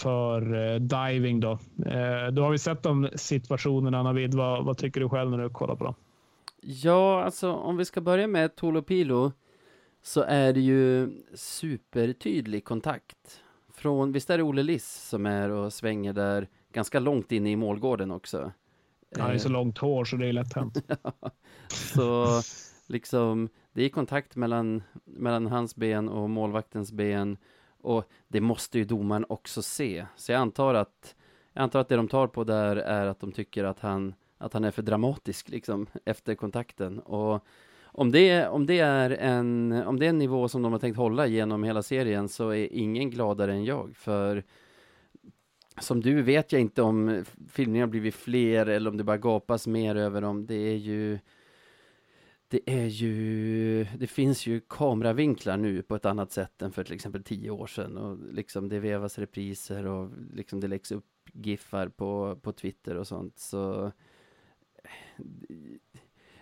för 0.00 0.54
eh, 0.54 0.80
diving. 0.80 1.40
Då. 1.40 1.52
Eh, 1.86 2.26
då 2.32 2.42
har 2.42 2.50
vi 2.50 2.58
sett 2.58 2.82
de 2.82 3.08
situationerna. 3.14 4.02
Navid, 4.02 4.34
vad, 4.34 4.64
vad 4.64 4.78
tycker 4.78 5.00
du 5.00 5.08
själv 5.08 5.30
när 5.30 5.38
du 5.38 5.50
kollar 5.50 5.76
på 5.76 5.84
dem? 5.84 5.94
Ja, 6.60 7.24
alltså 7.24 7.52
om 7.52 7.76
vi 7.76 7.84
ska 7.84 8.00
börja 8.00 8.26
med 8.26 8.56
Tolopilo 8.56 9.32
så 10.02 10.22
är 10.22 10.52
det 10.52 10.60
ju 10.60 11.10
supertydlig 11.34 12.64
kontakt. 12.64 13.40
Från, 13.74 14.12
visst 14.12 14.30
är 14.30 14.38
det 14.38 14.44
Olle 14.44 14.62
Liss 14.62 15.08
som 15.08 15.26
är 15.26 15.50
och 15.50 15.72
svänger 15.72 16.12
där 16.12 16.48
ganska 16.72 17.00
långt 17.00 17.32
inne 17.32 17.50
i 17.50 17.56
målgården 17.56 18.10
också? 18.10 18.52
Han 19.16 19.26
har 19.26 19.32
ju 19.32 19.38
så 19.38 19.48
eh. 19.48 19.52
långt 19.52 19.78
hår 19.78 20.04
så 20.04 20.16
det 20.16 20.26
är 20.26 20.32
lätt 20.32 20.54
hänt. 20.54 20.84
så 21.68 22.26
liksom, 22.86 23.48
det 23.72 23.82
är 23.82 23.88
kontakt 23.88 24.36
mellan, 24.36 24.82
mellan 25.04 25.46
hans 25.46 25.76
ben 25.76 26.08
och 26.08 26.30
målvaktens 26.30 26.92
ben 26.92 27.36
och 27.82 28.04
det 28.28 28.40
måste 28.40 28.78
ju 28.78 28.84
domaren 28.84 29.24
också 29.28 29.62
se. 29.62 30.06
Så 30.16 30.32
jag 30.32 30.40
antar 30.40 30.74
att, 30.74 31.14
jag 31.52 31.62
antar 31.62 31.80
att 31.80 31.88
det 31.88 31.96
de 31.96 32.08
tar 32.08 32.26
på 32.26 32.44
där 32.44 32.76
är 32.76 33.06
att 33.06 33.20
de 33.20 33.32
tycker 33.32 33.64
att 33.64 33.80
han 33.80 34.14
att 34.40 34.52
han 34.52 34.64
är 34.64 34.70
för 34.70 34.82
dramatisk 34.82 35.48
liksom 35.48 35.86
efter 36.04 36.34
kontakten 36.34 36.98
och 36.98 37.44
om 37.92 38.12
det, 38.12 38.48
om 38.48 38.66
det 38.66 38.78
är 38.78 39.10
en, 39.10 39.72
om 39.86 39.98
det 39.98 40.06
är 40.06 40.10
en 40.10 40.18
nivå 40.18 40.48
som 40.48 40.62
de 40.62 40.72
har 40.72 40.78
tänkt 40.78 40.96
hålla 40.96 41.26
genom 41.26 41.64
hela 41.64 41.82
serien 41.82 42.28
så 42.28 42.50
är 42.50 42.72
ingen 42.72 43.10
gladare 43.10 43.52
än 43.52 43.64
jag 43.64 43.96
för 43.96 44.44
som 45.80 46.00
du 46.00 46.22
vet 46.22 46.52
jag 46.52 46.60
inte 46.60 46.82
om 46.82 47.24
filmningarna 47.48 47.90
blivit 47.90 48.14
fler 48.14 48.66
eller 48.66 48.90
om 48.90 48.96
det 48.96 49.04
bara 49.04 49.18
gapas 49.18 49.66
mer 49.66 49.96
över 49.96 50.20
dem. 50.20 50.46
Det 50.46 50.54
är 50.54 50.76
ju 50.76 51.18
det 52.50 52.70
är 52.70 52.86
ju, 52.86 53.84
det 53.84 54.06
finns 54.06 54.46
ju 54.46 54.60
kameravinklar 54.68 55.56
nu 55.56 55.82
på 55.82 55.96
ett 55.96 56.04
annat 56.04 56.32
sätt 56.32 56.62
än 56.62 56.72
för 56.72 56.84
till 56.84 56.94
exempel 56.94 57.22
tio 57.22 57.50
år 57.50 57.66
sedan 57.66 57.96
och 57.96 58.18
liksom 58.32 58.68
det 58.68 58.78
vevas 58.78 59.18
repriser 59.18 59.86
och 59.86 60.10
liksom 60.32 60.60
det 60.60 60.68
läggs 60.68 60.92
upp 60.92 61.04
giffar 61.32 61.88
på, 61.88 62.38
på 62.42 62.52
Twitter 62.52 62.96
och 62.96 63.06
sånt 63.06 63.38
så 63.38 63.92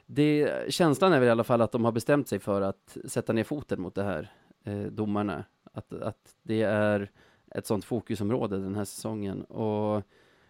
det, 0.07 0.65
känslan 0.69 1.13
är 1.13 1.21
väl 1.21 1.29
i 1.29 1.31
alla 1.31 1.45
fall 1.45 1.61
att 1.61 1.73
de 1.73 1.85
har 1.85 1.93
bestämt 1.93 2.29
sig 2.29 2.39
för 2.39 2.63
att 2.63 2.99
sätta 3.05 3.33
ner 3.33 3.45
foten 3.45 3.81
mot 3.81 3.95
det 3.95 4.05
här, 4.05 4.33
eh, 4.65 4.83
domarna. 4.83 5.45
Att, 5.73 5.93
att 5.93 6.35
det 6.43 6.63
är 6.63 7.11
ett 7.51 7.67
sånt 7.67 7.85
fokusområde 7.85 8.59
den 8.59 8.75
här 8.75 8.85
säsongen. 8.85 9.43
Och 9.43 10.03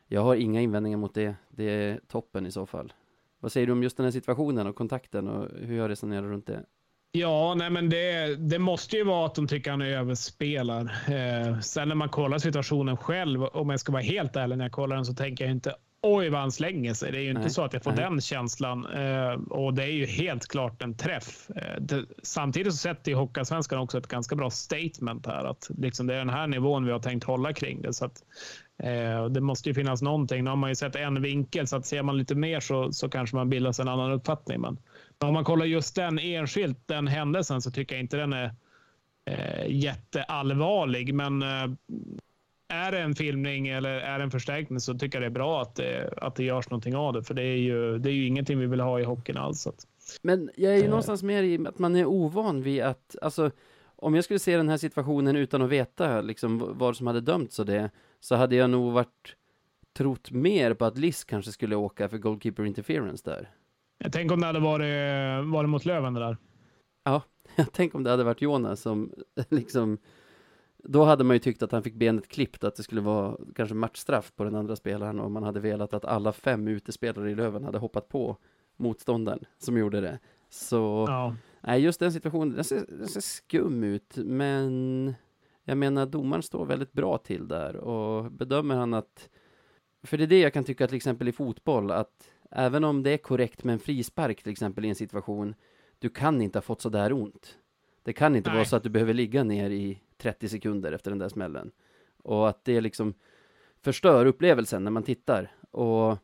jag 0.07 0.21
har 0.21 0.35
inga 0.35 0.61
invändningar 0.61 0.99
mot 0.99 1.15
det. 1.15 1.35
Det 1.49 1.65
är 1.65 2.01
toppen 2.07 2.47
i 2.47 2.51
så 2.51 2.67
fall. 2.67 2.93
Vad 3.41 3.53
säger 3.53 3.67
du 3.67 3.73
om 3.73 3.83
just 3.83 3.97
den 3.97 4.05
här 4.05 4.11
situationen 4.11 4.67
och 4.67 4.77
kontakten 4.77 5.29
och 5.29 5.49
hur 5.61 5.77
jag 5.77 5.91
resonerar 5.91 6.23
runt 6.23 6.47
det? 6.47 6.65
Ja, 7.13 7.55
nej 7.55 7.71
men 7.71 7.91
det, 7.91 8.37
det 8.37 8.59
måste 8.59 8.97
ju 8.97 9.05
vara 9.05 9.27
att 9.27 9.35
de 9.35 9.49
tycker 9.49 9.71
han 9.71 9.83
överspelar. 9.83 10.83
Eh, 10.85 11.61
sen 11.61 11.89
när 11.89 11.95
man 11.95 12.09
kollar 12.09 12.39
situationen 12.39 12.97
själv, 12.97 13.45
om 13.45 13.71
jag 13.71 13.81
ska 13.81 13.93
vara 13.93 14.03
helt 14.03 14.37
ärlig 14.37 14.59
när 14.59 14.65
jag 14.65 14.73
kollar 14.73 14.97
den, 14.97 15.05
så 15.05 15.15
tänker 15.15 15.45
jag 15.45 15.53
inte 15.53 15.75
oj 16.03 16.29
vad 16.29 16.41
han 16.41 16.53
slänger 16.53 16.95
sig. 16.95 17.13
Det 17.13 17.19
är 17.19 17.23
ju 17.23 17.31
inte 17.31 17.51
så 17.51 17.63
att 17.63 17.73
jag 17.73 17.83
får 17.83 17.91
nej. 17.91 18.01
den 18.01 18.21
känslan. 18.21 18.87
Eh, 18.87 19.33
och 19.33 19.75
det 19.75 19.83
är 19.83 19.93
ju 19.93 20.07
helt 20.07 20.49
klart 20.49 20.83
en 20.83 20.97
träff. 20.97 21.51
Eh, 21.51 21.81
det, 21.81 22.05
samtidigt 22.23 22.73
så 22.73 22.79
sätter 22.79 23.11
ju 23.11 23.17
Hockeyallsvenskan 23.17 23.79
också 23.79 23.99
ett 23.99 24.07
ganska 24.07 24.37
bra 24.37 24.51
statement 24.51 25.27
här. 25.27 25.45
Att 25.45 25.71
liksom 25.79 26.07
det 26.07 26.15
är 26.15 26.19
den 26.19 26.31
här 26.31 26.47
nivån 26.47 26.85
vi 26.87 26.93
har 26.93 26.99
tänkt 26.99 27.25
hålla 27.25 27.53
kring 27.53 27.83
det. 27.83 27.93
Så 27.93 28.05
att, 28.05 28.23
det 29.31 29.41
måste 29.41 29.69
ju 29.69 29.75
finnas 29.75 30.03
någonting. 30.03 30.45
Nu 30.45 30.51
har 30.51 30.57
man 30.57 30.71
ju 30.71 30.75
sett 30.75 30.97
en 30.97 31.23
vinkel, 31.23 31.67
så 31.67 31.77
att 31.77 31.87
ser 31.87 32.03
man 32.03 32.19
lite 32.19 32.35
mer 32.35 32.61
så, 32.61 32.93
så 32.93 33.09
kanske 33.09 33.37
man 33.37 33.51
bildar 33.51 33.73
sig 33.73 33.83
en 33.83 33.89
annan 33.89 34.13
uppfattning. 34.13 34.61
Men 34.61 34.79
om 35.19 35.35
man 35.35 35.45
kollar 35.45 35.67
just 35.67 35.95
den 35.95 36.19
enskilt, 36.19 36.79
den 36.87 37.07
händelsen, 37.07 37.63
så 37.63 37.71
tycker 37.71 37.95
jag 37.95 38.03
inte 38.03 38.17
den 38.17 38.33
är 38.33 38.55
eh, 39.25 39.67
jätteallvarlig. 39.69 41.15
Men 41.15 41.43
eh, 41.43 41.69
är 42.69 42.93
det 42.93 42.99
en 42.99 43.15
filmning 43.15 43.69
eller 43.69 43.91
är 43.91 44.19
det 44.19 44.25
en 44.25 44.31
förstärkning 44.31 44.81
så 44.81 44.95
tycker 44.95 45.17
jag 45.19 45.23
det 45.23 45.27
är 45.27 45.41
bra 45.41 45.63
att 45.63 45.75
det, 45.75 46.15
att 46.17 46.37
det 46.37 46.45
görs 46.45 46.71
någonting 46.71 46.97
av 46.97 47.13
det. 47.13 47.23
För 47.23 47.35
det 47.35 47.43
är 47.43 47.57
ju, 47.57 47.99
det 47.99 48.11
är 48.11 48.13
ju 48.13 48.27
ingenting 48.27 48.59
vi 48.59 48.67
vill 48.67 48.81
ha 48.81 49.01
i 49.01 49.05
hockeyn 49.05 49.37
alls. 49.37 49.67
Att, 49.67 49.87
Men 50.23 50.51
jag 50.57 50.73
är 50.73 50.77
ju 50.77 50.85
eh. 50.85 50.91
någonstans 50.91 51.23
mer 51.23 51.43
i 51.43 51.67
att 51.67 51.79
man 51.79 51.97
är 51.97 52.05
ovan 52.05 52.63
vid 52.63 52.83
att, 52.83 53.17
alltså 53.23 53.51
om 53.97 54.15
jag 54.15 54.25
skulle 54.25 54.39
se 54.39 54.57
den 54.57 54.69
här 54.69 54.77
situationen 54.77 55.37
utan 55.37 55.63
att 55.63 55.71
veta 55.71 56.21
liksom 56.21 56.79
vad 56.79 56.97
som 56.97 57.07
hade 57.07 57.21
dömts 57.21 57.59
och 57.59 57.67
det, 57.67 57.91
så 58.21 58.35
hade 58.35 58.57
jag 58.57 58.71
nog 58.71 58.93
varit 58.93 59.37
trott 59.93 60.31
mer 60.31 60.75
på 60.75 60.85
att 60.85 60.99
Liss 60.99 61.25
kanske 61.25 61.53
skulle 61.53 61.77
åka 61.77 62.09
för 62.09 62.19
goalkeeper 62.19 62.65
interference 62.65 63.31
där. 63.31 63.51
Jag 63.99 64.13
tänker 64.13 64.35
om 64.35 64.41
det 64.41 64.47
hade 64.47 64.61
varit, 64.61 65.47
varit 65.53 65.71
mot 65.71 65.85
Löven 65.85 66.15
det 66.15 66.21
där. 66.21 66.37
Ja, 67.05 67.23
jag 67.57 67.73
tänker 67.73 67.97
om 67.97 68.05
det 68.05 68.11
hade 68.11 68.25
varit 68.25 68.43
Jonas 68.43 68.81
som 68.81 69.13
liksom 69.49 69.99
då 70.85 71.05
hade 71.05 71.25
man 71.25 71.37
ju 71.37 71.41
tyckt 71.41 71.63
att 71.63 71.73
han 71.73 71.83
fick 71.83 71.95
benet 71.95 72.29
klippt, 72.29 72.65
att 72.65 72.77
det 72.77 72.83
skulle 72.83 73.01
vara 73.01 73.37
kanske 73.55 73.75
matchstraff 73.75 74.33
på 74.37 74.45
den 74.45 74.55
andra 74.55 74.77
spelaren 74.77 75.21
och 75.21 75.31
man 75.31 75.43
hade 75.43 75.61
velat 75.61 75.95
att 75.95 76.05
alla 76.05 76.33
fem 76.33 76.69
utespelare 76.69 77.31
i 77.31 77.35
Löven 77.35 77.65
hade 77.65 77.79
hoppat 77.79 78.09
på 78.09 78.37
motståndaren 78.77 79.45
som 79.59 79.79
gjorde 79.79 80.01
det. 80.01 80.19
Så, 80.49 81.05
ja. 81.09 81.35
nej, 81.61 81.81
just 81.81 82.01
den 82.01 82.13
situationen, 82.13 82.55
den 82.55 82.65
ser, 82.65 82.85
den 82.89 83.09
ser 83.09 83.21
skum 83.21 83.85
ut, 83.85 84.17
men 84.17 85.15
jag 85.69 85.79
menar, 85.79 86.07
domaren 86.07 86.43
står 86.43 86.67
väldigt 86.67 86.93
bra 86.93 87.19
till 87.19 87.49
där 87.49 87.77
och 87.77 88.33
bedömer 88.33 88.75
han 88.75 88.95
att, 88.95 89.29
för 90.03 90.19
det 90.19 90.25
är 90.25 90.29
det 90.29 90.41
jag 90.41 90.53
kan 90.53 90.65
tycka 90.65 90.87
till 90.87 90.97
exempel 90.97 91.29
i 91.29 91.33
fotboll, 91.33 91.91
att 91.91 92.31
även 92.51 92.85
om 92.85 93.03
det 93.03 93.11
är 93.11 93.17
korrekt 93.19 93.65
med 93.65 93.73
en 93.73 93.79
frispark 93.79 94.43
till 94.43 94.53
exempel 94.53 94.85
i 94.85 94.89
en 94.89 94.95
situation, 94.95 95.55
du 95.99 96.09
kan 96.09 96.43
inte 96.43 96.59
ha 96.59 96.63
fått 96.63 96.81
så 96.81 96.89
där 96.89 97.13
ont. 97.13 97.59
Det 98.03 98.13
kan 98.13 98.37
inte 98.37 98.51
Nej. 98.51 98.57
vara 98.57 98.65
så 98.65 98.77
att 98.77 98.83
du 98.83 98.89
behöver 98.89 99.15
ligga 99.15 99.45
ner 99.45 99.71
i 99.71 100.01
30 100.17 100.49
sekunder 100.49 100.93
efter 100.93 101.11
den 101.11 101.19
där 101.19 101.29
smällen. 101.29 101.71
Och 102.23 102.49
att 102.49 102.65
det 102.65 102.81
liksom 102.81 103.15
förstör 103.81 104.27
upplevelsen 104.27 104.85
när 104.85 104.91
man 104.91 105.03
tittar. 105.03 105.51
Och 105.71 106.19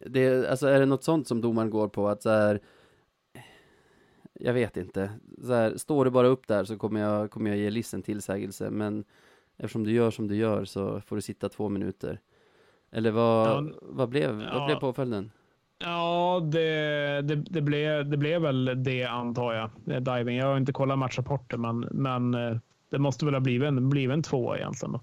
det, 0.00 0.50
alltså 0.50 0.66
är 0.66 0.80
det 0.80 0.86
något 0.86 1.04
sånt 1.04 1.28
som 1.28 1.40
domaren 1.40 1.70
går 1.70 1.88
på 1.88 2.08
att 2.08 2.22
så 2.22 2.30
här, 2.30 2.60
jag 4.40 4.54
vet 4.54 4.76
inte, 4.76 5.10
så 5.42 5.52
här, 5.52 5.76
står 5.76 6.04
du 6.04 6.10
bara 6.10 6.26
upp 6.26 6.48
där 6.48 6.64
så 6.64 6.78
kommer 6.78 7.00
jag, 7.00 7.30
kommer 7.30 7.50
jag 7.50 7.58
ge 7.58 7.70
Liss 7.70 7.94
en 7.94 8.02
tillsägelse, 8.02 8.70
men 8.70 9.04
eftersom 9.56 9.84
du 9.84 9.92
gör 9.92 10.10
som 10.10 10.28
du 10.28 10.36
gör 10.36 10.64
så 10.64 11.00
får 11.00 11.16
du 11.16 11.22
sitta 11.22 11.48
två 11.48 11.68
minuter. 11.68 12.20
Eller 12.92 13.10
vad, 13.10 13.48
ja, 13.48 13.72
vad, 13.82 14.08
blev, 14.08 14.40
ja. 14.40 14.58
vad 14.58 14.66
blev 14.66 14.76
påföljden? 14.76 15.30
Ja, 15.78 16.40
det, 16.52 16.68
det, 17.22 17.34
det, 17.34 17.60
blev, 17.60 18.10
det 18.10 18.16
blev 18.16 18.42
väl 18.42 18.84
det 18.84 19.04
antar 19.04 19.52
jag. 19.52 20.02
Diving. 20.02 20.36
Jag 20.36 20.46
har 20.46 20.56
inte 20.56 20.72
kollat 20.72 20.98
matchrapporten, 20.98 21.60
men, 21.60 21.80
men 21.80 22.34
eh, 22.34 22.58
det 22.90 22.98
måste 22.98 23.24
väl 23.24 23.34
ha 23.34 23.40
blivit 23.40 23.68
en, 23.68 23.90
blivit 23.90 24.14
en 24.14 24.22
tvåa 24.22 24.56
egentligen. 24.56 24.92
Då. 24.92 25.00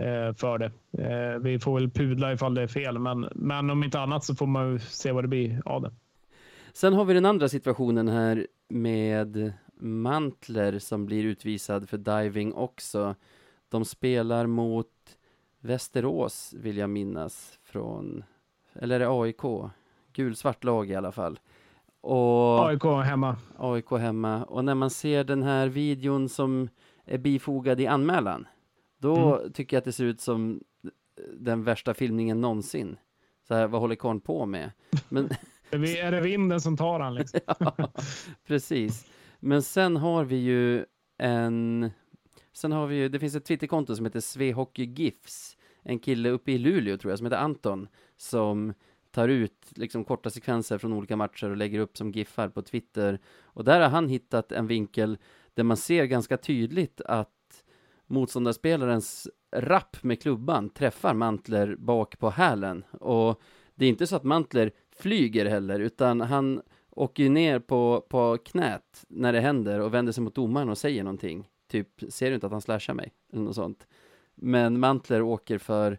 Eh, 0.00 0.34
för 0.34 0.58
det. 0.58 0.72
Eh, 0.98 1.38
vi 1.38 1.58
får 1.58 1.74
väl 1.74 1.90
pudla 1.90 2.32
ifall 2.32 2.54
det 2.54 2.62
är 2.62 2.66
fel, 2.66 2.98
men, 2.98 3.28
men 3.34 3.70
om 3.70 3.84
inte 3.84 4.00
annat 4.00 4.24
så 4.24 4.34
får 4.34 4.46
man 4.46 4.80
se 4.80 5.12
vad 5.12 5.24
det 5.24 5.28
blir 5.28 5.62
av 5.64 5.82
det. 5.82 5.90
Sen 6.78 6.94
har 6.94 7.04
vi 7.04 7.14
den 7.14 7.26
andra 7.26 7.48
situationen 7.48 8.08
här 8.08 8.46
med 8.68 9.52
Mantler 9.80 10.78
som 10.78 11.06
blir 11.06 11.24
utvisad 11.24 11.88
för 11.88 11.98
diving 11.98 12.54
också. 12.54 13.14
De 13.68 13.84
spelar 13.84 14.46
mot 14.46 15.18
Västerås, 15.60 16.54
vill 16.58 16.76
jag 16.76 16.90
minnas, 16.90 17.58
från, 17.62 18.24
eller 18.72 18.94
är 18.94 18.98
det 18.98 19.22
AIK? 19.22 19.70
Gulsvart 20.12 20.64
lag 20.64 20.90
i 20.90 20.94
alla 20.94 21.12
fall. 21.12 21.38
Och 22.00 22.68
AIK 22.68 22.84
hemma. 22.84 23.36
AIK 23.58 23.90
hemma. 23.90 24.44
Och 24.44 24.64
när 24.64 24.74
man 24.74 24.90
ser 24.90 25.24
den 25.24 25.42
här 25.42 25.68
videon 25.68 26.28
som 26.28 26.68
är 27.04 27.18
bifogad 27.18 27.80
i 27.80 27.86
anmälan, 27.86 28.46
då 28.98 29.34
mm. 29.34 29.52
tycker 29.52 29.76
jag 29.76 29.78
att 29.78 29.84
det 29.84 29.92
ser 29.92 30.04
ut 30.04 30.20
som 30.20 30.60
den 31.38 31.64
värsta 31.64 31.94
filmningen 31.94 32.40
någonsin. 32.40 32.96
Så 33.48 33.54
här, 33.54 33.66
vad 33.66 33.80
håller 33.80 33.94
karln 33.94 34.20
på 34.20 34.46
med? 34.46 34.70
Men... 35.08 35.28
är 35.70 36.10
det 36.10 36.20
vinden 36.20 36.60
som 36.60 36.76
tar 36.76 37.00
han 37.00 37.14
liksom? 37.14 37.40
ja, 37.58 37.92
precis. 38.46 39.06
Men 39.40 39.62
sen 39.62 39.96
har 39.96 40.24
vi 40.24 40.36
ju 40.36 40.84
en... 41.18 41.90
Sen 42.52 42.72
har 42.72 42.86
vi 42.86 42.96
ju, 42.96 43.08
det 43.08 43.18
finns 43.18 43.34
ett 43.34 43.44
Twitterkonto 43.44 43.96
som 43.96 44.04
heter 44.04 44.20
SvehockeyGifs. 44.20 45.56
En 45.82 45.98
kille 45.98 46.30
uppe 46.30 46.52
i 46.52 46.58
Luleå 46.58 46.96
tror 46.96 47.12
jag, 47.12 47.18
som 47.18 47.26
heter 47.26 47.36
Anton, 47.36 47.88
som 48.16 48.74
tar 49.10 49.28
ut 49.28 49.72
liksom 49.76 50.04
korta 50.04 50.30
sekvenser 50.30 50.78
från 50.78 50.92
olika 50.92 51.16
matcher 51.16 51.50
och 51.50 51.56
lägger 51.56 51.78
upp 51.78 51.96
som 51.96 52.12
giffar 52.12 52.48
på 52.48 52.62
Twitter. 52.62 53.18
Och 53.42 53.64
där 53.64 53.80
har 53.80 53.88
han 53.88 54.08
hittat 54.08 54.52
en 54.52 54.66
vinkel 54.66 55.18
där 55.54 55.62
man 55.64 55.76
ser 55.76 56.04
ganska 56.04 56.36
tydligt 56.36 57.00
att 57.00 57.64
motståndarspelarens 58.06 59.28
rapp 59.52 60.02
med 60.02 60.22
klubban 60.22 60.70
träffar 60.70 61.14
Mantler 61.14 61.76
bak 61.76 62.18
på 62.18 62.30
hälen. 62.30 62.84
Och 62.90 63.42
det 63.74 63.84
är 63.84 63.88
inte 63.88 64.06
så 64.06 64.16
att 64.16 64.24
Mantler 64.24 64.72
flyger 64.98 65.46
heller, 65.46 65.80
utan 65.80 66.20
han 66.20 66.62
åker 66.90 67.22
ju 67.22 67.28
ner 67.28 67.58
på, 67.58 68.06
på 68.08 68.38
knät 68.44 69.04
när 69.08 69.32
det 69.32 69.40
händer 69.40 69.80
och 69.80 69.94
vänder 69.94 70.12
sig 70.12 70.22
mot 70.22 70.34
domaren 70.34 70.68
och 70.68 70.78
säger 70.78 71.04
någonting. 71.04 71.48
Typ, 71.68 71.88
ser 72.08 72.28
du 72.28 72.34
inte 72.34 72.46
att 72.46 72.52
han 72.52 72.60
slashar 72.60 72.94
mig? 72.94 73.12
Eller 73.32 73.42
något 73.42 73.54
sånt. 73.54 73.86
Men 74.34 74.80
Mantler 74.80 75.22
åker 75.22 75.58
för 75.58 75.98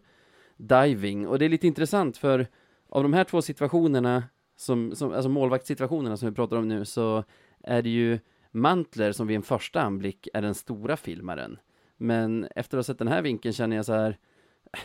diving 0.56 1.26
och 1.26 1.38
det 1.38 1.44
är 1.44 1.48
lite 1.48 1.66
intressant 1.66 2.16
för 2.16 2.46
av 2.88 3.02
de 3.02 3.12
här 3.12 3.24
två 3.24 3.42
situationerna, 3.42 4.24
som, 4.56 4.96
som, 4.96 5.12
alltså 5.12 5.28
målvaktssituationerna 5.28 6.16
som 6.16 6.28
vi 6.28 6.34
pratar 6.34 6.56
om 6.56 6.68
nu, 6.68 6.84
så 6.84 7.24
är 7.62 7.82
det 7.82 7.90
ju 7.90 8.18
Mantler 8.50 9.12
som 9.12 9.26
vid 9.26 9.36
en 9.36 9.42
första 9.42 9.82
anblick 9.82 10.28
är 10.34 10.42
den 10.42 10.54
stora 10.54 10.96
filmaren. 10.96 11.58
Men 11.96 12.48
efter 12.56 12.78
att 12.78 12.86
ha 12.86 12.92
sett 12.92 12.98
den 12.98 13.08
här 13.08 13.22
vinkeln 13.22 13.52
känner 13.52 13.76
jag 13.76 13.86
så 13.86 13.92
här, 13.92 14.18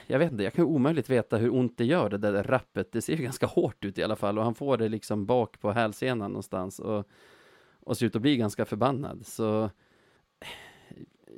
jag 0.08 0.20
vet 0.20 0.32
inte, 0.32 0.44
jag 0.44 0.54
kan 0.54 0.66
omöjligt 0.66 1.10
veta 1.10 1.38
hur 1.38 1.54
ont 1.54 1.78
det 1.78 1.86
gör 1.86 2.10
det 2.10 2.18
där 2.18 2.44
rappet. 2.44 2.92
Det 2.92 3.02
ser 3.02 3.16
ju 3.16 3.24
ganska 3.24 3.46
hårt 3.46 3.86
ut 3.86 3.98
i 3.98 4.04
alla 4.04 4.16
fall 4.16 4.38
och 4.38 4.44
han 4.44 4.56
får 4.56 4.78
det 4.78 4.90
liksom 4.90 5.26
bak 5.26 5.60
på 5.60 5.72
hälsenan 5.72 6.32
någonstans 6.32 6.80
och, 6.80 7.08
och 7.80 7.98
ser 7.98 8.06
ut 8.06 8.16
att 8.16 8.22
bli 8.22 8.38
ganska 8.38 8.66
förbannad. 8.66 9.26
Så 9.26 9.70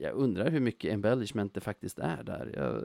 jag 0.02 0.14
undrar 0.14 0.50
hur 0.50 0.60
mycket 0.60 0.94
embellishment 0.94 1.54
det 1.54 1.62
faktiskt 1.62 2.00
är 2.00 2.24
där. 2.24 2.52
Jag, 2.56 2.84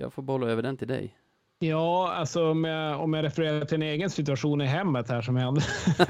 jag 0.00 0.12
får 0.12 0.22
bolla 0.22 0.46
över 0.46 0.62
den 0.62 0.76
till 0.76 0.88
dig. 0.88 1.18
Ja, 1.58 2.12
alltså 2.12 2.50
om 2.50 2.64
jag, 2.64 3.00
om 3.00 3.14
jag 3.14 3.24
refererar 3.24 3.64
till 3.64 3.74
en 3.74 3.82
egen 3.82 4.10
situation 4.10 4.60
i 4.60 4.66
hemmet 4.66 5.08
här 5.08 5.22
som 5.22 5.36
hände, 5.36 5.60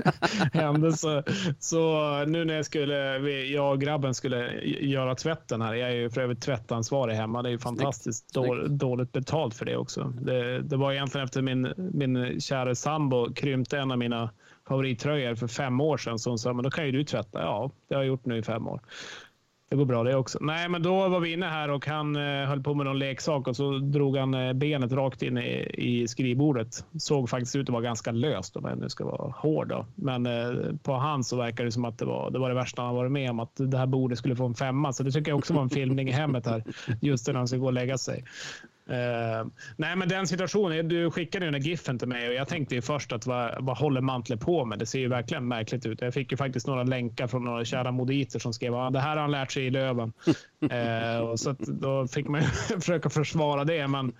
hände 0.53 0.93
så, 0.93 1.23
så 1.59 2.25
nu 2.27 2.45
när 2.45 2.55
jag 2.55 2.65
skulle, 2.65 3.19
jag 3.29 3.73
och 3.73 3.81
grabben 3.81 4.15
skulle 4.15 4.61
göra 4.65 5.15
tvätten 5.15 5.63
här. 5.63 5.75
Jag 5.75 5.91
är 5.91 5.95
ju 5.95 6.11
för 6.11 6.21
övrigt 6.21 6.41
tvättansvarig 6.41 7.15
hemma. 7.15 7.43
Det 7.43 7.49
är 7.49 7.51
ju 7.51 7.59
fantastiskt 7.59 8.35
då, 8.35 8.55
dåligt 8.55 9.13
betalt 9.13 9.55
för 9.55 9.65
det 9.65 9.77
också. 9.77 10.05
Det, 10.05 10.63
det 10.63 10.77
var 10.77 10.93
egentligen 10.93 11.25
efter 11.25 11.43
min, 11.43 11.73
min 11.77 12.41
kära 12.41 12.75
sambo 12.75 13.35
krympte 13.35 13.79
en 13.79 13.91
av 13.91 13.99
mina 13.99 14.31
favorittröjor 14.69 15.35
för 15.35 15.47
fem 15.47 15.81
år 15.81 15.97
sedan. 15.97 16.19
Så 16.19 16.31
hon 16.31 16.39
sa, 16.39 16.53
men 16.53 16.63
då 16.63 16.71
kan 16.71 16.87
ju 16.87 16.93
du 16.93 17.05
tvätta. 17.05 17.43
Ja, 17.43 17.71
det 17.89 17.95
har 17.95 18.03
jag 18.03 18.09
gjort 18.09 18.25
nu 18.25 18.39
i 18.39 18.43
fem 18.43 18.69
år. 18.69 18.81
Det 19.75 19.79
går 19.79 19.85
bra 19.85 20.03
det 20.03 20.17
också. 20.17 20.39
Nej, 20.41 20.69
men 20.69 20.83
då 20.83 21.09
var 21.09 21.21
vi 21.21 21.33
inne 21.33 21.47
här 21.47 21.71
och 21.71 21.87
han 21.87 22.17
eh, 22.17 22.49
höll 22.49 22.63
på 22.63 22.75
med 22.75 22.87
någon 22.87 22.99
leksak 22.99 23.49
och 23.49 23.57
så 23.57 23.79
drog 23.79 24.17
han 24.17 24.35
eh, 24.35 24.53
benet 24.53 24.93
rakt 24.93 25.23
in 25.23 25.39
i, 25.39 25.71
i 25.79 26.09
skrivbordet. 26.09 26.85
Såg 26.99 27.31
faktiskt 27.31 27.57
ut 27.57 27.69
att 27.69 27.73
vara 27.73 27.83
ganska 27.83 28.13
löst 28.13 28.57
om 28.57 28.65
jag 28.65 28.79
nu 28.79 28.89
ska 28.89 29.05
vara 29.05 29.33
hård. 29.37 29.69
Då. 29.69 29.87
Men 29.95 30.27
eh, 30.27 30.77
på 30.83 30.93
han 30.93 31.25
så 31.25 31.37
verkar 31.37 31.65
det 31.65 31.73
som 31.73 31.85
att 31.85 31.99
det 31.99 32.05
var 32.05 32.31
det, 32.31 32.39
var 32.39 32.49
det 32.49 32.55
värsta 32.55 32.83
han 32.83 32.95
varit 32.95 33.13
med 33.13 33.31
om. 33.31 33.41
Att 33.41 33.57
det 33.57 33.79
här 33.79 33.87
bordet 33.87 34.19
skulle 34.19 34.37
få 34.37 34.47
en 34.47 34.55
femma. 34.55 34.93
Så 34.93 35.03
det 35.03 35.11
tycker 35.11 35.31
jag 35.31 35.39
också 35.39 35.55
var 35.55 35.63
en 35.63 35.71
filmning 35.71 36.09
i 36.09 36.13
hemmet 36.13 36.47
här. 36.47 36.65
Just 37.01 37.27
när 37.27 37.35
han 37.35 37.49
ska 37.49 37.57
gå 37.57 37.67
och 37.67 37.73
lägga 37.73 37.99
sig. 37.99 38.25
Uh, 38.91 39.47
nej, 39.77 39.97
men 39.97 40.09
den 40.09 40.27
situationen. 40.27 40.89
Du 40.89 41.11
skickade 41.11 41.45
ju 41.45 41.51
den 41.51 41.61
där 41.61 41.69
giffen 41.69 41.99
till 41.99 42.09
mig 42.09 42.29
och 42.29 42.35
jag 42.35 42.49
tänkte 42.49 42.75
ju 42.75 42.83
först 42.83 43.13
att 43.13 43.27
vad, 43.27 43.65
vad 43.65 43.79
håller 43.79 44.01
Mantle 44.01 44.37
på 44.37 44.65
med? 44.65 44.79
Det 44.79 44.87
ser 44.87 44.99
ju 44.99 45.09
verkligen 45.09 45.49
märkligt 45.49 45.87
ut. 45.87 46.01
Jag 46.01 46.15
fick 46.15 46.31
ju 46.31 46.37
faktiskt 46.37 46.67
några 46.67 46.83
länkar 46.83 47.27
från 47.27 47.45
några 47.45 47.65
kära 47.65 47.93
moditer 47.93 48.39
som 48.39 48.53
skrev 48.53 48.75
att 48.75 48.93
det 48.93 49.01
här 49.01 49.11
har 49.11 49.23
han 49.23 49.31
lärt 49.31 49.53
sig 49.53 49.67
i 49.67 49.71
Löven. 49.71 50.13
uh, 50.63 51.19
och 51.31 51.41
så 51.41 51.57
då 51.59 52.07
fick 52.07 52.29
man 52.29 52.41
ju 52.41 52.47
försöka 52.81 53.11
försvara 53.11 53.65
det, 53.65 53.89
men 53.89 54.13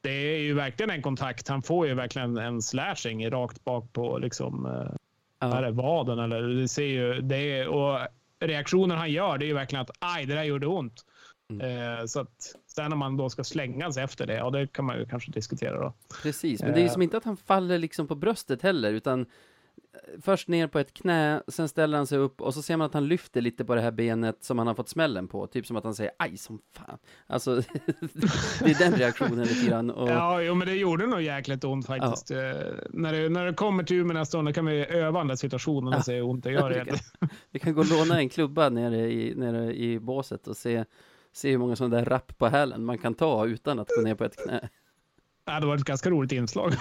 det 0.00 0.10
är 0.10 0.38
ju 0.38 0.54
verkligen 0.54 0.90
en 0.90 1.02
kontakt. 1.02 1.48
Han 1.48 1.62
får 1.62 1.86
ju 1.86 1.94
verkligen 1.94 2.36
en 2.36 2.62
slashing 2.62 3.30
rakt 3.30 3.64
bak 3.64 3.92
på 3.92 4.18
liksom, 4.18 4.66
uh, 4.66 4.96
ja. 5.38 5.66
är 5.66 5.70
vaden. 5.70 6.18
Eller, 6.18 6.42
det 6.42 6.68
ser 6.68 6.86
ju, 6.86 7.20
det 7.20 7.58
är, 7.58 7.68
och 7.68 7.98
reaktionen 8.40 8.98
han 8.98 9.12
gör, 9.12 9.38
det 9.38 9.44
är 9.44 9.48
ju 9.48 9.54
verkligen 9.54 9.82
att 9.82 9.90
aj, 9.98 10.26
det 10.26 10.34
där 10.34 10.44
gjorde 10.44 10.66
ont. 10.66 11.04
Mm. 11.50 12.08
så 12.08 12.20
att 12.20 12.54
Sen 12.76 12.92
om 12.92 12.98
man 12.98 13.16
då 13.16 13.30
ska 13.30 13.44
slängas 13.44 13.96
efter 13.96 14.26
det, 14.26 14.34
ja 14.34 14.50
det 14.50 14.66
kan 14.66 14.84
man 14.84 14.98
ju 14.98 15.06
kanske 15.06 15.30
diskutera 15.30 15.80
då. 15.80 15.92
Precis, 16.22 16.62
men 16.62 16.72
det 16.72 16.80
är 16.80 16.82
ju 16.82 16.88
som 16.88 17.02
inte 17.02 17.16
att 17.16 17.24
han 17.24 17.36
faller 17.36 17.78
liksom 17.78 18.06
på 18.06 18.14
bröstet 18.14 18.62
heller, 18.62 18.92
utan 18.92 19.20
eh, 19.20 19.26
först 20.22 20.48
ner 20.48 20.66
på 20.66 20.78
ett 20.78 20.94
knä, 20.94 21.42
sen 21.48 21.68
ställer 21.68 21.96
han 21.96 22.06
sig 22.06 22.18
upp 22.18 22.40
och 22.40 22.54
så 22.54 22.62
ser 22.62 22.76
man 22.76 22.86
att 22.86 22.94
han 22.94 23.08
lyfter 23.08 23.40
lite 23.40 23.64
på 23.64 23.74
det 23.74 23.80
här 23.80 23.90
benet 23.90 24.44
som 24.44 24.58
han 24.58 24.66
har 24.66 24.74
fått 24.74 24.88
smällen 24.88 25.28
på, 25.28 25.46
typ 25.46 25.66
som 25.66 25.76
att 25.76 25.84
han 25.84 25.94
säger 25.94 26.12
aj 26.18 26.36
som 26.36 26.60
fan. 26.72 26.98
Alltså, 27.26 27.54
det 28.60 28.70
är 28.70 28.78
den 28.78 28.92
reaktionen 28.92 29.44
lite 29.44 29.66
grann. 29.70 29.90
Och... 29.90 30.08
Ja, 30.08 30.42
jo, 30.42 30.54
men 30.54 30.68
det 30.68 30.74
gjorde 30.74 31.06
nog 31.06 31.22
jäkligt 31.22 31.64
ont 31.64 31.86
faktiskt. 31.86 32.30
Ja. 32.30 32.36
Eh, 32.36 32.74
när, 32.90 33.12
det, 33.12 33.28
när 33.28 33.46
det 33.46 33.54
kommer 33.54 33.84
till 33.84 33.96
Umeå 33.96 34.14
nästa 34.14 34.38
år, 34.38 34.52
kan 34.52 34.66
vi 34.66 34.86
öva 34.86 35.18
den 35.18 35.28
där 35.28 35.36
situationen 35.36 35.88
och 35.88 35.98
ja. 35.98 36.02
se 36.02 36.14
hur 36.14 36.24
ont 36.24 36.44
det 36.44 36.50
gör 36.52 36.72
egentligen. 36.72 37.04
vi 37.50 37.58
kan 37.58 37.74
gå 37.74 37.80
och 37.80 37.90
låna 37.90 38.18
en 38.18 38.28
klubba 38.28 38.68
nere 38.68 39.12
i, 39.12 39.34
nere 39.34 39.74
i 39.74 40.00
båset 40.00 40.46
och 40.46 40.56
se 40.56 40.84
se 41.34 41.50
hur 41.50 41.58
många 41.58 41.76
sådana 41.76 41.96
där 41.96 42.04
rapp 42.04 42.38
på 42.38 42.46
hälen 42.48 42.84
man 42.84 42.98
kan 42.98 43.14
ta 43.14 43.46
utan 43.46 43.78
att 43.78 43.88
gå 43.96 44.02
ner 44.02 44.14
på 44.14 44.24
ett 44.24 44.44
knä. 44.44 44.68
Ja, 45.46 45.60
det 45.60 45.66
var 45.66 45.76
ett 45.76 45.84
ganska 45.84 46.10
roligt 46.10 46.32
inslag. 46.32 46.72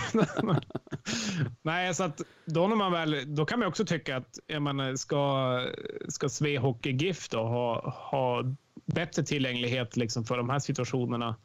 Nej, 1.61 1.93
så 1.93 2.03
att 2.03 2.21
då, 2.45 2.67
när 2.67 2.75
man 2.75 2.91
väl, 2.91 3.35
då 3.35 3.45
kan 3.45 3.59
man 3.59 3.67
också 3.67 3.85
tycka 3.85 4.17
att 4.17 4.39
man 4.59 4.97
ska, 4.97 5.65
ska 6.07 6.29
Sve 6.29 6.57
Hockey 6.57 6.91
GIF 6.91 7.29
då 7.29 7.37
ha, 7.37 7.89
ha 7.89 8.43
bättre 8.85 9.23
tillgänglighet 9.23 9.97
liksom 9.97 10.23
för 10.25 10.37
de 10.37 10.49
här 10.49 10.59
situationerna 10.59 11.35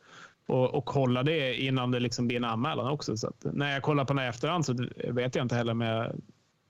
och, 0.47 0.75
och 0.75 0.85
kolla 0.85 1.23
det 1.23 1.55
innan 1.55 1.91
det 1.91 2.01
liksom 2.01 2.29
blir 2.29 2.37
en 2.37 2.45
anmälan 2.45 2.89
också. 2.89 3.17
Så 3.17 3.33
när 3.41 3.73
jag 3.73 3.83
kollar 3.83 4.05
på 4.05 4.13
den 4.13 4.23
här 4.23 4.29
efterhand 4.29 4.67
så 4.67 4.89
vet 5.09 5.35
jag 5.35 5.45
inte 5.45 5.55
heller 5.55 5.73
om 5.73 5.81
jag 5.81 6.13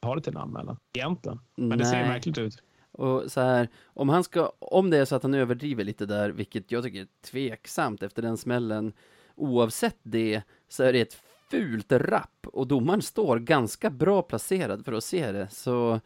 har 0.03 0.16
det 0.16 0.22
till 0.22 0.32
en 0.32 0.43
anmälan 0.43 0.76
egentligen. 0.93 1.41
Men 1.57 1.68
Nej. 1.68 1.78
det 1.78 1.84
ser 1.84 2.07
märkligt 2.07 2.39
ut. 2.39 2.62
Och 2.99 3.32
så 3.32 3.40
här, 3.40 3.68
om 3.84 4.09
han 4.09 4.24
ska, 4.24 4.53
om 4.59 4.90
det 4.90 4.96
är 4.96 5.05
så 5.05 5.16
att 5.16 5.22
han 5.22 5.34
överdriver 5.34 5.84
lite 5.84 6.07
där, 6.07 6.30
vilket 6.30 6.72
jag 6.72 6.84
tycker 6.84 7.01
är 7.01 7.07
tveksamt 7.22 8.03
efter 8.03 8.22
den 8.22 8.36
smällen, 8.36 8.92
oavsett 9.34 9.99
det 10.03 10.42
så 10.68 10.82
är 10.82 10.92
det 10.92 11.01
ett 11.01 11.22
fult 11.51 11.92
rapp 11.92 12.46
och 12.46 12.66
domaren 12.66 13.03
står 13.03 13.38
ganska 13.38 13.90
bra 13.90 14.22
placerad 14.22 14.84
för 14.84 14.92
att 14.92 15.05
se 15.05 15.32
det, 15.32 15.49
så 15.51 16.01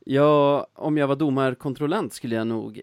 ja, 0.00 0.66
om 0.74 0.96
jag 0.96 1.08
var 1.08 1.16
domarkontrollant 1.16 2.12
skulle 2.12 2.34
jag 2.34 2.46
nog 2.46 2.82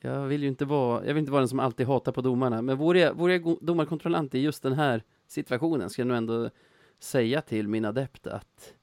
jag 0.00 0.26
vill 0.26 0.42
ju 0.42 0.48
inte 0.48 0.64
vara, 0.64 1.06
jag 1.06 1.14
vill 1.14 1.20
inte 1.20 1.32
vara 1.32 1.40
den 1.40 1.48
som 1.48 1.60
alltid 1.60 1.86
hatar 1.86 2.12
på 2.12 2.20
domarna, 2.20 2.62
men 2.62 2.78
vore 2.78 3.00
jag, 3.00 3.14
vore 3.14 3.32
jag 3.32 3.58
domarkontrollant 3.60 4.34
i 4.34 4.38
just 4.38 4.62
den 4.62 4.72
här 4.72 5.02
situationen 5.26 5.90
skulle 5.90 6.02
jag 6.02 6.08
nog 6.08 6.16
ändå 6.16 6.50
säga 6.98 7.40
till 7.40 7.68
min 7.68 7.84
adept 7.84 8.26
att 8.26 8.74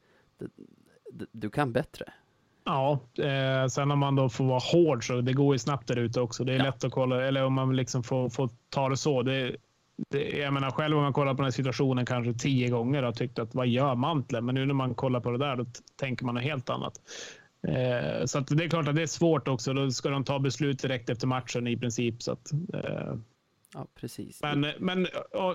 du 1.32 1.50
kan 1.50 1.74
bättre. 1.74 2.14
Ja, 2.66 3.00
eh, 3.18 3.68
sen 3.68 3.92
om 3.92 4.00
man 4.00 4.16
då 4.16 4.30
får 4.30 4.46
vara 4.46 4.60
hård 4.60 5.08
så 5.08 5.22
det 5.22 5.34
går 5.34 5.56
ju 5.56 5.60
snabbt 5.60 5.88
där 5.88 5.96
ute 5.96 6.22
också. 6.22 6.44
Det 6.44 6.54
är 6.54 6.58
ja. 6.58 6.64
lätt 6.64 6.84
att 6.84 6.92
kolla, 6.92 7.28
eller 7.28 7.46
om 7.46 7.54
man 7.54 7.76
liksom 7.76 8.04
får, 8.04 8.30
får 8.30 8.50
ta 8.70 8.90
det 8.90 8.98
så. 8.98 9.22
Det, 9.22 9.56
det, 10.10 10.30
jag 10.30 10.54
menar 10.54 10.72
själv 10.72 10.98
om 10.98 11.04
man 11.04 11.14
kollar 11.14 11.34
på 11.34 11.38
den 11.38 11.46
här 11.46 11.52
situationen 11.52 12.06
kanske 12.06 12.34
tio 12.34 12.70
gånger 12.70 13.04
och 13.04 13.16
tyckt 13.16 13.40
att 13.40 13.56
vad 13.56 13.68
gör 13.68 13.96
mantlen? 13.96 14.46
Men 14.46 14.56
nu 14.56 14.66
när 14.66 14.74
man 14.74 14.96
kollar 14.96 15.20
på 15.20 15.32
det 15.32 15.38
där 15.38 15.56
då 15.56 15.66
tänker 16.00 16.26
man 16.26 16.36
något 16.36 16.44
helt 16.44 16.70
annat. 16.70 16.94
Eh, 17.68 18.26
så 18.26 18.40
det 18.40 18.64
är 18.64 18.70
klart 18.70 18.88
att 18.88 18.96
det 18.96 19.02
är 19.02 19.08
svårt 19.08 19.48
också. 19.48 19.74
Då 19.74 19.92
ska 19.92 20.10
de 20.10 20.24
ta 20.24 20.40
beslut 20.40 20.82
direkt 20.82 21.10
efter 21.10 21.28
matchen 21.28 21.68
i 21.68 21.78
princip. 21.78 22.24
Så 22.24 22.32
att, 22.32 22.52
eh, 22.74 23.14
Ja, 23.74 23.88
precis. 23.96 24.42
Men, 24.42 24.68
men 24.80 25.08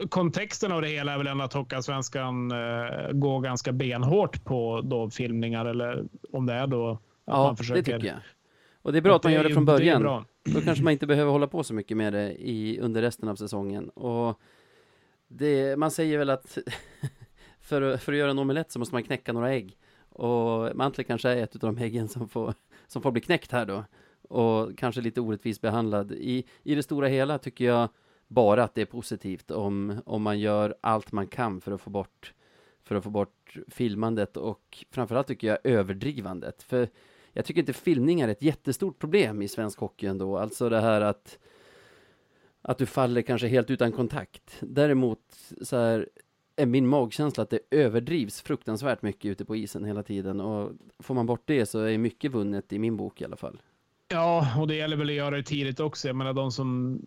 kontexten 0.09 0.73
av 0.73 0.83
det 0.83 0.89
hela 0.89 1.13
är 1.13 1.19
väl 1.19 1.27
ändå 1.27 1.45
att 1.45 1.53
Hockeyallsvenskan 1.53 2.51
eh, 2.51 3.13
går 3.13 3.41
ganska 3.41 3.73
benhårt 3.73 4.45
på 4.45 4.81
då 4.81 5.11
filmningar 5.11 5.67
eller 5.67 6.05
om 6.33 6.47
det 6.47 6.53
är 6.53 6.67
då 6.67 6.91
att 6.91 7.01
ja, 7.25 7.43
man 7.43 7.57
försöker. 7.57 7.83
det 7.83 7.99
tycker 7.99 8.09
jag. 8.09 8.19
Och 8.83 8.93
det 8.93 8.99
är 8.99 9.03
bra 9.03 9.17
att 9.17 9.25
man 9.25 9.33
gör 9.33 9.45
det 9.45 9.55
från 9.55 9.65
början. 9.65 10.03
Det 10.03 10.53
då 10.55 10.61
kanske 10.61 10.85
man 10.85 10.93
inte 10.93 11.07
behöver 11.07 11.33
hålla 11.33 11.47
på 11.47 11.65
så 11.65 11.75
mycket 11.75 11.97
med 11.97 12.13
det 12.13 12.33
i, 12.33 12.79
under 12.81 13.03
resten 13.03 13.29
av 13.29 13.37
säsongen. 13.37 13.89
Och 13.89 14.41
det, 15.29 15.79
man 15.79 15.91
säger 15.91 16.19
väl 16.19 16.31
att 16.31 16.59
för, 17.61 17.97
för 17.97 18.13
att 18.13 18.19
göra 18.19 18.31
en 18.31 18.39
omelett 18.39 18.73
så 18.73 18.79
måste 18.79 18.95
man 18.95 19.03
knäcka 19.03 19.33
några 19.33 19.53
ägg. 19.53 19.77
Och 20.09 20.77
Mantle 20.77 21.05
kanske 21.05 21.31
är 21.31 21.43
ett 21.43 21.55
av 21.55 21.61
de 21.61 21.79
äggen 21.79 22.09
som 22.09 22.29
får, 22.29 22.55
som 22.87 23.03
får 23.03 23.11
bli 23.11 23.21
knäckt 23.21 23.53
här 23.53 23.67
då. 23.67 23.85
Och 24.23 24.79
kanske 24.79 25.01
lite 25.01 25.21
orättvist 25.21 25.61
behandlad. 25.61 26.13
I, 26.13 26.45
I 26.63 26.75
det 26.75 26.83
stora 26.83 27.09
hela 27.09 27.39
tycker 27.39 27.65
jag 27.65 27.89
bara 28.29 28.65
att 28.65 28.75
det 28.75 28.83
är 28.83 28.87
positivt 28.87 29.51
om, 29.51 30.03
om 30.07 30.23
man 30.23 30.41
gör 30.41 30.75
allt 30.81 31.13
man 31.13 31.27
kan 31.27 31.61
för 31.61 31.73
att 31.73 31.81
få 31.81 31.91
bort 31.91 32.35
för 32.83 32.95
att 32.95 33.05
få 33.05 33.11
bort 33.11 33.57
filmandet 33.69 34.37
och 34.37 34.85
framförallt 34.91 35.27
tycker 35.27 35.47
jag 35.47 35.59
överdrivandet. 35.65 36.63
För 36.63 36.89
jag 37.33 37.45
tycker 37.45 37.61
inte 37.61 37.73
filmning 37.73 38.21
är 38.21 38.29
ett 38.29 38.43
jättestort 38.43 38.99
problem 38.99 39.43
i 39.43 39.49
svensk 39.49 39.79
hockey 39.79 40.07
ändå. 40.07 40.39
Alltså 40.39 40.69
det 40.69 40.81
här 40.81 41.01
att 41.01 41.39
att 42.63 42.79
du 42.79 42.87
faller 42.87 43.23
kanske 43.23 43.49
helt 43.49 43.71
utan 43.71 43.93
kontakt. 43.93 44.57
Däremot 44.61 45.21
så 45.63 45.77
här 45.77 46.09
är 46.57 46.67
min 46.67 46.87
magkänsla 46.87 47.43
att 47.43 47.51
det 47.51 47.61
överdrivs 47.71 48.41
fruktansvärt 48.41 49.03
mycket 49.03 49.25
ute 49.25 49.45
på 49.45 49.57
isen 49.57 49.85
hela 49.85 50.03
tiden 50.03 50.41
och 50.41 50.73
får 50.99 51.15
man 51.15 51.27
bort 51.27 51.43
det 51.45 51.67
så 51.67 51.81
är 51.81 51.99
mycket 51.99 52.33
vunnet 52.33 52.73
i 52.73 52.79
min 52.79 52.97
bok 52.97 53.21
i 53.21 53.25
alla 53.25 53.37
fall. 53.37 53.63
Ja, 54.09 54.61
och 54.61 54.69
det 54.69 54.75
gäller 54.75 54.97
väl 54.97 55.09
att 55.09 55.15
göra 55.15 55.37
det 55.37 55.43
tidigt 55.43 55.81
också. 55.81 56.09
Jag 56.09 56.17
menar 56.17 56.33
de 56.33 56.53
som 56.53 57.01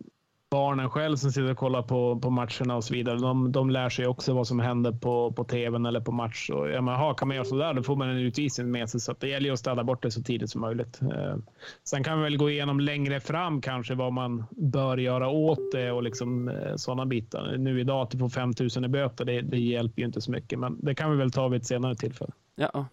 barnen 0.52 0.90
själv 0.90 1.16
som 1.16 1.30
sitter 1.30 1.50
och 1.50 1.58
kollar 1.58 1.82
på, 1.82 2.18
på 2.20 2.30
matcherna 2.30 2.76
och 2.76 2.84
så 2.84 2.94
vidare. 2.94 3.18
De, 3.18 3.52
de 3.52 3.70
lär 3.70 3.88
sig 3.88 4.06
också 4.06 4.32
vad 4.32 4.46
som 4.46 4.60
händer 4.60 4.92
på, 4.92 5.32
på 5.32 5.44
tvn 5.44 5.86
eller 5.86 6.00
på 6.00 6.12
match. 6.12 6.50
Och, 6.50 6.68
ja, 6.68 6.80
men, 6.80 6.94
aha, 6.94 7.14
kan 7.14 7.28
man 7.28 7.34
göra 7.34 7.44
sådär, 7.44 7.74
då 7.74 7.82
får 7.82 7.96
man 7.96 8.08
en 8.08 8.16
utvisning 8.16 8.70
med 8.70 8.90
sig. 8.90 9.00
Så 9.00 9.14
det 9.18 9.28
gäller 9.28 9.46
ju 9.46 9.52
att 9.52 9.58
städa 9.58 9.84
bort 9.84 10.02
det 10.02 10.10
så 10.10 10.22
tidigt 10.22 10.50
som 10.50 10.60
möjligt. 10.60 11.02
Eh, 11.02 11.36
sen 11.84 12.04
kan 12.04 12.18
vi 12.18 12.24
väl 12.24 12.36
gå 12.36 12.50
igenom 12.50 12.80
längre 12.80 13.20
fram 13.20 13.60
kanske 13.60 13.94
vad 13.94 14.12
man 14.12 14.44
bör 14.50 14.96
göra 14.96 15.28
åt 15.28 15.72
det 15.72 15.92
och 15.92 16.02
liksom 16.02 16.48
eh, 16.48 16.76
sådana 16.76 17.06
bitar. 17.06 17.56
Nu 17.58 17.80
idag 17.80 18.02
att 18.02 18.10
du 18.10 18.18
får 18.18 18.28
5 18.28 18.52
000 18.76 18.84
i 18.84 18.88
böter, 18.88 19.24
det, 19.24 19.40
det 19.40 19.58
hjälper 19.58 20.00
ju 20.02 20.06
inte 20.06 20.20
så 20.20 20.30
mycket, 20.30 20.58
men 20.58 20.78
det 20.80 20.94
kan 20.94 21.10
vi 21.10 21.16
väl 21.16 21.30
ta 21.30 21.48
vid 21.48 21.60
ett 21.60 21.66
senare 21.66 21.94
tillfälle. 21.94 22.32
Ja, 22.54 22.86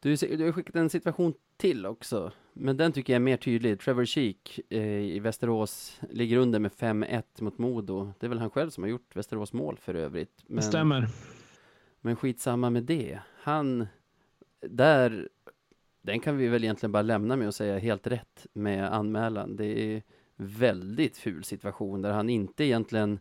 du, 0.00 0.16
du 0.16 0.44
har 0.44 0.52
skickat 0.52 0.76
en 0.76 0.90
situation 0.90 1.34
till 1.56 1.86
också, 1.86 2.32
men 2.54 2.76
den 2.76 2.92
tycker 2.92 3.12
jag 3.12 3.20
är 3.20 3.24
mer 3.24 3.36
tydlig. 3.36 3.80
Trevor 3.80 4.04
Sheek 4.04 4.60
eh, 4.70 4.82
i 4.86 5.18
Västerås 5.20 6.00
ligger 6.10 6.36
under 6.36 6.58
med 6.58 6.70
5-1 6.70 7.22
mot 7.38 7.58
Modo. 7.58 8.12
Det 8.18 8.26
är 8.26 8.28
väl 8.28 8.38
han 8.38 8.50
själv 8.50 8.70
som 8.70 8.82
har 8.82 8.88
gjort 8.90 9.16
Västerås 9.16 9.52
mål 9.52 9.78
för 9.78 9.94
övrigt. 9.94 10.44
Men, 10.46 10.62
Stämmer. 10.62 11.08
Men 12.00 12.16
skitsamma 12.16 12.70
med 12.70 12.82
det. 12.82 13.18
Han, 13.42 13.86
där, 14.60 15.28
den 16.02 16.20
kan 16.20 16.36
vi 16.36 16.48
väl 16.48 16.64
egentligen 16.64 16.92
bara 16.92 17.02
lämna 17.02 17.36
med 17.36 17.46
och 17.46 17.54
säga 17.54 17.78
helt 17.78 18.06
rätt 18.06 18.46
med 18.52 18.94
anmälan. 18.94 19.56
Det 19.56 19.96
är 19.96 20.02
väldigt 20.36 21.16
ful 21.16 21.44
situation 21.44 22.02
där 22.02 22.12
han 22.12 22.30
inte 22.30 22.64
egentligen 22.64 23.18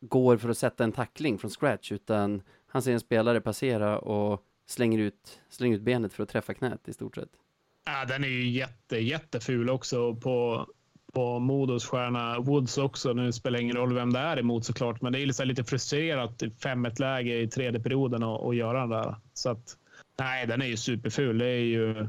går 0.00 0.36
för 0.36 0.48
att 0.48 0.58
sätta 0.58 0.84
en 0.84 0.92
tackling 0.92 1.38
från 1.38 1.50
scratch, 1.50 1.92
utan 1.92 2.42
han 2.66 2.82
ser 2.82 2.92
en 2.92 3.00
spelare 3.00 3.40
passera 3.40 3.98
och 3.98 4.46
slänger 4.66 4.98
ut, 4.98 5.40
slänger 5.48 5.76
ut 5.76 5.82
benet 5.82 6.12
för 6.12 6.22
att 6.22 6.28
träffa 6.28 6.54
knät 6.54 6.88
i 6.88 6.92
stort 6.92 7.14
sett. 7.14 7.39
Ja, 7.92 8.04
den 8.04 8.24
är 8.24 8.28
ju 8.28 8.48
jätte, 8.48 8.98
jätteful 8.98 9.70
också 9.70 10.14
på, 10.14 10.66
på 11.12 11.38
Modos 11.38 11.86
stjärna 11.86 12.38
Woods 12.38 12.78
också. 12.78 13.12
Nu 13.12 13.32
spelar 13.32 13.58
det 13.58 13.62
ingen 13.62 13.76
roll 13.76 13.94
vem 13.94 14.12
det 14.12 14.18
är 14.18 14.38
emot 14.38 14.64
såklart, 14.64 15.00
men 15.00 15.12
det 15.12 15.20
är 15.20 15.26
liksom 15.26 15.48
lite 15.48 15.64
frustrerat 15.64 16.42
i 16.42 16.48
5-1 16.48 17.00
läge 17.00 17.40
i 17.40 17.48
tredje 17.48 17.80
perioden 17.80 18.22
och, 18.22 18.46
och 18.46 18.54
göra 18.54 18.80
den 18.80 18.88
där. 18.88 19.16
Så 19.34 19.50
att 19.50 19.76
nej, 20.18 20.46
den 20.46 20.62
är 20.62 20.66
ju 20.66 20.76
superful. 20.76 21.38
Det 21.38 21.46
är 21.46 21.64
ju. 21.64 22.08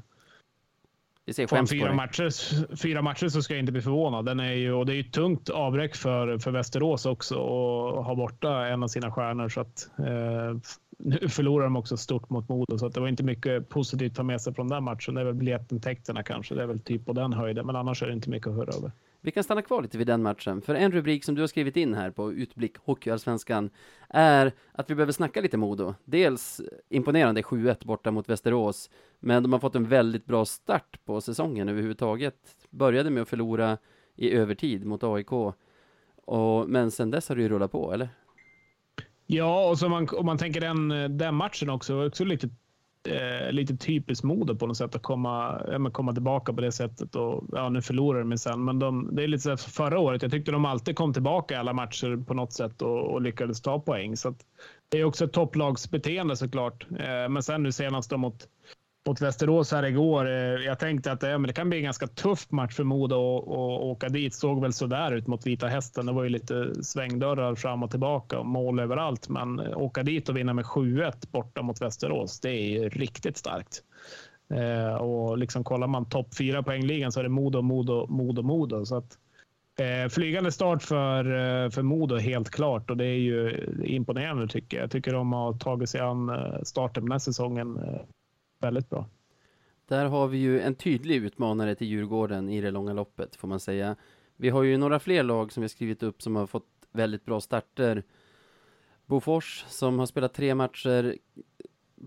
Vi 1.26 1.34
ser 1.34 1.48
på 1.48 1.68
fyra 1.68 1.94
matcher, 1.94 2.76
fyra 2.76 3.02
matcher 3.02 3.28
så 3.28 3.42
ska 3.42 3.54
jag 3.54 3.60
inte 3.60 3.72
bli 3.72 3.82
förvånad. 3.82 4.26
Den 4.26 4.40
är 4.40 4.54
ju, 4.54 4.74
och 4.74 4.86
det 4.86 4.94
är 4.94 4.96
ju 4.96 5.04
tungt 5.04 5.50
avbräck 5.50 5.96
för, 5.96 6.38
för 6.38 6.52
Västerås 6.52 7.06
också 7.06 7.36
och 7.36 8.06
ha 8.06 8.16
borta 8.16 8.68
en 8.68 8.84
av 8.84 8.88
sina 8.88 9.12
stjärnor. 9.12 9.50
Så 9.50 9.62
att, 9.62 9.90
eh, 10.00 10.58
nu 11.04 11.30
förlorar 11.30 11.64
de 11.64 11.76
också 11.76 11.98
stort 11.98 12.30
mot 12.30 12.50
Modo, 12.50 12.78
så 12.78 12.86
att 12.86 12.94
det 12.94 13.00
var 13.00 13.08
inte 13.08 13.24
mycket 13.24 13.70
positivt 13.70 14.12
att 14.12 14.16
ta 14.16 14.24
med 14.24 14.42
sig 14.42 14.54
från 14.54 14.68
den 14.68 14.84
matchen. 14.84 15.16
Det 15.16 15.22
är 15.22 15.26
väl 15.26 15.34
biljettintäkterna 15.34 16.24
kanske. 16.24 16.56
Det 16.56 16.64
är 16.64 16.68
väl 16.68 16.80
typ 16.80 17.06
på 17.06 17.14
den 17.14 17.34
höjden, 17.34 17.66
men 17.66 17.76
annars 17.76 18.04
är 18.04 18.08
det 18.08 18.14
inte 18.14 18.30
mycket 18.30 18.48
att 18.48 18.56
höra 18.56 18.74
över. 18.78 18.92
Vi 19.24 19.32
kan 19.32 19.44
stanna 19.44 19.62
kvar 19.62 19.82
lite 19.82 19.98
vid 19.98 20.08
den 20.08 20.24
matchen, 20.24 20.62
för 20.62 20.76
en 20.76 20.92
rubrik 20.92 21.24
som 21.24 21.36
du 21.36 21.42
har 21.42 21.48
skrivit 21.48 21.78
in 21.78 21.94
här 21.94 22.12
på 22.12 22.34
Utblick 22.34 22.78
Hockeyallsvenskan 22.78 23.70
är 24.10 24.52
att 24.72 24.90
vi 24.90 24.96
behöver 24.96 25.14
snacka 25.14 25.42
lite 25.42 25.58
Modo. 25.58 25.94
Dels 26.06 26.62
imponerande 26.90 27.42
7-1 27.42 27.86
borta 27.86 28.12
mot 28.12 28.30
Västerås, 28.30 28.90
men 29.20 29.44
de 29.44 29.54
har 29.54 29.60
fått 29.60 29.76
en 29.76 29.88
väldigt 29.88 30.26
bra 30.26 30.46
start 30.46 31.00
på 31.06 31.22
säsongen 31.22 31.70
överhuvudtaget. 31.70 32.36
Började 32.70 33.10
med 33.10 33.22
att 33.22 33.30
förlora 33.30 33.78
i 34.16 34.32
övertid 34.32 34.86
mot 34.86 35.04
AIK, 35.04 35.32
och, 36.16 36.70
men 36.70 36.92
sen 36.92 37.12
dess 37.12 37.30
har 37.30 37.36
det 37.36 37.42
ju 37.42 37.50
rullat 37.50 37.72
på, 37.72 37.94
eller? 37.94 38.10
Ja, 39.34 39.70
och 39.70 39.80
så 39.80 39.90
man, 39.90 40.08
om 40.18 40.26
man 40.26 40.38
tänker 40.38 40.62
den, 40.62 41.18
den 41.18 41.36
matchen 41.36 41.70
också, 41.70 42.08
också 42.08 42.24
lite, 42.24 42.50
eh, 43.08 43.52
lite 43.52 43.78
typiskt 43.78 44.24
Modo 44.24 44.56
på 44.56 44.68
något 44.68 44.78
sätt 44.78 44.96
att 44.96 45.02
komma, 45.02 45.62
ja, 45.72 45.90
komma 45.92 46.14
tillbaka 46.14 46.54
på 46.54 46.62
det 46.62 46.72
sättet. 46.72 47.16
Och, 47.16 47.44
ja, 47.52 47.70
nu 47.70 47.82
förlorar 47.82 48.24
de 48.24 48.38
sen, 48.38 48.64
men 48.64 48.80
de, 48.80 49.16
det 49.16 49.24
är 49.24 49.28
lite 49.28 49.58
så 49.58 49.70
förra 49.70 50.00
året. 50.00 50.22
Jag 50.22 50.32
tyckte 50.32 50.52
de 50.52 50.66
alltid 50.66 50.96
kom 50.96 51.14
tillbaka 51.14 51.54
i 51.54 51.58
alla 51.58 51.74
matcher 51.74 52.24
på 52.28 52.34
något 52.34 52.54
sätt 52.54 52.82
och, 52.82 53.14
och 53.14 53.22
lyckades 53.22 53.62
ta 53.62 53.80
poäng. 53.80 54.18
Så 54.18 54.36
det 54.90 55.00
är 55.00 55.04
också 55.04 55.26
ett 55.26 55.34
topplagsbeteende 55.34 56.36
såklart. 56.36 56.88
Eh, 57.00 57.30
men 57.30 57.44
sen 57.44 57.64
nu 57.64 57.72
senast 57.72 58.10
då 58.10 58.18
mot 58.18 58.48
mot 59.08 59.22
Västerås 59.22 59.72
här 59.72 59.84
igår. 59.84 60.26
Eh, 60.26 60.66
jag 60.66 60.80
tänkte 60.80 61.12
att 61.12 61.20
det 61.20 61.54
kan 61.56 61.70
bli 61.70 61.78
en 61.78 61.84
ganska 61.84 62.08
tuff 62.08 62.52
match 62.52 62.76
för 62.76 62.84
Modo 62.84 63.38
att 63.38 63.84
åka 63.84 64.10
dit. 64.10 64.34
Såg 64.34 64.62
väl 64.62 64.74
sådär 64.74 65.12
ut 65.12 65.28
mot 65.28 65.48
Vita 65.48 65.68
Hästen. 65.68 66.06
Det 66.06 66.12
var 66.12 66.24
ju 66.24 66.30
lite 66.30 66.84
svängdörrar 66.84 67.56
fram 67.56 67.84
och 67.84 67.92
tillbaka 67.92 68.40
och 68.40 68.46
mål 68.46 68.80
överallt. 68.80 69.30
Men 69.30 69.60
eh, 69.60 69.78
åka 69.78 70.04
dit 70.04 70.30
och 70.30 70.38
vinna 70.38 70.54
med 70.54 70.66
7-1 70.66 71.32
borta 71.32 71.62
mot 71.62 71.82
Västerås, 71.82 72.40
det 72.40 72.50
är 72.50 72.70
ju 72.70 72.90
riktigt 72.90 73.38
starkt. 73.38 73.84
Eh, 74.54 74.96
och 74.96 75.38
liksom 75.38 75.64
kollar 75.64 75.88
man 75.88 76.10
topp 76.10 76.38
fyra 76.38 76.64
poängligan 76.64 77.12
så 77.12 77.20
är 77.20 77.24
det 77.24 77.30
Modo, 77.30 77.62
Modo, 77.62 78.08
Modo, 78.08 78.42
Modo. 78.42 78.86
Så 78.86 78.96
att, 78.96 79.18
eh, 79.80 80.10
flygande 80.10 80.52
start 80.52 80.84
för, 80.84 81.70
för 81.70 81.82
Modo 81.82 82.18
helt 82.18 82.50
klart 82.50 82.90
och 82.90 82.98
det 82.98 83.06
är 83.06 83.20
ju 83.20 83.68
imponerande 83.84 84.48
tycker 84.48 84.78
jag. 84.78 84.84
Jag 84.84 84.92
tycker 84.92 85.14
de 85.14 85.34
har 85.34 85.54
tagit 85.54 85.90
sig 85.90 86.02
an 86.02 86.32
starten 86.64 87.04
den 87.04 87.12
här 87.12 87.20
säsongen 87.20 87.80
väldigt 88.62 88.90
bra. 88.90 89.10
Där 89.86 90.06
har 90.06 90.28
vi 90.28 90.38
ju 90.38 90.62
en 90.62 90.76
tydlig 90.76 91.16
utmanare 91.16 91.76
till 91.76 91.88
Djurgården 91.88 92.50
i 92.50 92.62
det 92.62 92.72
långa 92.72 92.94
loppet, 92.94 93.36
får 93.36 93.48
man 93.48 93.60
säga. 93.60 93.96
Vi 94.36 94.50
har 94.50 94.64
ju 94.64 94.78
några 94.78 95.00
fler 95.00 95.24
lag 95.24 95.52
som 95.52 95.64
vi 95.64 95.70
skrivit 95.70 96.04
upp 96.04 96.22
som 96.22 96.36
har 96.36 96.48
fått 96.48 96.68
väldigt 96.92 97.26
bra 97.26 97.42
starter. 97.42 98.04
Bofors 99.06 99.66
som 99.68 100.00
har 100.00 100.06
spelat 100.06 100.34
tre 100.34 100.56
matcher, 100.56 101.16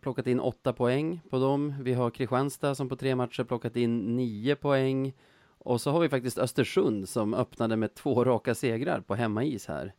plockat 0.00 0.26
in 0.26 0.40
åtta 0.40 0.72
poäng 0.72 1.20
på 1.30 1.38
dem. 1.38 1.74
Vi 1.80 1.92
har 1.92 2.10
Kristianstad 2.10 2.74
som 2.74 2.88
på 2.88 2.96
tre 2.96 3.14
matcher 3.14 3.44
plockat 3.44 3.76
in 3.76 4.16
nio 4.16 4.56
poäng. 4.56 5.12
Och 5.58 5.80
så 5.80 5.90
har 5.90 6.00
vi 6.00 6.08
faktiskt 6.08 6.38
Östersund 6.38 7.08
som 7.08 7.34
öppnade 7.34 7.76
med 7.76 7.94
två 7.94 8.24
raka 8.24 8.54
segrar 8.54 9.00
på 9.00 9.14
hemmais 9.14 9.66
här. 9.66 9.94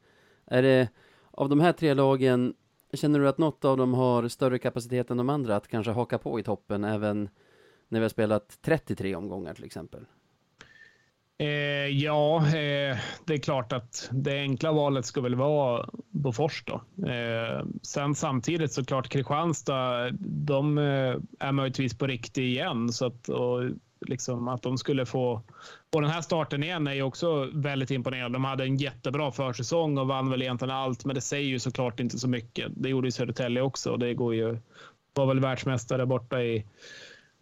Är 0.45 0.61
det 0.61 0.89
av 1.31 1.49
de 1.49 1.59
här 1.59 1.73
tre 1.73 1.93
lagen 1.93 2.53
Känner 2.95 3.19
du 3.19 3.27
att 3.27 3.37
något 3.37 3.65
av 3.65 3.77
dem 3.77 3.93
har 3.93 4.27
större 4.27 4.59
kapacitet 4.59 5.11
än 5.11 5.17
de 5.17 5.29
andra 5.29 5.55
att 5.55 5.67
kanske 5.67 5.91
haka 5.91 6.17
på 6.17 6.39
i 6.39 6.43
toppen 6.43 6.83
även 6.83 7.29
när 7.87 7.99
vi 7.99 8.03
har 8.03 8.09
spelat 8.09 8.57
33 8.61 9.15
omgångar 9.15 9.53
till 9.53 9.63
exempel? 9.63 10.05
Eh, 11.37 11.47
ja, 11.87 12.37
eh, 12.37 12.97
det 13.25 13.33
är 13.33 13.37
klart 13.37 13.73
att 13.73 14.09
det 14.11 14.39
enkla 14.39 14.71
valet 14.71 15.05
ska 15.05 15.21
väl 15.21 15.35
vara 15.35 15.89
Bofors 16.09 16.63
då. 16.65 17.05
Eh, 17.09 17.65
sen 17.81 18.15
samtidigt 18.15 18.71
såklart 18.71 19.09
Kristianstad, 19.09 20.11
de 20.19 20.77
eh, 20.77 21.15
är 21.39 21.51
möjligtvis 21.51 21.97
på 21.97 22.07
riktigt 22.07 22.37
igen 22.37 22.89
så 22.89 23.05
att, 23.05 23.29
och 23.29 23.63
liksom 24.09 24.47
att 24.47 24.61
de 24.61 24.77
skulle 24.77 25.05
få 25.05 25.41
få 25.93 26.01
den 26.01 26.09
här 26.09 26.21
starten 26.21 26.63
igen 26.63 26.87
är 26.87 26.93
ju 26.93 27.01
också 27.01 27.49
väldigt 27.53 27.91
imponerande. 27.91 28.35
De 28.35 28.45
hade 28.45 28.63
en 28.63 28.77
jättebra 28.77 29.31
försäsong 29.31 29.97
och 29.97 30.07
vann 30.07 30.29
väl 30.29 30.41
egentligen 30.41 30.75
allt, 30.75 31.05
men 31.05 31.15
det 31.15 31.21
säger 31.21 31.47
ju 31.47 31.59
såklart 31.59 31.99
inte 31.99 32.19
så 32.19 32.27
mycket. 32.29 32.71
Det 32.75 32.89
gjorde 32.89 33.07
ju 33.07 33.11
Södertälje 33.11 33.61
också 33.61 33.91
och 33.91 33.99
det 33.99 34.13
går 34.13 34.35
ju. 34.35 34.57
Var 35.13 35.25
väl 35.25 35.39
världsmästare 35.39 36.05
borta 36.05 36.41
i 36.41 36.65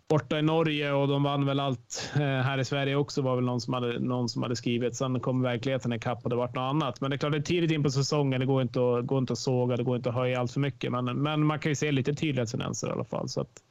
borta 0.08 0.40
i 0.40 0.42
Norge 0.42 0.92
och 0.92 1.08
de 1.08 1.24
vann 1.24 1.46
väl 1.46 1.60
allt 1.60 2.12
eh, 2.16 2.22
här 2.22 2.58
i 2.58 2.66
Sverige 2.66 2.96
också 2.96 3.22
var 3.22 3.36
väl 3.36 3.46
någon 3.46 3.62
som 3.62 3.74
hade, 3.74 4.00
någon 4.00 4.30
som 4.30 4.44
hade 4.44 4.56
skrivit. 4.56 4.96
Sen 4.96 5.20
kom 5.20 5.42
verkligheten 5.42 5.94
ikapp 5.94 6.24
och 6.24 6.30
det 6.30 6.36
vart 6.36 6.56
något 6.56 6.62
annat. 6.62 7.02
Men 7.02 7.10
det 7.10 7.16
är 7.16 7.18
klart, 7.18 7.32
det 7.32 7.38
är 7.38 7.42
tidigt 7.42 7.72
in 7.72 7.84
på 7.84 7.90
säsongen. 7.90 8.40
Det 8.40 8.46
går 8.46 8.62
inte 8.62 8.80
att, 8.80 9.06
går 9.06 9.18
inte 9.18 9.34
att 9.34 9.40
såga, 9.40 9.78
det 9.78 9.84
går 9.84 9.96
inte 9.96 10.10
att 10.10 10.16
höja 10.16 10.40
allt 10.40 10.52
för 10.52 10.60
mycket. 10.60 10.92
Men, 10.92 11.06
men 11.06 11.46
man 11.46 11.60
kan 11.60 11.72
ju 11.72 11.76
se 11.76 11.92
lite 11.92 12.14
tydliga 12.14 12.46
tendenser 12.46 12.88
i 12.88 12.92
alla 12.92 13.04
fall. 13.04 13.30
Så 13.30 13.42
att, 13.42 13.64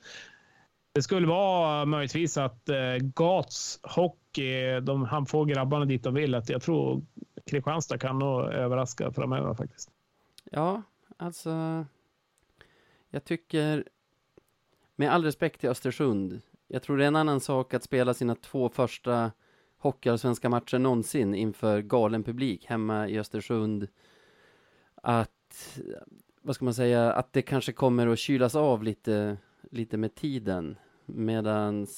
det 0.93 1.03
skulle 1.03 1.27
vara 1.27 1.85
möjligtvis 1.85 2.37
att 2.37 2.69
eh, 2.69 2.97
Gats 3.01 3.81
Hockey, 3.83 4.81
de, 4.81 5.05
han 5.05 5.27
får 5.27 5.47
grabbarna 5.47 5.85
dit 5.85 6.05
de 6.05 6.15
vill. 6.15 6.35
Att 6.35 6.49
jag 6.49 6.63
tror 6.63 7.03
Kristianstad 7.47 7.99
kan 7.99 8.19
nog 8.19 8.41
överraska 8.41 9.13
framöver 9.13 9.55
faktiskt. 9.55 9.91
Ja, 10.51 10.83
alltså. 11.17 11.85
Jag 13.11 13.25
tycker, 13.25 13.85
med 14.97 15.13
all 15.13 15.25
respekt 15.25 15.61
till 15.61 15.69
Östersund, 15.69 16.41
jag 16.69 16.83
tror 16.83 16.97
det 16.97 17.05
är 17.05 17.09
en 17.09 17.17
annan 17.17 17.41
sak 17.41 17.75
att 17.75 17.83
spela 17.83 18.15
sina 18.15 18.35
två 18.35 18.69
första 18.69 19.33
hockeyallsvenska 19.79 20.49
matcher 20.49 20.79
någonsin 20.79 21.35
inför 21.35 21.81
galen 21.83 22.25
publik 22.25 22.67
hemma 22.67 23.09
i 23.09 23.19
Östersund. 23.19 23.89
Att 24.95 25.79
vad 26.43 26.55
ska 26.55 26.65
man 26.65 26.75
säga, 26.75 27.13
att 27.13 27.33
det 27.33 27.43
kanske 27.43 27.73
kommer 27.73 28.07
att 28.07 28.19
kylas 28.19 28.55
av 28.55 28.83
lite, 28.83 29.37
lite 29.73 29.97
med 29.97 30.15
tiden. 30.15 30.77
Medan 31.07 31.83
eh, 31.83 31.89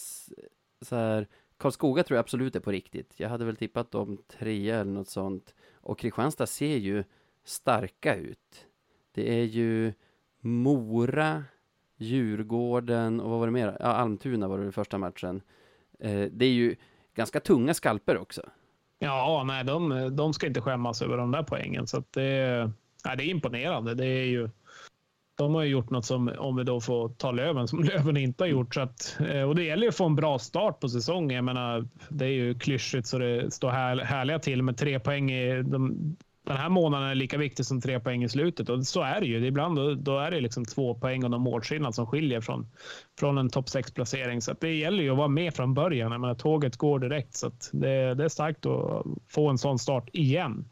så 0.81 0.97
här, 0.97 1.27
Karlskoga 1.57 2.03
tror 2.03 2.17
jag 2.17 2.23
absolut 2.23 2.57
är 2.57 2.61
på 2.61 2.71
riktigt. 2.71 3.15
Jag 3.17 3.29
hade 3.29 3.45
väl 3.45 3.57
tippat 3.57 3.91
dem 3.91 4.19
trea 4.29 4.81
eller 4.81 4.93
något 4.93 5.09
sånt. 5.09 5.55
Och 5.75 5.99
Kristianstad 5.99 6.47
ser 6.47 6.77
ju 6.77 7.05
starka 7.45 8.17
ut. 8.17 8.67
Det 9.13 9.41
är 9.41 9.45
ju 9.45 9.93
Mora, 10.41 11.45
Djurgården 11.97 13.21
och 13.21 13.31
vad 13.31 13.39
var 13.39 13.47
det 13.47 13.53
mer? 13.53 13.77
Ja, 13.81 13.87
Almtuna 13.87 14.49
var 14.49 14.59
det 14.59 14.73
första 14.73 14.99
matchen. 14.99 15.43
Eh, 16.01 16.29
det 16.31 16.45
är 16.45 16.53
ju 16.53 16.77
ganska 17.15 17.41
tunga 17.41 17.75
skalper 17.75 18.19
också. 18.19 18.43
Ja, 18.99 19.45
nej, 19.47 19.65
de, 19.65 20.09
de 20.17 20.35
ska 20.35 20.47
inte 20.47 20.61
skämmas 20.61 21.03
över 21.03 21.17
de 21.17 21.31
där 21.31 21.43
poängen. 21.43 21.87
Så 21.87 22.05
det, 22.11 22.71
nej, 23.05 23.17
det 23.17 23.25
är 23.25 23.31
imponerande. 23.31 23.95
Det 23.95 24.07
är 24.07 24.25
ju, 24.25 24.51
de 25.37 25.55
har 25.55 25.63
ju 25.63 25.71
gjort 25.71 25.91
något 25.91 26.05
som, 26.05 26.33
om 26.39 26.57
vi 26.57 26.65
då 26.65 26.81
får 26.81 27.09
ta 27.09 27.33
Löven, 27.33 27.69
som 27.69 27.83
Löven 27.85 28.17
inte 28.17 28.45
har 28.45 28.49
gjort. 28.49 28.75
Så 28.75 28.81
att, 28.81 29.17
eh, 29.29 29.43
och 29.43 29.55
det 29.55 29.65
gäller 29.65 29.83
ju 29.83 29.89
att 29.89 29.97
få 29.97 30.07
en 30.07 30.17
bra 30.17 30.39
start 30.39 30.81
på 30.81 30.89
säsongen. 30.89 31.37
Jag 31.37 31.45
menar, 31.45 31.89
det 32.09 32.25
är 32.25 32.31
ju 32.31 32.59
klyschigt 32.59 33.07
så 33.07 33.19
det 33.19 33.51
står 33.51 33.71
här, 33.71 33.97
härliga 33.97 34.39
till 34.39 34.63
med 34.63 34.77
tre 34.77 35.01
poäng 35.01 35.31
i 35.31 35.63
de, 35.63 36.17
den 36.47 36.57
här 36.57 36.69
månaden 36.69 37.09
är 37.09 37.15
lika 37.15 37.39
viktig 37.39 37.67
som 37.67 37.81
tre 37.81 38.01
poäng 38.01 38.25
i 38.25 38.29
slutet 38.29 38.69
och 38.69 38.87
så 38.87 39.03
är 39.03 39.21
det 39.21 39.27
ju. 39.27 39.47
Ibland 39.47 39.77
då, 39.77 39.95
då 39.95 40.19
är 40.19 40.31
det 40.31 40.41
liksom 40.41 40.65
två 40.65 40.95
poäng 40.95 41.25
och 41.25 41.31
någon 41.31 41.41
målskillnad 41.41 41.95
som 41.95 42.07
skiljer 42.07 42.41
från, 42.41 42.67
från 43.19 43.39
en 43.39 43.51
topp 43.51 43.69
6 43.69 43.93
placering. 43.93 44.43
Så 44.43 44.55
det 44.61 44.75
gäller 44.75 45.03
ju 45.03 45.11
att 45.11 45.17
vara 45.17 45.29
med 45.29 45.55
från 45.55 45.75
början. 45.75 46.13
Jag 46.13 46.21
menar, 46.21 46.35
tåget 46.35 46.77
går 46.77 46.99
direkt 46.99 47.35
så 47.35 47.51
det, 47.73 48.15
det 48.15 48.25
är 48.25 48.29
starkt 48.29 48.67
att 48.67 49.07
få 49.29 49.49
en 49.49 49.59
sån 49.59 49.79
start 49.79 50.09
igen. 50.13 50.69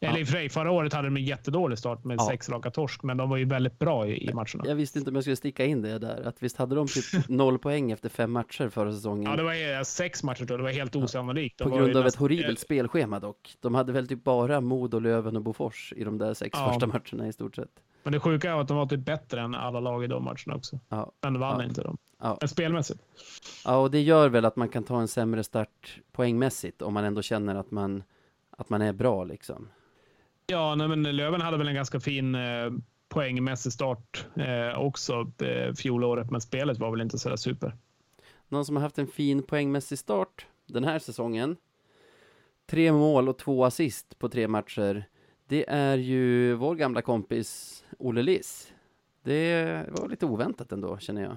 Eller 0.00 0.18
i 0.18 0.22
och 0.22 0.26
för 0.26 0.32
sig, 0.32 0.48
förra 0.48 0.70
året 0.70 0.92
hade 0.92 1.08
de 1.08 1.16
en 1.16 1.24
jättedålig 1.24 1.78
start 1.78 2.04
med 2.04 2.16
ja. 2.18 2.26
sex 2.30 2.48
raka 2.48 2.70
torsk, 2.70 3.02
men 3.02 3.16
de 3.16 3.30
var 3.30 3.36
ju 3.36 3.44
väldigt 3.44 3.78
bra 3.78 4.06
i, 4.06 4.28
i 4.28 4.34
matcherna. 4.34 4.64
Jag 4.64 4.74
visste 4.74 4.98
inte 4.98 5.10
om 5.10 5.14
jag 5.14 5.24
skulle 5.24 5.36
sticka 5.36 5.64
in 5.64 5.82
det 5.82 5.98
där, 5.98 6.28
att 6.28 6.42
visst 6.42 6.56
hade 6.56 6.74
de 6.74 6.86
typ 6.86 7.04
noll 7.28 7.58
poäng 7.58 7.90
efter 7.90 8.08
fem 8.08 8.32
matcher 8.32 8.68
förra 8.68 8.92
säsongen? 8.92 9.30
Ja, 9.30 9.36
det 9.36 9.42
var 9.42 9.84
sex 9.84 10.22
matcher 10.22 10.44
tror 10.44 10.50
jag, 10.50 10.58
det 10.58 10.64
var 10.64 10.70
helt 10.70 10.96
osannolikt. 10.96 11.58
På 11.58 11.70
grund 11.70 11.96
av 11.96 12.06
ett 12.06 12.16
horribelt 12.16 12.58
spelschema 12.58 13.20
dock. 13.20 13.54
De 13.60 13.74
hade 13.74 13.92
väl 13.92 14.08
typ 14.08 14.24
bara 14.24 14.60
Modo, 14.60 14.98
Löven 14.98 15.36
och 15.36 15.42
Bofors 15.42 15.92
i 15.96 16.04
de 16.04 16.18
där 16.18 16.34
sex 16.34 16.58
ja. 16.58 16.72
första 16.72 16.86
matcherna 16.86 17.28
i 17.28 17.32
stort 17.32 17.56
sett. 17.56 17.70
Men 18.02 18.12
det 18.12 18.20
sjuka 18.20 18.50
är 18.50 18.60
att 18.60 18.68
de 18.68 18.76
var 18.76 18.86
typ 18.86 19.04
bättre 19.04 19.40
än 19.40 19.54
alla 19.54 19.80
lag 19.80 20.04
i 20.04 20.06
de 20.06 20.24
matcherna 20.24 20.54
också. 20.54 20.78
Ja. 20.88 21.12
Men 21.20 21.40
vann 21.40 21.60
ja. 21.60 21.64
inte 21.64 21.82
de. 21.82 21.98
Ja. 22.20 22.36
Men 22.40 22.48
spelmässigt. 22.48 23.00
Ja, 23.64 23.76
och 23.76 23.90
det 23.90 24.00
gör 24.00 24.28
väl 24.28 24.44
att 24.44 24.56
man 24.56 24.68
kan 24.68 24.84
ta 24.84 25.00
en 25.00 25.08
sämre 25.08 25.44
start 25.44 26.00
poängmässigt 26.12 26.82
om 26.82 26.94
man 26.94 27.04
ändå 27.04 27.22
känner 27.22 27.54
att 27.54 27.70
man, 27.70 28.02
att 28.60 28.70
man 28.70 28.82
är 28.82 28.92
bra 28.92 29.24
liksom. 29.24 29.68
Ja, 30.46 30.74
nej, 30.74 30.88
men 30.88 31.02
Löven 31.02 31.40
hade 31.40 31.56
väl 31.56 31.68
en 31.68 31.74
ganska 31.74 32.00
fin 32.00 32.34
eh, 32.34 32.70
poängmässig 33.08 33.72
start 33.72 34.26
eh, 34.36 34.78
också 34.80 35.32
eh, 35.42 35.74
fjolåret, 35.74 36.30
men 36.30 36.40
spelet 36.40 36.78
var 36.78 36.90
väl 36.90 37.00
inte 37.00 37.18
så 37.18 37.28
där 37.28 37.36
super. 37.36 37.76
Någon 38.48 38.64
som 38.64 38.76
har 38.76 38.82
haft 38.82 38.98
en 38.98 39.06
fin 39.06 39.42
poängmässig 39.42 39.98
start 39.98 40.46
den 40.66 40.84
här 40.84 40.98
säsongen. 40.98 41.56
Tre 42.66 42.92
mål 42.92 43.28
och 43.28 43.38
två 43.38 43.64
assist 43.64 44.18
på 44.18 44.28
tre 44.28 44.48
matcher. 44.48 45.04
Det 45.48 45.70
är 45.70 45.96
ju 45.96 46.54
vår 46.54 46.74
gamla 46.74 47.02
kompis 47.02 47.84
Olle 47.98 48.22
Liss. 48.22 48.72
Det 49.22 49.86
var 49.90 50.08
lite 50.08 50.26
oväntat 50.26 50.72
ändå, 50.72 50.98
känner 50.98 51.22
jag. 51.22 51.36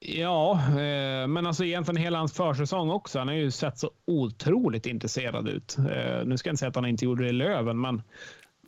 Ja, 0.00 0.60
eh, 0.68 1.26
men 1.26 1.46
alltså 1.46 1.64
egentligen 1.64 2.02
hela 2.02 2.18
hans 2.18 2.32
försäsong 2.32 2.90
också. 2.90 3.18
Han 3.18 3.28
har 3.28 3.34
ju 3.34 3.50
sett 3.50 3.78
så 3.78 3.90
otroligt 4.06 4.86
intresserad 4.86 5.48
ut. 5.48 5.78
Eh, 5.78 6.24
nu 6.24 6.36
ska 6.36 6.48
jag 6.48 6.52
inte 6.52 6.58
säga 6.58 6.68
att 6.68 6.76
han 6.76 6.86
inte 6.86 7.04
gjorde 7.04 7.22
det 7.22 7.28
i 7.28 7.32
Löven, 7.32 7.80
men 7.80 8.02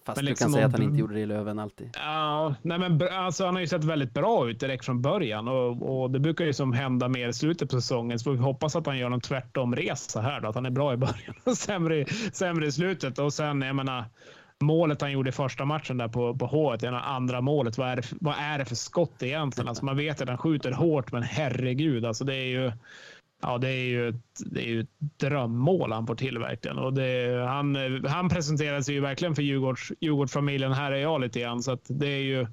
Fast 0.04 0.16
men 0.16 0.24
du 0.24 0.30
liksom 0.30 0.44
kan 0.44 0.52
säga 0.52 0.66
att 0.66 0.72
han 0.72 0.82
inte 0.82 1.00
gjorde 1.00 1.14
det 1.14 1.20
i 1.20 1.26
Löven 1.26 1.58
alltid. 1.58 1.90
Ja, 1.94 2.54
nej 2.62 2.78
men 2.78 3.08
alltså 3.12 3.44
han 3.44 3.54
har 3.54 3.60
ju 3.60 3.66
sett 3.66 3.84
väldigt 3.84 4.14
bra 4.14 4.50
ut 4.50 4.60
direkt 4.60 4.84
från 4.84 5.02
början 5.02 5.48
och, 5.48 6.02
och 6.02 6.10
det 6.10 6.20
brukar 6.20 6.44
ju 6.44 6.52
som 6.52 6.72
hända 6.72 7.08
mer 7.08 7.28
i 7.28 7.32
slutet 7.32 7.70
på 7.70 7.80
säsongen. 7.80 8.18
Så 8.18 8.30
vi 8.30 8.38
hoppas 8.38 8.76
att 8.76 8.86
han 8.86 8.98
gör 8.98 9.08
någon 9.08 9.20
tvärtom 9.20 9.76
resa 9.76 10.20
här 10.20 10.40
då, 10.40 10.48
att 10.48 10.54
han 10.54 10.66
är 10.66 10.70
bra 10.70 10.92
i 10.92 10.96
början 10.96 11.34
och 11.44 11.56
sämre, 11.56 12.04
sämre 12.32 12.66
i 12.66 12.72
slutet. 12.72 13.18
Och 13.18 13.32
sen, 13.32 13.62
jag 13.62 13.76
menar, 13.76 14.04
målet 14.62 15.00
han 15.00 15.12
gjorde 15.12 15.28
i 15.28 15.32
första 15.32 15.64
matchen 15.64 15.96
där 15.96 16.08
på, 16.08 16.36
på 16.36 16.46
H1, 16.46 17.00
andra 17.04 17.40
målet. 17.40 17.78
Vad 17.78 17.88
är, 17.88 17.96
det, 17.96 18.02
vad 18.20 18.34
är 18.38 18.58
det 18.58 18.64
för 18.64 18.74
skott 18.74 19.22
egentligen? 19.22 19.68
Alltså 19.68 19.84
man 19.84 19.96
vet 19.96 20.20
att 20.20 20.28
han 20.28 20.38
skjuter 20.38 20.72
hårt, 20.72 21.12
men 21.12 21.22
herregud, 21.22 22.04
alltså 22.04 22.24
det 22.24 22.34
är 22.34 22.46
ju 22.46 22.72
Ja, 23.44 23.58
det 23.58 23.68
är 23.68 23.84
ju 23.84 24.08
ett, 24.08 24.24
det 24.46 24.60
är 24.60 24.68
ju 24.68 24.80
ett 24.80 24.88
drömmål 25.16 25.92
han 25.92 26.06
får 26.06 26.14
till 26.14 26.38
verkligen. 26.38 26.78
Och 26.78 26.92
det, 26.92 27.44
han, 27.48 27.76
han 28.06 28.28
presenterar 28.28 28.80
sig 28.80 28.94
ju 28.94 29.00
verkligen 29.00 29.34
för 29.34 29.42
Djurgårds, 29.42 29.92
Djurgårdsfamiljen. 30.00 30.72
Här 30.72 30.92
är 30.92 30.96
jag 30.96 31.20
lite 31.20 31.40
grann. 31.40 31.62
Så 31.62 31.72
att 31.72 31.84
det 31.88 32.06
är 32.06 32.22
ju, 32.22 32.46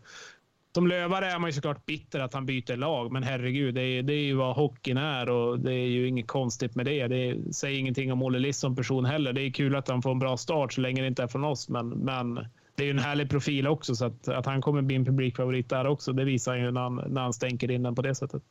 som 0.75 0.87
lövare 0.87 1.25
är 1.25 1.39
man 1.39 1.49
ju 1.49 1.53
såklart 1.53 1.85
bitter 1.85 2.19
att 2.19 2.33
han 2.33 2.45
byter 2.45 2.75
lag, 2.75 3.11
men 3.11 3.23
herregud, 3.23 3.75
det 3.75 3.81
är, 3.81 4.03
det 4.03 4.13
är 4.13 4.23
ju 4.23 4.35
vad 4.35 4.55
hockeyn 4.55 4.97
är 4.97 5.29
och 5.29 5.59
det 5.59 5.73
är 5.73 5.87
ju 5.87 6.07
inget 6.07 6.27
konstigt 6.27 6.75
med 6.75 6.85
det. 6.85 7.07
Det 7.07 7.53
säger 7.55 7.79
ingenting 7.79 8.11
om 8.11 8.23
Olle 8.23 8.39
Liss 8.39 8.59
som 8.59 8.75
person 8.75 9.05
heller. 9.05 9.33
Det 9.33 9.41
är 9.41 9.51
kul 9.51 9.75
att 9.75 9.87
han 9.87 10.01
får 10.01 10.11
en 10.11 10.19
bra 10.19 10.37
start 10.37 10.73
så 10.73 10.81
länge 10.81 11.01
det 11.01 11.07
inte 11.07 11.23
är 11.23 11.27
från 11.27 11.43
oss, 11.43 11.69
men, 11.69 11.89
men 11.89 12.35
det 12.75 12.83
är 12.83 12.85
ju 12.85 12.91
en 12.91 12.99
härlig 12.99 13.29
profil 13.29 13.67
också 13.67 13.95
så 13.95 14.05
att, 14.05 14.27
att 14.27 14.45
han 14.45 14.61
kommer 14.61 14.81
bli 14.81 14.95
en 14.95 15.05
publikfavorit 15.05 15.69
där 15.69 15.87
också. 15.87 16.13
Det 16.13 16.23
visar 16.23 16.55
ju 16.55 16.71
när 16.71 16.81
han, 16.81 16.95
när 16.95 17.21
han 17.21 17.33
stänker 17.33 17.71
in 17.71 17.83
den 17.83 17.95
på 17.95 18.01
det 18.01 18.15
sättet. 18.15 18.43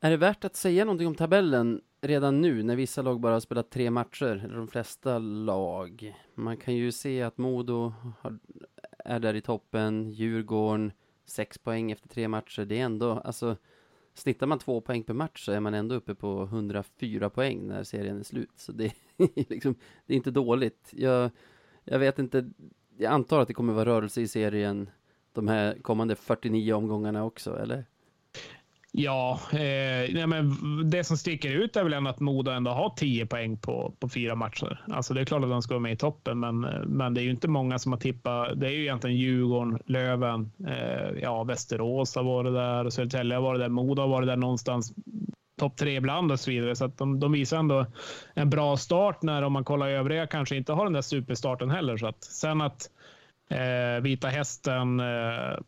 Är 0.00 0.10
det 0.10 0.16
värt 0.16 0.44
att 0.44 0.56
säga 0.56 0.84
någonting 0.84 1.06
om 1.06 1.14
tabellen 1.14 1.80
redan 2.00 2.40
nu 2.40 2.62
när 2.62 2.76
vissa 2.76 3.02
lag 3.02 3.20
bara 3.20 3.32
har 3.32 3.40
spelat 3.40 3.70
tre 3.70 3.90
matcher, 3.90 4.42
eller 4.44 4.56
de 4.56 4.68
flesta 4.68 5.18
lag? 5.18 6.14
Man 6.34 6.56
kan 6.56 6.74
ju 6.74 6.92
se 6.92 7.22
att 7.22 7.38
Modo 7.38 7.94
har, 8.20 8.38
är 9.06 9.20
där 9.20 9.34
i 9.34 9.40
toppen, 9.40 10.10
Djurgården 10.10 10.92
sex 11.26 11.58
poäng 11.58 11.92
efter 11.92 12.08
tre 12.08 12.28
matcher. 12.28 12.64
Det 12.64 12.80
är 12.80 12.84
ändå, 12.84 13.10
alltså 13.10 13.56
snittar 14.14 14.46
man 14.46 14.58
två 14.58 14.80
poäng 14.80 15.02
per 15.02 15.14
match 15.14 15.44
så 15.44 15.52
är 15.52 15.60
man 15.60 15.74
ändå 15.74 15.94
uppe 15.94 16.14
på 16.14 16.42
104 16.42 17.30
poäng 17.30 17.66
när 17.66 17.82
serien 17.82 18.18
är 18.18 18.22
slut. 18.22 18.52
Så 18.56 18.72
det 18.72 18.84
är 18.84 18.92
liksom, 19.50 19.74
det 20.06 20.12
är 20.14 20.16
inte 20.16 20.30
dåligt. 20.30 20.90
Jag, 20.92 21.30
jag 21.84 21.98
vet 21.98 22.18
inte, 22.18 22.50
jag 22.96 23.12
antar 23.12 23.40
att 23.40 23.48
det 23.48 23.54
kommer 23.54 23.72
vara 23.72 23.84
rörelse 23.84 24.20
i 24.20 24.28
serien 24.28 24.90
de 25.32 25.48
här 25.48 25.78
kommande 25.82 26.16
49 26.16 26.72
omgångarna 26.72 27.24
också, 27.24 27.58
eller? 27.58 27.84
Ja, 28.98 29.40
eh, 29.52 30.14
nej, 30.14 30.26
men 30.26 30.56
det 30.90 31.04
som 31.04 31.16
sticker 31.16 31.50
ut 31.50 31.76
är 31.76 31.84
väl 31.84 31.92
ändå 31.92 32.10
att 32.10 32.20
Modo 32.20 32.50
ändå 32.50 32.70
har 32.70 32.90
10 32.96 33.26
poäng 33.26 33.56
på, 33.56 33.94
på 34.00 34.08
fyra 34.08 34.34
matcher. 34.34 34.84
Alltså 34.92 35.14
det 35.14 35.20
är 35.20 35.24
klart 35.24 35.42
att 35.42 35.50
de 35.50 35.62
ska 35.62 35.74
vara 35.74 35.80
med 35.80 35.92
i 35.92 35.96
toppen, 35.96 36.40
men, 36.40 36.60
men 36.86 37.14
det 37.14 37.20
är 37.20 37.22
ju 37.22 37.30
inte 37.30 37.48
många 37.48 37.78
som 37.78 37.92
har 37.92 37.98
tippat. 37.98 38.60
Det 38.60 38.66
är 38.66 38.70
ju 38.70 38.82
egentligen 38.82 39.16
Djurgården, 39.16 39.78
Löven, 39.86 40.52
eh, 40.66 41.22
ja, 41.22 41.44
Västerås 41.44 42.16
har 42.16 42.22
varit 42.22 42.52
där, 42.52 42.90
Södertälje 42.90 43.36
har 43.36 43.42
varit 43.42 43.60
där, 43.60 43.68
Modo 43.68 44.02
har 44.02 44.08
varit 44.08 44.26
där 44.26 44.36
någonstans 44.36 44.92
topp 45.58 45.76
tre 45.76 45.96
ibland 45.96 46.32
och 46.32 46.40
så 46.40 46.50
vidare. 46.50 46.76
Så 46.76 46.84
att 46.84 46.98
de, 46.98 47.20
de, 47.20 47.32
visar 47.32 47.58
ändå 47.58 47.86
en 48.34 48.50
bra 48.50 48.76
start 48.76 49.22
när 49.22 49.42
om 49.42 49.52
man 49.52 49.64
kollar 49.64 49.88
övriga 49.88 50.26
kanske 50.26 50.56
inte 50.56 50.72
har 50.72 50.84
den 50.84 50.92
där 50.92 51.02
superstarten 51.02 51.70
heller. 51.70 51.96
Så 51.96 52.06
att, 52.06 52.24
sen 52.24 52.60
att 52.60 52.90
eh, 53.50 54.02
Vita 54.02 54.28
Hästen 54.28 55.00
eh, 55.00 55.58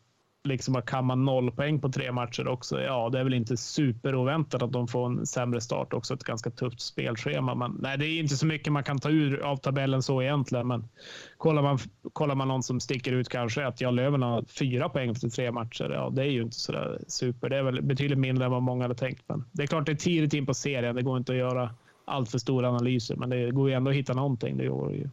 liksom 0.49 0.75
har 0.75 0.83
kammat 0.83 1.19
noll 1.19 1.51
poäng 1.51 1.81
på 1.81 1.89
tre 1.89 2.13
matcher 2.13 2.49
också. 2.49 2.81
Ja, 2.81 3.09
det 3.09 3.19
är 3.21 3.25
väl 3.25 3.35
inte 3.35 3.57
superoväntat 3.57 4.63
att 4.63 4.73
de 4.73 4.89
får 4.89 5.07
en 5.07 5.27
sämre 5.27 5.61
start 5.61 5.93
också. 5.93 6.15
Ett 6.15 6.25
ganska 6.25 6.51
tufft 6.51 6.81
spelschema. 6.81 7.55
Men 7.55 7.77
nej, 7.81 7.99
det 7.99 8.07
är 8.07 8.21
inte 8.21 8.37
så 8.37 8.47
mycket 8.47 8.73
man 8.73 8.85
kan 8.85 8.99
ta 8.99 9.11
ur 9.11 9.41
av 9.41 9.57
tabellen 9.57 10.03
så 10.03 10.23
egentligen. 10.23 10.67
Men 10.67 10.89
kollar 11.37 11.63
man, 11.63 11.79
kollar 12.13 12.35
man 12.35 12.49
någon 12.49 12.63
som 12.63 12.81
sticker 12.81 13.13
ut 13.13 13.29
kanske 13.29 13.67
att 13.67 13.81
jag 13.81 13.95
Löven 13.95 14.23
har 14.23 14.45
fyra 14.45 14.89
poäng 14.89 15.11
efter 15.11 15.29
tre 15.29 15.53
matcher. 15.53 15.91
Ja, 15.95 16.11
det 16.11 16.23
är 16.23 16.31
ju 16.31 16.43
inte 16.43 16.57
så 16.57 16.73
där 16.73 16.99
super. 17.09 17.49
Det 17.49 17.57
är 17.57 17.63
väl 17.63 17.83
betydligt 17.83 18.19
mindre 18.19 18.45
än 18.45 18.51
vad 18.51 18.63
många 18.63 18.85
hade 18.85 18.95
tänkt. 18.95 19.23
Men 19.27 19.45
det 19.53 19.63
är 19.63 19.67
klart, 19.67 19.87
det 19.87 19.93
är 19.93 19.97
tidigt 19.97 20.35
in 20.35 20.47
på 20.47 20.55
serien. 20.55 20.97
Det 20.97 21.03
går 21.03 21.19
inte 21.19 21.33
att 21.33 21.39
göra 21.39 21.71
allt 22.05 22.31
för 22.31 22.39
stora 22.39 22.69
analyser, 22.69 23.17
men 23.17 23.31
det 23.31 23.51
går 23.51 23.69
ju 23.69 23.75
ändå 23.75 23.91
att 23.91 23.97
hitta 23.97 24.15
någonting. 24.15 24.57
Det 24.57 24.69
går 24.69 24.93
ju. 24.93 25.09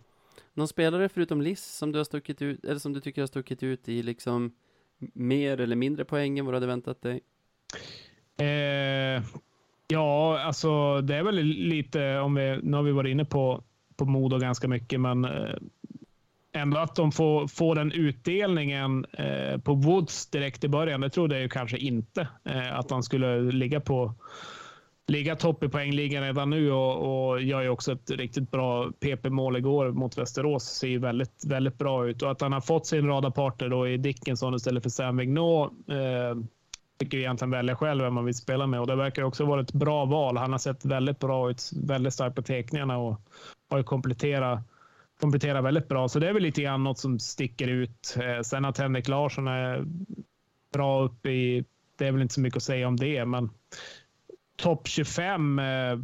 Någon 0.53 0.67
spelare 0.67 1.09
förutom 1.09 1.41
Liss 1.41 1.65
som 1.65 1.91
du 1.91 1.99
har 1.99 2.03
stuckit 2.03 2.41
ut, 2.41 2.65
eller 2.65 2.79
som 2.79 2.93
du 2.93 3.01
tycker 3.01 3.21
har 3.21 3.27
stuckit 3.27 3.63
ut 3.63 3.89
i 3.89 4.03
liksom 4.03 4.51
mer 5.13 5.61
eller 5.61 5.75
mindre 5.75 6.05
poäng 6.05 6.39
än 6.39 6.45
vad 6.45 6.53
du 6.53 6.55
hade 6.55 6.67
väntat 6.67 7.01
dig? 7.01 7.21
Eh, 8.37 9.23
ja, 9.87 10.39
alltså 10.39 11.01
det 11.01 11.15
är 11.15 11.23
väl 11.23 11.43
lite 11.43 12.19
om 12.19 12.35
vi, 12.35 12.59
nu 12.63 12.77
har 12.77 12.83
vi 12.83 12.91
varit 12.91 13.11
inne 13.11 13.25
på, 13.25 13.63
på 13.95 14.05
Modo 14.05 14.37
ganska 14.37 14.67
mycket, 14.67 15.01
men 15.01 15.25
eh, 15.25 15.55
ändå 16.53 16.77
att 16.77 16.95
de 16.95 17.11
får, 17.11 17.47
får 17.47 17.75
den 17.75 17.91
utdelningen 17.91 19.05
eh, 19.05 19.57
på 19.57 19.73
Woods 19.73 20.29
direkt 20.29 20.63
i 20.63 20.67
början. 20.67 21.01
Det 21.01 21.09
trodde 21.09 21.35
jag 21.35 21.41
ju 21.41 21.49
kanske 21.49 21.77
inte 21.77 22.27
eh, 22.43 22.79
att 22.79 22.91
han 22.91 23.03
skulle 23.03 23.51
ligga 23.51 23.79
på 23.79 24.13
ligga 25.07 25.35
topp 25.35 25.63
i 25.63 25.69
poängligan 25.69 26.23
redan 26.23 26.49
nu 26.49 26.71
och, 26.71 27.29
och 27.29 27.41
gör 27.41 27.61
ju 27.61 27.69
också 27.69 27.91
ett 27.91 28.11
riktigt 28.11 28.51
bra 28.51 28.91
PP-mål 28.99 29.57
igår 29.57 29.91
mot 29.91 30.17
Västerås. 30.17 30.63
Ser 30.63 30.87
ju 30.87 30.99
väldigt, 30.99 31.45
väldigt 31.45 31.77
bra 31.77 32.07
ut 32.07 32.21
och 32.21 32.31
att 32.31 32.41
han 32.41 32.53
har 32.53 32.61
fått 32.61 32.87
sin 32.87 33.07
radarpartner 33.07 33.69
då 33.69 33.87
i 33.87 33.97
Dickinson 33.97 34.55
istället 34.55 34.83
för 34.83 34.89
Sam 34.89 35.17
Vignot. 35.17 35.71
Eh, 35.89 36.43
fick 36.99 37.13
ju 37.13 37.19
egentligen 37.19 37.51
välja 37.51 37.75
själv 37.75 38.03
vem 38.03 38.13
man 38.13 38.25
vill 38.25 38.35
spela 38.35 38.67
med 38.67 38.79
och 38.79 38.87
det 38.87 38.95
verkar 38.95 39.23
också 39.23 39.45
vara 39.45 39.61
ett 39.61 39.73
bra 39.73 40.05
val. 40.05 40.37
Han 40.37 40.51
har 40.51 40.59
sett 40.59 40.85
väldigt 40.85 41.19
bra 41.19 41.49
ut, 41.49 41.71
väldigt 41.75 42.13
stark 42.13 42.35
på 42.35 42.41
teckningarna 42.41 42.97
och 42.97 43.21
har 43.69 43.77
ju 43.77 43.83
kompletterat 43.83 44.59
kompletterar 45.19 45.61
väldigt 45.61 45.87
bra. 45.87 46.07
Så 46.07 46.19
det 46.19 46.29
är 46.29 46.33
väl 46.33 46.43
lite 46.43 46.61
grann 46.61 46.83
något 46.83 46.99
som 46.99 47.19
sticker 47.19 47.67
ut. 47.67 48.17
Eh, 48.19 48.41
sen 48.41 48.65
att 48.65 48.77
Henrik 48.77 49.07
Larsson 49.07 49.47
är 49.47 49.85
bra 50.73 51.03
upp 51.03 51.25
i, 51.25 51.65
det 51.97 52.07
är 52.07 52.11
väl 52.11 52.21
inte 52.21 52.33
så 52.33 52.41
mycket 52.41 52.57
att 52.57 52.63
säga 52.63 52.87
om 52.87 52.97
det, 52.97 53.25
men 53.25 53.49
topp 54.55 54.87
25 54.87 55.59
eh, 55.59 55.99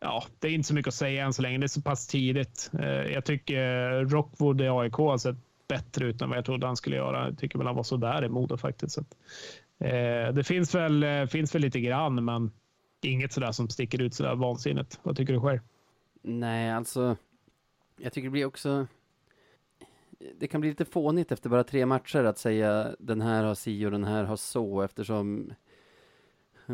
ja, 0.00 0.24
det 0.38 0.48
är 0.48 0.52
inte 0.52 0.68
så 0.68 0.74
mycket 0.74 0.88
att 0.88 0.94
säga 0.94 1.24
än 1.24 1.32
så 1.32 1.42
länge. 1.42 1.58
Det 1.58 1.66
är 1.66 1.68
så 1.68 1.82
pass 1.82 2.06
tidigt. 2.06 2.70
Eh, 2.78 3.12
jag 3.12 3.24
tycker 3.24 3.92
eh, 3.92 4.06
Rockwood 4.06 4.60
i 4.60 4.68
AIK 4.68 4.94
har 4.94 5.18
sett 5.18 5.36
bättre 5.68 6.06
ut 6.06 6.22
än 6.22 6.28
vad 6.28 6.38
jag 6.38 6.44
trodde 6.44 6.66
han 6.66 6.76
skulle 6.76 6.96
göra. 6.96 7.28
Jag 7.28 7.38
tycker 7.38 7.58
väl 7.58 7.66
han 7.66 7.76
var 7.76 7.82
så 7.82 7.96
där 7.96 8.24
i 8.24 8.28
Modo 8.28 8.56
faktiskt. 8.56 8.94
Så 8.94 9.00
att, 9.00 9.16
eh, 9.78 10.34
det 10.34 10.44
finns 10.46 10.74
väl, 10.74 11.28
finns 11.28 11.54
väl 11.54 11.62
lite 11.62 11.80
grann, 11.80 12.24
men 12.24 12.50
inget 13.02 13.32
sådär 13.32 13.52
som 13.52 13.68
sticker 13.68 14.00
ut 14.02 14.14
sådär 14.14 14.34
vansinnigt. 14.34 15.00
Vad 15.02 15.16
tycker 15.16 15.32
du 15.32 15.40
själv? 15.40 15.60
Nej, 16.22 16.70
alltså. 16.72 17.16
Jag 17.96 18.12
tycker 18.12 18.26
det 18.26 18.32
blir 18.32 18.44
också. 18.44 18.86
Det 20.38 20.48
kan 20.48 20.60
bli 20.60 20.70
lite 20.70 20.84
fånigt 20.84 21.32
efter 21.32 21.50
bara 21.50 21.64
tre 21.64 21.86
matcher 21.86 22.24
att 22.24 22.38
säga 22.38 22.94
den 22.98 23.20
här 23.20 23.44
har 23.44 23.54
si 23.54 23.86
och 23.86 23.90
den 23.90 24.04
här 24.04 24.24
har 24.24 24.36
så 24.36 24.82
eftersom 24.82 25.52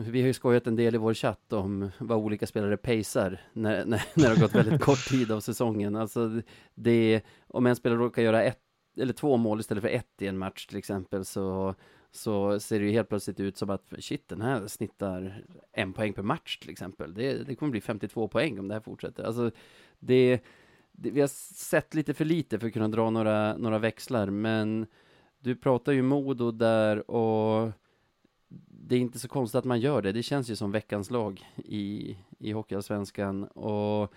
vi 0.03 0.21
har 0.21 0.27
ju 0.27 0.33
skojat 0.33 0.67
en 0.67 0.77
del 0.77 0.95
i 0.95 0.99
vår 0.99 1.15
chatt 1.15 1.53
om 1.53 1.91
vad 1.99 2.19
olika 2.19 2.47
spelare 2.47 2.77
pacear 2.77 3.41
när, 3.53 3.85
när, 3.85 4.03
när 4.15 4.25
det 4.25 4.35
har 4.35 4.41
gått 4.41 4.55
väldigt 4.55 4.81
kort 4.81 5.09
tid 5.09 5.33
av 5.33 5.41
säsongen. 5.41 5.97
Alltså 5.97 6.43
det, 6.75 7.23
om 7.47 7.67
en 7.67 7.77
spelare 7.77 7.99
råkar 7.99 8.23
göra 8.23 8.43
ett 8.43 8.61
eller 8.97 9.13
två 9.13 9.37
mål 9.37 9.61
istället 9.61 9.83
för 9.83 9.89
ett 9.89 10.23
i 10.23 10.27
en 10.27 10.39
match 10.39 10.67
till 10.67 10.79
exempel 10.79 11.25
så, 11.25 11.75
så 12.11 12.61
ser 12.61 12.79
det 12.79 12.87
ju 12.87 12.93
helt 12.93 13.09
plötsligt 13.09 13.41
ut 13.41 13.57
som 13.57 13.71
att 13.71 13.93
shit, 13.99 14.29
den 14.29 14.41
här 14.41 14.67
snittar 14.67 15.45
en 15.73 15.93
poäng 15.93 16.13
per 16.13 16.23
match 16.23 16.59
till 16.59 16.71
exempel. 16.71 17.15
Det, 17.15 17.47
det 17.47 17.55
kommer 17.55 17.71
bli 17.71 17.81
52 17.81 18.29
poäng 18.29 18.59
om 18.59 18.69
det 18.69 18.75
här 18.75 18.81
fortsätter. 18.81 19.25
Alltså, 19.25 19.51
det, 19.99 20.41
det, 20.93 21.11
vi 21.11 21.21
har 21.21 21.29
sett 21.55 21.95
lite 21.95 22.15
för 22.15 22.25
lite 22.25 22.59
för 22.59 22.67
att 22.67 22.73
kunna 22.73 22.89
dra 22.89 23.11
några, 23.11 23.57
några 23.57 23.79
växlar, 23.79 24.31
men 24.31 24.87
du 25.39 25.57
pratar 25.57 25.93
ju 25.93 26.03
Modo 26.03 26.51
där 26.51 27.11
och 27.11 27.73
det 28.69 28.97
är 28.97 29.01
inte 29.01 29.19
så 29.19 29.29
konstigt 29.29 29.59
att 29.59 29.65
man 29.65 29.81
gör 29.81 30.03
det. 30.03 30.13
Det 30.13 30.23
känns 30.23 30.51
ju 30.51 30.57
som 30.57 30.73
veckans 30.73 31.11
lag 31.11 31.47
i, 31.57 32.17
i 32.39 32.53
Hockeyallsvenskan 32.53 33.45
och 33.45 34.13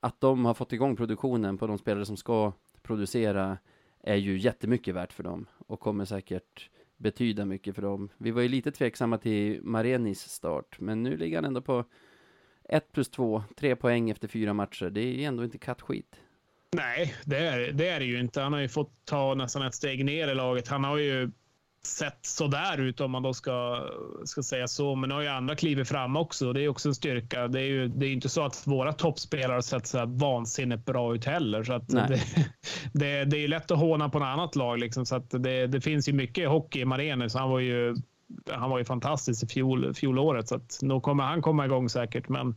att 0.00 0.20
de 0.20 0.44
har 0.44 0.54
fått 0.54 0.72
igång 0.72 0.96
produktionen 0.96 1.58
på 1.58 1.66
de 1.66 1.78
spelare 1.78 2.06
som 2.06 2.16
ska 2.16 2.52
producera 2.82 3.58
är 4.00 4.16
ju 4.16 4.38
jättemycket 4.38 4.94
värt 4.94 5.12
för 5.12 5.22
dem 5.22 5.46
och 5.66 5.80
kommer 5.80 6.04
säkert 6.04 6.70
betyda 6.96 7.44
mycket 7.44 7.74
för 7.74 7.82
dem. 7.82 8.08
Vi 8.18 8.30
var 8.30 8.42
ju 8.42 8.48
lite 8.48 8.72
tveksamma 8.72 9.18
till 9.18 9.62
Marenis 9.62 10.20
start, 10.20 10.80
men 10.80 11.02
nu 11.02 11.16
ligger 11.16 11.36
han 11.36 11.44
ändå 11.44 11.60
på 11.60 11.84
1 12.68 12.92
plus 12.92 13.10
2, 13.10 13.44
3 13.56 13.76
poäng 13.76 14.10
efter 14.10 14.28
fyra 14.28 14.52
matcher. 14.52 14.90
Det 14.90 15.00
är 15.00 15.12
ju 15.12 15.24
ändå 15.24 15.44
inte 15.44 15.58
kattskit. 15.58 16.20
Nej, 16.72 17.14
det 17.24 17.36
är, 17.36 17.72
det 17.72 17.88
är 17.88 18.00
det 18.00 18.06
ju 18.06 18.20
inte. 18.20 18.40
Han 18.40 18.52
har 18.52 18.60
ju 18.60 18.68
fått 18.68 19.04
ta 19.04 19.34
nästan 19.34 19.62
ett 19.62 19.74
steg 19.74 20.04
ner 20.04 20.28
i 20.28 20.34
laget. 20.34 20.68
Han 20.68 20.84
har 20.84 20.98
ju 20.98 21.30
sett 21.86 22.18
sådär 22.22 22.80
ut 22.80 23.00
om 23.00 23.10
man 23.10 23.22
då 23.22 23.34
ska, 23.34 23.86
ska 24.24 24.42
säga 24.42 24.68
så. 24.68 24.94
Men 24.94 25.08
nu 25.08 25.14
har 25.14 25.22
ju 25.22 25.28
andra 25.28 25.56
klivit 25.56 25.88
fram 25.88 26.16
också. 26.16 26.52
Det 26.52 26.62
är 26.64 26.68
också 26.68 26.88
en 26.88 26.94
styrka. 26.94 27.48
Det 27.48 27.60
är 27.60 27.66
ju 27.66 27.88
det 27.88 28.06
är 28.06 28.12
inte 28.12 28.28
så 28.28 28.44
att 28.44 28.66
våra 28.66 28.92
toppspelare 28.92 29.54
har 29.54 29.60
sett 29.60 29.86
så 29.86 29.98
här 29.98 30.06
vansinnigt 30.06 30.84
bra 30.84 31.14
ut 31.14 31.24
heller. 31.24 31.64
Så 31.64 31.72
att 31.72 31.88
det, 31.88 32.20
det, 32.92 33.24
det, 33.24 33.44
är 33.44 33.48
lätt 33.48 33.70
att 33.70 33.78
håna 33.78 34.08
på 34.08 34.18
något 34.18 34.26
annat 34.26 34.56
lag. 34.56 34.78
Liksom. 34.78 35.06
Så 35.06 35.16
att 35.16 35.30
det, 35.30 35.66
det 35.66 35.80
finns 35.80 36.08
ju 36.08 36.12
mycket 36.12 36.48
hockey 36.48 36.80
i 36.80 36.84
Marenes. 36.84 37.34
Han 37.34 37.50
var 37.50 37.60
ju 37.60 37.96
han 38.52 38.70
var 38.70 38.78
ju 38.78 38.84
fantastisk 38.84 39.42
i 39.42 39.46
fjol, 39.46 39.94
fjolåret, 39.94 40.48
så 40.48 40.54
att 40.54 40.78
nog 40.82 41.02
kommer 41.02 41.24
han 41.24 41.42
komma 41.42 41.64
igång 41.64 41.88
säkert. 41.88 42.28
Men, 42.28 42.54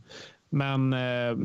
men 0.50 0.92
eh, 0.92 1.36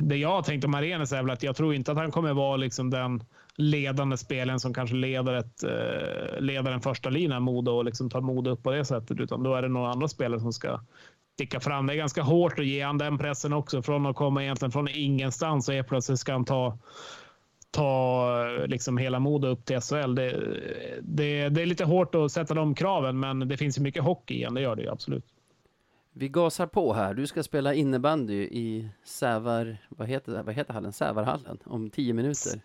det 0.00 0.16
jag 0.16 0.28
har 0.28 0.42
tänkt 0.42 0.64
om 0.64 0.74
Arenas 0.74 1.12
är 1.12 1.22
väl 1.22 1.30
att 1.30 1.42
jag 1.42 1.56
tror 1.56 1.74
inte 1.74 1.92
att 1.92 1.98
han 1.98 2.10
kommer 2.10 2.32
vara 2.32 2.56
liksom 2.56 2.90
den 2.90 3.22
ledande 3.56 4.16
spelen 4.16 4.60
som 4.60 4.74
kanske 4.74 4.96
leder, 4.96 5.34
ett, 5.34 5.62
eh, 5.62 6.40
leder 6.40 6.72
en 6.72 6.80
första 6.80 7.10
lina 7.10 7.40
Modo 7.40 7.70
och 7.70 7.84
liksom 7.84 8.10
tar 8.10 8.20
Modo 8.20 8.50
upp 8.50 8.62
på 8.62 8.70
det 8.70 8.84
sättet, 8.84 9.20
utan 9.20 9.42
då 9.42 9.54
är 9.54 9.62
det 9.62 9.68
några 9.68 9.90
andra 9.90 10.08
spelare 10.08 10.40
som 10.40 10.52
ska 10.52 10.80
sticka 11.34 11.60
fram. 11.60 11.86
Det 11.86 11.94
är 11.94 11.96
ganska 11.96 12.22
hårt 12.22 12.58
att 12.58 12.66
ge 12.66 12.82
han 12.82 12.98
den 12.98 13.18
pressen 13.18 13.52
också 13.52 13.82
från 13.82 14.06
att 14.06 14.16
komma 14.16 14.42
egentligen 14.42 14.72
från 14.72 14.88
ingenstans 14.88 15.68
och 15.68 15.74
helt 15.74 15.88
plötsligt 15.88 16.18
ska 16.18 16.32
han 16.32 16.44
ta 16.44 16.78
ta 17.70 18.48
liksom 18.66 18.98
hela 18.98 19.18
Modo 19.18 19.48
upp 19.48 19.64
till 19.64 19.80
SHL. 19.80 20.14
Det, 20.14 20.30
det, 21.02 21.48
det, 21.48 21.62
är 21.62 21.66
lite 21.66 21.84
hårt 21.84 22.14
att 22.14 22.32
sätta 22.32 22.54
de 22.54 22.74
kraven, 22.74 23.20
men 23.20 23.48
det 23.48 23.56
finns 23.56 23.78
ju 23.78 23.82
mycket 23.82 24.02
hockey 24.02 24.34
igen. 24.34 24.54
Det 24.54 24.60
gör 24.60 24.76
det 24.76 24.82
ju 24.82 24.90
absolut. 24.90 25.24
Vi 26.12 26.28
gasar 26.28 26.66
på 26.66 26.92
här. 26.92 27.14
Du 27.14 27.26
ska 27.26 27.42
spela 27.42 27.74
innebandy 27.74 28.34
i 28.34 28.88
Sävar, 29.04 29.76
vad 29.88 30.08
heter, 30.08 30.42
vad 30.42 30.54
heter 30.54 30.72
hallen? 30.72 30.92
Sävarhallen 30.92 31.58
om 31.64 31.90
tio 31.90 32.12
minuter. 32.12 32.60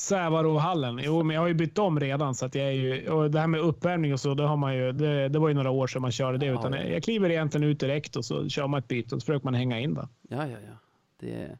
Sävarohallen. 0.00 1.00
Jo, 1.02 1.22
men 1.22 1.34
jag 1.34 1.40
har 1.40 1.48
ju 1.48 1.54
bytt 1.54 1.78
om 1.78 2.00
redan 2.00 2.34
så 2.34 2.46
att 2.46 2.54
jag 2.54 2.66
är 2.66 2.70
ju 2.70 3.08
och 3.10 3.30
det 3.30 3.40
här 3.40 3.46
med 3.46 3.60
uppvärmning 3.60 4.12
och 4.12 4.20
så. 4.20 4.34
Det 4.34 4.42
har 4.42 4.56
man 4.56 4.76
ju. 4.76 4.92
Det, 4.92 5.28
det 5.28 5.38
var 5.38 5.48
ju 5.48 5.54
några 5.54 5.70
år 5.70 5.86
sedan 5.86 6.02
man 6.02 6.12
körde 6.12 6.38
det, 6.38 6.46
ja, 6.46 6.52
utan 6.52 6.72
jag, 6.72 6.90
jag 6.90 7.02
kliver 7.02 7.30
egentligen 7.30 7.68
ut 7.68 7.80
direkt 7.80 8.16
och 8.16 8.24
så 8.24 8.48
kör 8.48 8.66
man 8.66 8.78
ett 8.78 8.88
byte 8.88 9.14
och 9.14 9.22
så 9.22 9.26
försöker 9.26 9.44
man 9.44 9.54
hänga 9.54 9.80
in 9.80 9.94
det. 9.94 10.08
Ja, 10.28 10.46
ja, 10.46 10.56
ja. 10.66 10.76
Det, 11.20 11.58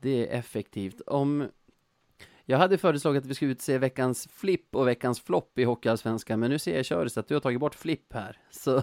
det 0.00 0.28
är 0.28 0.38
effektivt. 0.38 1.00
Om 1.06 1.48
jag 2.50 2.58
hade 2.58 2.78
föreslagit 2.78 3.22
att 3.22 3.30
vi 3.30 3.34
skulle 3.34 3.50
utse 3.50 3.78
veckans 3.78 4.28
flipp 4.32 4.76
och 4.76 4.88
veckans 4.88 5.20
flopp 5.20 5.58
i 5.58 5.64
Hockeyallsvenskan, 5.64 6.40
men 6.40 6.50
nu 6.50 6.58
ser 6.58 6.76
jag 6.76 6.84
Köris 6.84 7.18
att 7.18 7.28
du 7.28 7.34
har 7.34 7.40
tagit 7.40 7.60
bort 7.60 7.74
flipp 7.74 8.12
här. 8.12 8.36
Så... 8.50 8.82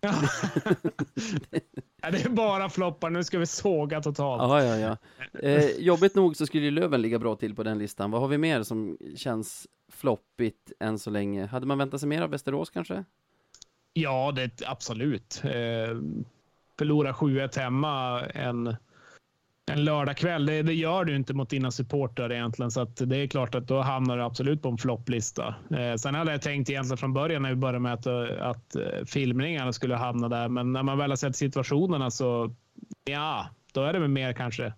ja. 0.00 0.14
det 2.10 2.24
är 2.24 2.28
bara 2.28 2.68
floppar, 2.70 3.10
nu 3.10 3.24
ska 3.24 3.38
vi 3.38 3.46
såga 3.46 4.02
totalt. 4.02 4.42
Ja, 4.42 4.64
ja, 4.64 4.76
ja. 4.76 4.96
Eh, 5.40 5.70
jobbigt 5.78 6.14
nog 6.14 6.36
så 6.36 6.46
skulle 6.46 6.64
ju 6.64 6.70
Löven 6.70 7.02
ligga 7.02 7.18
bra 7.18 7.36
till 7.36 7.54
på 7.54 7.62
den 7.62 7.78
listan. 7.78 8.10
Vad 8.10 8.20
har 8.20 8.28
vi 8.28 8.38
mer 8.38 8.62
som 8.62 8.98
känns 9.16 9.66
floppigt 9.92 10.72
än 10.80 10.98
så 10.98 11.10
länge? 11.10 11.46
Hade 11.46 11.66
man 11.66 11.78
väntat 11.78 12.00
sig 12.00 12.08
mer 12.08 12.22
av 12.22 12.30
Västerås 12.30 12.70
kanske? 12.70 13.04
Ja, 13.92 14.32
det 14.36 14.62
absolut. 14.66 15.40
Eh, 15.44 15.50
förlora 16.78 17.12
7-1 17.12 17.58
hemma 17.58 18.20
en 18.26 18.76
en 19.72 19.84
lördagkväll, 19.84 20.46
det, 20.46 20.62
det 20.62 20.74
gör 20.74 21.04
du 21.04 21.16
inte 21.16 21.34
mot 21.34 21.50
dina 21.50 21.70
supportrar 21.70 22.32
egentligen. 22.32 22.70
Så 22.70 22.80
att 22.80 22.96
det 22.96 23.16
är 23.16 23.26
klart 23.26 23.54
att 23.54 23.68
då 23.68 23.80
hamnar 23.80 24.16
du 24.16 24.22
absolut 24.22 24.62
på 24.62 24.68
en 24.68 24.78
flopplista. 24.78 25.54
Eh, 25.70 25.94
sen 25.96 26.14
hade 26.14 26.32
jag 26.32 26.42
tänkt 26.42 26.70
egentligen 26.70 26.98
från 26.98 27.12
början 27.12 27.42
när 27.42 27.48
vi 27.48 27.56
började 27.56 27.78
med 27.78 27.92
att, 27.92 28.06
att 28.40 28.76
eh, 28.76 29.04
filmningarna 29.06 29.72
skulle 29.72 29.94
hamna 29.94 30.28
där. 30.28 30.48
Men 30.48 30.72
när 30.72 30.82
man 30.82 30.98
väl 30.98 31.10
har 31.10 31.16
sett 31.16 31.36
situationerna 31.36 32.10
så 32.10 32.54
ja, 33.04 33.46
då 33.72 33.82
är 33.82 33.92
det 33.92 33.98
väl 33.98 34.08
mer 34.08 34.32
kanske. 34.32 34.72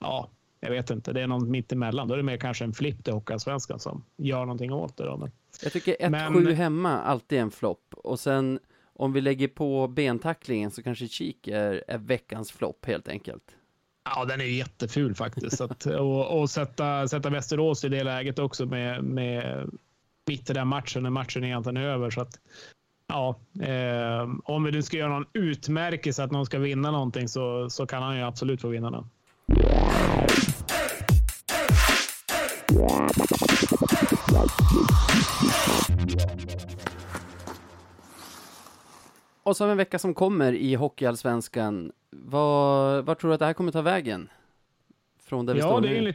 Ja, 0.00 0.30
jag 0.60 0.70
vet 0.70 0.90
inte. 0.90 1.12
Det 1.12 1.22
är 1.22 1.26
något 1.26 1.48
mitt 1.48 1.72
emellan. 1.72 2.08
Då 2.08 2.14
är 2.14 2.18
det 2.18 2.24
mer 2.24 2.36
kanske 2.36 2.64
en 2.64 2.72
flipp 2.72 3.04
till 3.04 3.12
Hockeyallsvenskan 3.12 3.78
som 3.78 4.04
gör 4.16 4.40
någonting 4.40 4.72
åt 4.72 4.96
det. 4.96 5.04
Då. 5.04 5.16
Men, 5.16 5.30
jag 5.62 5.72
tycker 5.72 5.96
1-7 5.96 6.52
hemma 6.52 7.00
alltid 7.00 7.38
är 7.38 7.42
en 7.42 7.50
flopp 7.50 7.94
och 7.94 8.20
sen 8.20 8.58
om 8.96 9.12
vi 9.12 9.20
lägger 9.20 9.48
på 9.48 9.88
bentacklingen 9.88 10.70
så 10.70 10.82
kanske 10.82 11.08
Kik 11.08 11.48
är, 11.48 11.84
är 11.88 11.98
veckans 11.98 12.52
flopp 12.52 12.86
helt 12.86 13.08
enkelt. 13.08 13.56
Ja, 14.04 14.24
den 14.24 14.40
är 14.40 14.44
jätteful 14.44 15.14
faktiskt. 15.14 15.60
att, 15.60 15.86
och, 15.86 16.40
och 16.40 16.50
sätta, 16.50 17.08
sätta 17.08 17.30
Västerås 17.30 17.84
i 17.84 17.88
det 17.88 18.04
läget 18.04 18.38
också 18.38 18.66
med, 18.66 19.04
med 19.04 19.70
mitt 20.26 20.50
i 20.50 20.52
den 20.52 20.68
matchen 20.68 21.02
när 21.02 21.10
matchen 21.10 21.44
egentligen 21.44 21.76
är 21.76 21.84
över. 21.84 22.10
Så 22.10 22.20
att, 22.20 22.40
ja, 23.06 23.36
eh, 23.60 24.28
om 24.44 24.64
vi 24.64 24.72
nu 24.72 24.82
ska 24.82 24.96
göra 24.96 25.12
någon 25.12 25.26
utmärkelse 25.32 26.24
att 26.24 26.30
någon 26.30 26.46
ska 26.46 26.58
vinna 26.58 26.90
någonting 26.90 27.28
så, 27.28 27.70
så 27.70 27.86
kan 27.86 28.02
han 28.02 28.16
ju 28.16 28.22
absolut 28.22 28.60
få 28.60 28.68
vinna 28.68 28.90
den. 28.90 29.04
Och 39.42 39.56
så 39.56 39.64
har 39.64 39.68
vi 39.68 39.72
en 39.72 39.78
vecka 39.78 39.98
som 39.98 40.14
kommer 40.14 40.52
i 40.52 40.74
Hockeyallsvenskan. 40.74 41.92
Vad, 42.22 43.04
vad 43.04 43.18
tror 43.18 43.28
du 43.28 43.34
att 43.34 43.40
det 43.40 43.46
här 43.46 43.52
kommer 43.52 43.72
ta 43.72 43.82
vägen? 43.82 44.28
Från 45.22 45.46
där 45.46 45.54
vi 45.54 45.60
ja, 45.60 45.66
står 45.66 45.80
det 45.80 45.88
nu? 45.88 45.96
är, 45.96 46.08
en, 46.08 46.14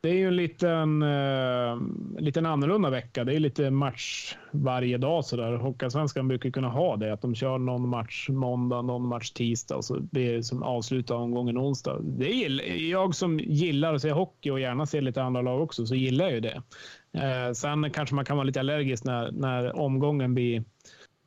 det 0.00 0.08
är 0.08 0.14
ju 0.14 0.28
en 0.28 0.36
liten, 0.36 1.02
uh, 1.02 1.80
liten 2.18 2.46
annorlunda 2.46 2.90
vecka. 2.90 3.24
Det 3.24 3.34
är 3.34 3.40
lite 3.40 3.70
match 3.70 4.36
varje 4.50 4.98
dag 4.98 5.24
sådär. 5.24 5.52
Hockeyallsvenskan 5.52 6.28
brukar 6.28 6.50
kunna 6.50 6.68
ha 6.68 6.96
det, 6.96 7.12
att 7.12 7.22
de 7.22 7.34
kör 7.34 7.58
någon 7.58 7.88
match 7.88 8.28
måndag, 8.28 8.82
någon 8.82 9.08
match 9.08 9.30
tisdag 9.30 9.76
och 9.76 9.84
så 9.84 10.00
blir 10.00 10.32
det 10.32 10.42
som 10.42 10.62
avslutar 10.62 11.14
omgången 11.14 11.58
onsdag. 11.58 11.98
Det 12.02 12.32
är 12.32 12.90
jag 12.90 13.14
som 13.14 13.40
gillar 13.40 13.94
att 13.94 14.02
se 14.02 14.10
hockey 14.10 14.50
och 14.50 14.60
gärna 14.60 14.86
se 14.86 15.00
lite 15.00 15.22
andra 15.22 15.42
lag 15.42 15.62
också, 15.62 15.86
så 15.86 15.94
gillar 15.94 16.24
jag 16.24 16.34
ju 16.34 16.40
det. 16.40 16.62
Uh, 17.16 17.52
sen 17.52 17.90
kanske 17.90 18.14
man 18.14 18.24
kan 18.24 18.36
vara 18.36 18.44
lite 18.44 18.60
allergisk 18.60 19.04
när, 19.04 19.32
när 19.32 19.76
omgången 19.76 20.34
blir 20.34 20.64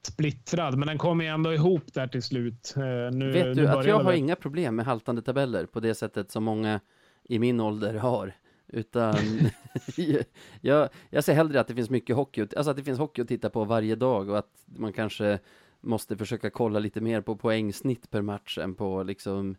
splittrad, 0.08 0.78
men 0.78 0.88
den 0.88 0.98
kommer 0.98 1.24
ju 1.24 1.30
ändå 1.30 1.54
ihop 1.54 1.94
där 1.94 2.08
till 2.08 2.24
slut. 2.24 2.74
Eh, 2.78 2.84
nu, 3.12 3.32
Vet 3.32 3.56
du 3.56 3.68
att 3.68 3.86
jag 3.86 4.00
har 4.00 4.14
inga 4.14 4.36
problem 4.36 4.76
med 4.76 4.86
haltande 4.86 5.22
tabeller 5.22 5.66
på 5.66 5.80
det 5.80 5.96
sättet 5.96 6.32
som 6.32 6.44
många 6.44 6.80
i 7.24 7.40
min 7.40 7.60
ålder 7.60 7.94
har. 7.94 8.34
Utan 8.68 9.16
jag, 10.62 10.90
jag 11.10 11.24
ser 11.24 11.34
hellre 11.34 11.60
att 11.60 11.68
det 11.68 11.76
finns 11.76 11.90
mycket 11.90 12.16
hockey, 12.16 12.42
alltså 12.42 12.72
att 12.72 12.78
det 12.78 12.84
finns 12.84 13.00
hockey 13.00 13.22
att 13.22 13.28
titta 13.28 13.50
på 13.50 13.64
varje 13.64 13.96
dag 13.96 14.30
och 14.30 14.38
att 14.38 14.52
man 14.66 14.94
kanske 14.94 15.40
måste 15.82 16.18
försöka 16.18 16.50
kolla 16.50 16.80
lite 16.80 17.02
mer 17.02 17.22
på 17.22 17.36
poängsnitt 17.36 18.10
per 18.10 18.22
match 18.22 18.58
än 18.58 18.76
på 18.76 19.04
liksom 19.04 19.56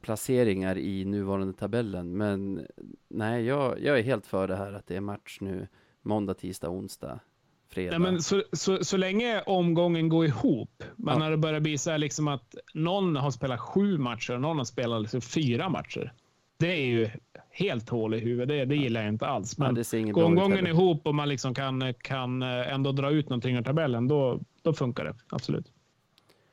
placeringar 0.00 0.78
i 0.78 1.04
nuvarande 1.04 1.52
tabellen. 1.52 2.16
Men 2.16 2.66
nej, 3.08 3.44
jag, 3.44 3.82
jag 3.82 3.98
är 3.98 4.02
helt 4.02 4.26
för 4.26 4.48
det 4.48 4.56
här 4.56 4.72
att 4.72 4.86
det 4.86 4.96
är 4.96 5.00
match 5.00 5.38
nu 5.40 5.68
måndag, 6.02 6.34
tisdag, 6.34 6.70
onsdag, 6.70 7.20
fredag. 7.68 7.98
Nej, 7.98 8.12
men 8.12 8.22
så, 8.22 8.42
så, 8.52 8.84
så 8.84 8.96
länge 8.96 9.40
omgången 9.46 10.08
går 10.08 10.26
ihop, 10.26 10.82
men 10.96 11.14
Ja. 11.14 11.18
när 11.18 11.30
det 11.30 11.36
börjar 11.36 11.60
bli 11.60 11.78
så 11.78 11.90
här 11.90 11.98
liksom 11.98 12.28
att 12.28 12.54
någon 12.74 13.16
har 13.16 13.30
spelat 13.30 13.60
sju 13.60 13.98
matcher 13.98 14.34
och 14.34 14.40
någon 14.40 14.58
har 14.58 14.64
spelat 14.64 15.00
liksom 15.02 15.20
fyra 15.20 15.68
matcher. 15.68 16.12
Det 16.58 16.72
är 16.72 16.86
ju 16.86 17.10
helt 17.50 17.88
hål 17.88 18.14
i 18.14 18.18
huvudet. 18.18 18.48
Det, 18.48 18.64
det 18.64 18.76
gillar 18.76 19.00
jag 19.00 19.08
inte 19.08 19.26
alls. 19.26 19.54
ja, 19.58 19.72
Men 19.72 19.84
inget 20.00 20.14
går 20.14 20.24
omgången 20.24 20.66
ihop 20.66 21.06
och 21.06 21.14
man 21.14 21.28
liksom 21.28 21.54
kan, 21.54 21.94
kan 22.02 22.42
eh, 22.42 22.72
ändå 22.72 22.92
dra 22.92 23.10
ut 23.10 23.28
någonting 23.28 23.56
ur 23.56 23.62
tabellen, 23.62 24.08
då, 24.08 24.40
då 24.62 24.72
funkar 24.72 25.04
det. 25.04 25.14
Absolut. 25.28 25.66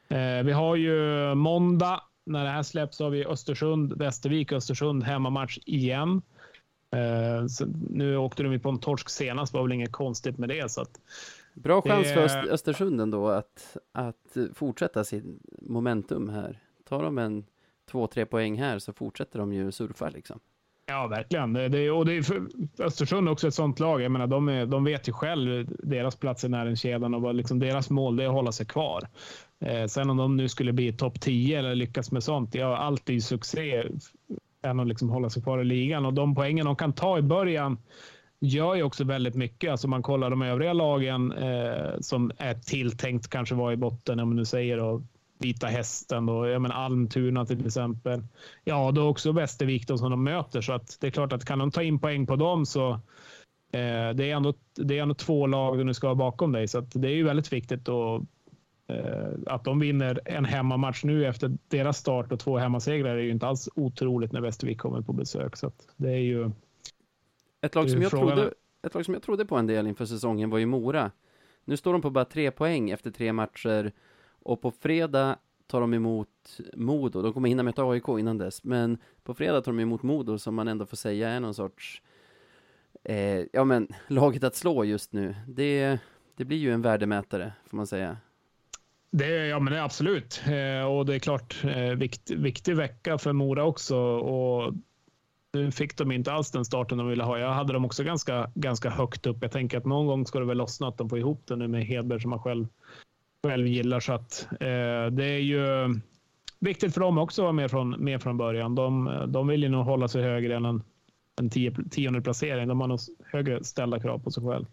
Eh, 0.08 0.44
vi 0.44 0.52
har 0.52 0.76
ju 0.76 1.36
måndag, 1.36 2.02
när 2.26 2.44
det 2.44 2.50
här 2.50 2.64
släpps, 2.64 3.00
har 3.00 3.10
vi 3.10 3.26
Östersund, 3.26 3.94
Västervik, 3.98 4.52
Östersund 4.52 5.04
hemmamatch 5.04 5.58
igen. 5.66 6.22
Eh, 6.94 7.46
nu 7.90 8.18
åkte 8.18 8.44
de 8.44 8.52
ju 8.54 8.60
på 8.60 8.70
en 8.70 8.80
torsk 8.80 9.10
senast, 9.10 9.54
var 9.54 9.62
väl 9.64 9.72
inget 9.72 9.92
konstigt 9.92 10.38
med 10.38 10.50
det. 10.50 10.72
Så 10.72 10.82
att, 10.82 11.00
Bra 11.54 11.82
chans 11.82 12.08
det- 12.08 12.14
för 12.14 12.22
Öst, 12.24 12.36
Östersund 12.52 13.02
ändå 13.02 13.28
att, 13.30 13.78
att 13.92 14.38
fortsätta 14.54 15.04
sin 15.04 15.40
momentum 15.62 16.30
här. 16.30 16.60
Tar 16.90 17.04
de 17.04 17.18
en 17.18 17.46
två, 17.92 18.08
tre 18.08 18.26
poäng 18.26 18.58
här 18.60 18.80
så 18.80 18.94
fortsätter 18.94 19.40
de 19.40 19.54
ju 19.54 19.72
surfa 19.72 20.10
liksom. 20.10 20.40
Ja, 20.86 21.08
verkligen. 21.08 21.54
Det, 21.54 21.68
det, 21.70 21.92
och 21.92 22.06
det 22.06 22.14
är 22.14 22.24
Östersund 22.80 23.30
också 23.30 23.48
ett 23.48 23.54
sånt 23.54 23.80
lag. 23.80 24.02
Jag 24.02 24.12
menar, 24.12 24.28
de, 24.28 24.50
är, 24.50 24.66
de 24.66 24.84
vet 24.84 25.08
ju 25.08 25.14
själv 25.14 25.68
deras 25.84 26.16
plats 26.16 26.44
i 26.44 26.50
näringskedjan 26.50 27.14
och 27.14 27.22
vad 27.22 27.36
liksom 27.36 27.60
deras 27.60 27.90
mål 27.90 28.20
är 28.20 28.26
att 28.26 28.32
hålla 28.34 28.52
sig 28.52 28.66
kvar. 28.66 29.08
Eh, 29.60 29.86
sen 29.88 30.10
om 30.10 30.18
de 30.18 30.38
nu 30.38 30.50
skulle 30.50 30.74
bli 30.74 30.94
topp 30.94 31.22
10 31.22 31.60
eller 31.60 31.76
lyckas 31.76 32.12
med 32.12 32.24
sånt, 32.24 32.56
ja, 32.56 32.78
allt 32.78 33.10
är 33.10 33.14
ju 33.14 33.22
succé 33.22 33.84
än 34.64 34.80
att 34.80 34.88
liksom 34.88 35.10
hålla 35.10 35.30
sig 35.30 35.44
kvar 35.44 35.60
i 35.60 35.64
ligan. 35.64 36.06
Och 36.06 36.14
de 36.14 36.36
poängen 36.36 36.66
de 36.66 36.76
kan 36.76 36.94
ta 36.94 37.18
i 37.18 37.22
början 37.22 37.78
gör 38.40 38.76
ju 38.76 38.84
också 38.84 39.04
väldigt 39.04 39.36
mycket. 39.36 39.72
Alltså 39.72 39.88
man 39.88 40.04
kollar 40.04 40.30
de 40.30 40.42
övriga 40.42 40.74
lagen 40.74 41.32
eh, 41.32 42.00
som 42.00 42.32
är 42.38 42.54
tilltänkt 42.54 43.30
kanske 43.30 43.56
vara 43.56 43.74
i 43.74 43.78
botten, 43.78 44.20
om 44.20 44.28
man 44.28 44.36
nu 44.36 44.46
säger 44.46 44.78
då, 44.78 45.04
Vita 45.40 45.68
Hästen 45.68 46.30
och 46.30 46.46
Almtuna 46.72 47.46
till 47.46 47.66
exempel. 47.66 48.24
Ja, 48.64 48.92
då 48.92 49.08
också 49.08 49.32
Västervik 49.32 49.88
då 49.88 49.98
som 49.98 50.12
de 50.12 50.24
möter, 50.24 50.62
så 50.62 50.74
att 50.74 50.98
det 51.02 51.08
är 51.08 51.12
klart 51.12 51.34
att 51.34 51.46
kan 51.46 51.60
de 51.60 51.72
ta 51.72 51.84
in 51.84 52.00
poäng 52.00 52.28
på 52.28 52.36
dem 52.36 52.66
så 52.66 52.92
eh, 53.74 54.10
det, 54.16 54.32
är 54.32 54.36
ändå, 54.36 54.54
det 54.76 54.98
är 54.98 55.02
ändå 55.02 55.16
två 55.16 55.48
lag 55.48 55.88
du 55.88 55.94
ska 55.94 56.08
ha 56.08 56.16
bakom 56.16 56.52
dig, 56.52 56.68
så 56.68 56.78
att 56.78 56.92
det 56.92 57.08
är 57.08 57.16
ju 57.16 57.24
väldigt 57.24 57.54
viktigt 57.54 57.90
att 57.90 58.22
att 59.46 59.64
de 59.64 59.80
vinner 59.80 60.20
en 60.26 60.46
hemmamatch 60.46 61.04
nu 61.04 61.26
efter 61.26 61.58
deras 61.68 61.98
start 61.98 62.32
och 62.32 62.40
två 62.40 62.58
hemmasegrar 62.58 63.16
är 63.16 63.22
ju 63.22 63.30
inte 63.32 63.48
alls 63.48 63.70
otroligt 63.76 64.32
när 64.32 64.42
Västervik 64.42 64.80
kommer 64.80 65.02
på 65.02 65.14
besök. 65.14 65.56
Så 65.56 65.72
det 65.96 66.10
är 66.12 66.18
ju 66.18 66.52
Ett 67.62 67.76
lag, 67.76 67.90
som 67.90 68.02
jag 68.02 68.12
frågan- 68.12 68.28
trodde, 68.38 68.54
ett 68.82 68.94
lag 68.94 69.06
som 69.06 69.14
jag 69.14 69.24
trodde 69.24 69.46
på 69.46 69.56
en 69.58 69.68
del 69.68 69.88
inför 69.88 70.06
säsongen 70.06 70.50
var 70.50 70.58
ju 70.58 70.66
Mora. 70.66 71.12
Nu 71.66 71.78
står 71.78 71.94
de 71.94 72.02
på 72.02 72.10
bara 72.10 72.26
tre 72.26 72.52
poäng 72.52 72.90
efter 72.90 73.12
tre 73.12 73.34
matcher 73.34 73.92
och 74.44 74.62
på 74.62 74.72
fredag 74.72 75.38
tar 75.68 75.82
de 75.82 75.94
emot 75.94 76.60
Modo. 76.76 77.22
De 77.22 77.34
kommer 77.34 77.50
hinna 77.50 77.70
ett 77.70 77.80
AIK 77.80 78.08
innan 78.10 78.38
dess, 78.38 78.64
men 78.64 78.98
på 79.24 79.34
fredag 79.34 79.62
tar 79.62 79.72
de 79.72 79.80
emot 79.80 80.04
Modo 80.04 80.38
som 80.38 80.56
man 80.56 80.68
ändå 80.68 80.86
får 80.86 80.98
säga 80.98 81.30
är 81.30 81.40
någon 81.40 81.54
sorts 81.54 82.02
eh, 83.04 83.46
ja 83.54 83.64
men 83.64 83.88
laget 84.08 84.44
att 84.44 84.56
slå 84.56 84.84
just 84.84 85.14
nu. 85.14 85.36
Det, 85.48 85.98
det 86.36 86.46
blir 86.46 86.58
ju 86.58 86.72
en 86.74 86.82
värdemätare 86.82 87.54
får 87.66 87.78
man 87.78 87.88
säga. 87.88 88.18
Det 89.16 89.48
ja, 89.48 89.60
men 89.60 89.74
det 89.74 89.80
är 89.80 89.84
absolut. 89.84 90.42
Eh, 90.46 90.86
och 90.86 91.06
det 91.06 91.16
är 91.16 91.20
klart, 91.20 91.64
eh, 91.64 91.90
vikt, 91.90 92.32
viktig 92.32 92.76
vecka 92.76 93.18
för 93.18 93.34
Mora 93.34 93.64
också. 93.64 93.98
Och 93.98 94.74
nu 95.54 95.72
fick 95.72 95.98
de 95.98 96.12
inte 96.12 96.32
alls 96.32 96.52
den 96.52 96.66
starten 96.66 96.98
de 96.98 97.08
ville 97.08 97.24
ha. 97.24 97.40
Jag 97.40 97.54
hade 97.54 97.74
dem 97.74 97.86
också 97.86 98.04
ganska, 98.04 98.52
ganska 98.56 98.90
högt 98.90 99.26
upp. 99.26 99.38
Jag 99.42 99.52
tänker 99.52 99.78
att 99.78 99.86
någon 99.86 100.08
gång 100.08 100.26
ska 100.26 100.40
det 100.40 100.46
väl 100.46 100.58
lossna 100.58 100.88
att 100.88 100.98
de 100.98 101.10
får 101.10 101.20
ihop 101.20 101.42
det 101.46 101.56
nu 101.56 101.68
med 101.68 101.86
Hedberg 101.86 102.22
som 102.22 102.30
man 102.30 102.40
själv, 102.40 102.68
själv 103.48 103.68
gillar. 103.68 104.00
Så 104.00 104.14
att, 104.14 104.48
eh, 104.52 105.06
det 105.12 105.26
är 105.26 105.40
ju 105.40 105.66
viktigt 106.60 106.94
för 106.94 107.02
dem 107.02 107.18
också 107.18 107.42
att 107.42 107.44
vara 107.44 107.54
med 107.54 107.72
från, 107.72 107.90
med 107.90 108.22
från 108.22 108.38
början. 108.38 108.76
De, 108.76 109.24
de 109.28 109.48
vill 109.48 109.64
ju 109.64 109.70
nog 109.70 109.86
hålla 109.86 110.08
sig 110.08 110.24
högre 110.24 110.56
än 110.56 110.66
en, 110.66 110.84
en 111.40 111.50
tio, 111.50 111.76
tionde 111.92 112.22
placering. 112.22 112.68
De 112.68 112.82
har 112.82 112.88
nog 112.88 113.00
högre 113.26 113.64
ställda 113.64 114.00
krav 114.00 114.20
på 114.20 114.32
sig 114.32 114.44
själv. 114.44 114.66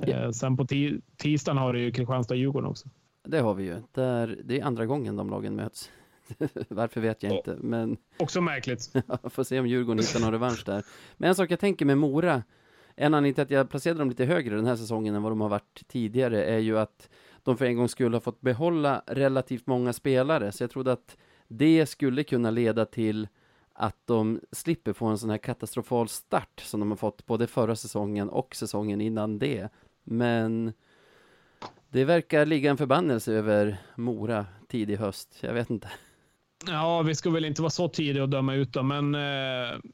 Eh, 0.00 0.30
sen 0.30 0.56
på 0.56 0.66
ti, 0.66 1.00
tisdagen 1.16 1.58
har 1.58 1.72
du 1.72 1.80
ju 1.80 1.90
Kristianstad-Djurgården 1.90 2.70
också. 2.70 2.88
Det 3.24 3.38
har 3.40 3.54
vi 3.54 3.64
ju. 3.64 3.76
Där, 3.92 4.40
det 4.44 4.60
är 4.60 4.64
andra 4.64 4.86
gången 4.86 5.16
de 5.16 5.30
lagen 5.30 5.56
möts. 5.56 5.90
Varför 6.68 7.00
vet 7.00 7.22
jag 7.22 7.32
Ja. 7.32 7.36
inte, 7.36 7.56
men 7.60 7.96
Också 8.18 8.40
märkligt. 8.40 8.92
Får 9.30 9.44
se 9.44 9.60
om 9.60 9.66
Djurgården 9.66 9.98
hittar 10.02 10.20
någon 10.20 10.32
revansch 10.32 10.62
där. 10.66 10.84
Men 11.16 11.28
en 11.28 11.34
sak 11.34 11.50
jag 11.50 11.60
tänker 11.60 11.84
med 11.86 11.98
Mora, 11.98 12.42
en 12.96 13.14
anledning 13.14 13.34
till 13.34 13.42
att 13.42 13.50
jag 13.50 13.70
placerade 13.70 13.98
dem 13.98 14.08
lite 14.08 14.24
högre 14.24 14.56
den 14.56 14.66
här 14.66 14.76
säsongen 14.76 15.14
än 15.14 15.22
vad 15.22 15.32
de 15.32 15.40
har 15.40 15.48
varit 15.48 15.82
tidigare, 15.88 16.44
är 16.44 16.58
ju 16.58 16.78
att 16.78 17.08
de 17.42 17.56
för 17.56 17.64
en 17.64 17.76
gång 17.76 17.88
skulle 17.88 18.16
ha 18.16 18.20
fått 18.20 18.40
behålla 18.40 19.02
relativt 19.06 19.66
många 19.66 19.92
spelare, 19.92 20.52
så 20.52 20.62
jag 20.62 20.70
trodde 20.70 20.92
att 20.92 21.16
det 21.48 21.86
skulle 21.86 22.24
kunna 22.24 22.50
leda 22.50 22.84
till 22.84 23.28
att 23.72 23.96
de 24.04 24.40
slipper 24.52 24.92
få 24.92 25.06
en 25.06 25.18
sån 25.18 25.30
här 25.30 25.38
katastrofal 25.38 26.08
start 26.08 26.60
som 26.60 26.80
de 26.80 26.90
har 26.90 26.96
fått 26.96 27.26
både 27.26 27.46
förra 27.46 27.76
säsongen 27.76 28.28
och 28.28 28.54
säsongen 28.56 29.00
innan 29.00 29.38
det. 29.38 29.68
Men 30.04 30.72
det 31.92 32.04
verkar 32.04 32.46
ligga 32.46 32.70
en 32.70 32.76
förbannelse 32.76 33.32
över 33.32 33.76
Mora 33.96 34.46
tidig 34.68 34.96
höst. 34.96 35.38
Jag 35.40 35.54
vet 35.54 35.70
inte. 35.70 35.88
Ja, 36.66 37.02
vi 37.02 37.14
ska 37.14 37.30
väl 37.30 37.44
inte 37.44 37.62
vara 37.62 37.70
så 37.70 37.88
tidiga 37.88 38.24
att 38.24 38.30
döma 38.30 38.54
ut 38.54 38.72
dem, 38.72 38.88
men... 38.88 39.14
Eh, 39.14 39.70
alltså, 39.72 39.84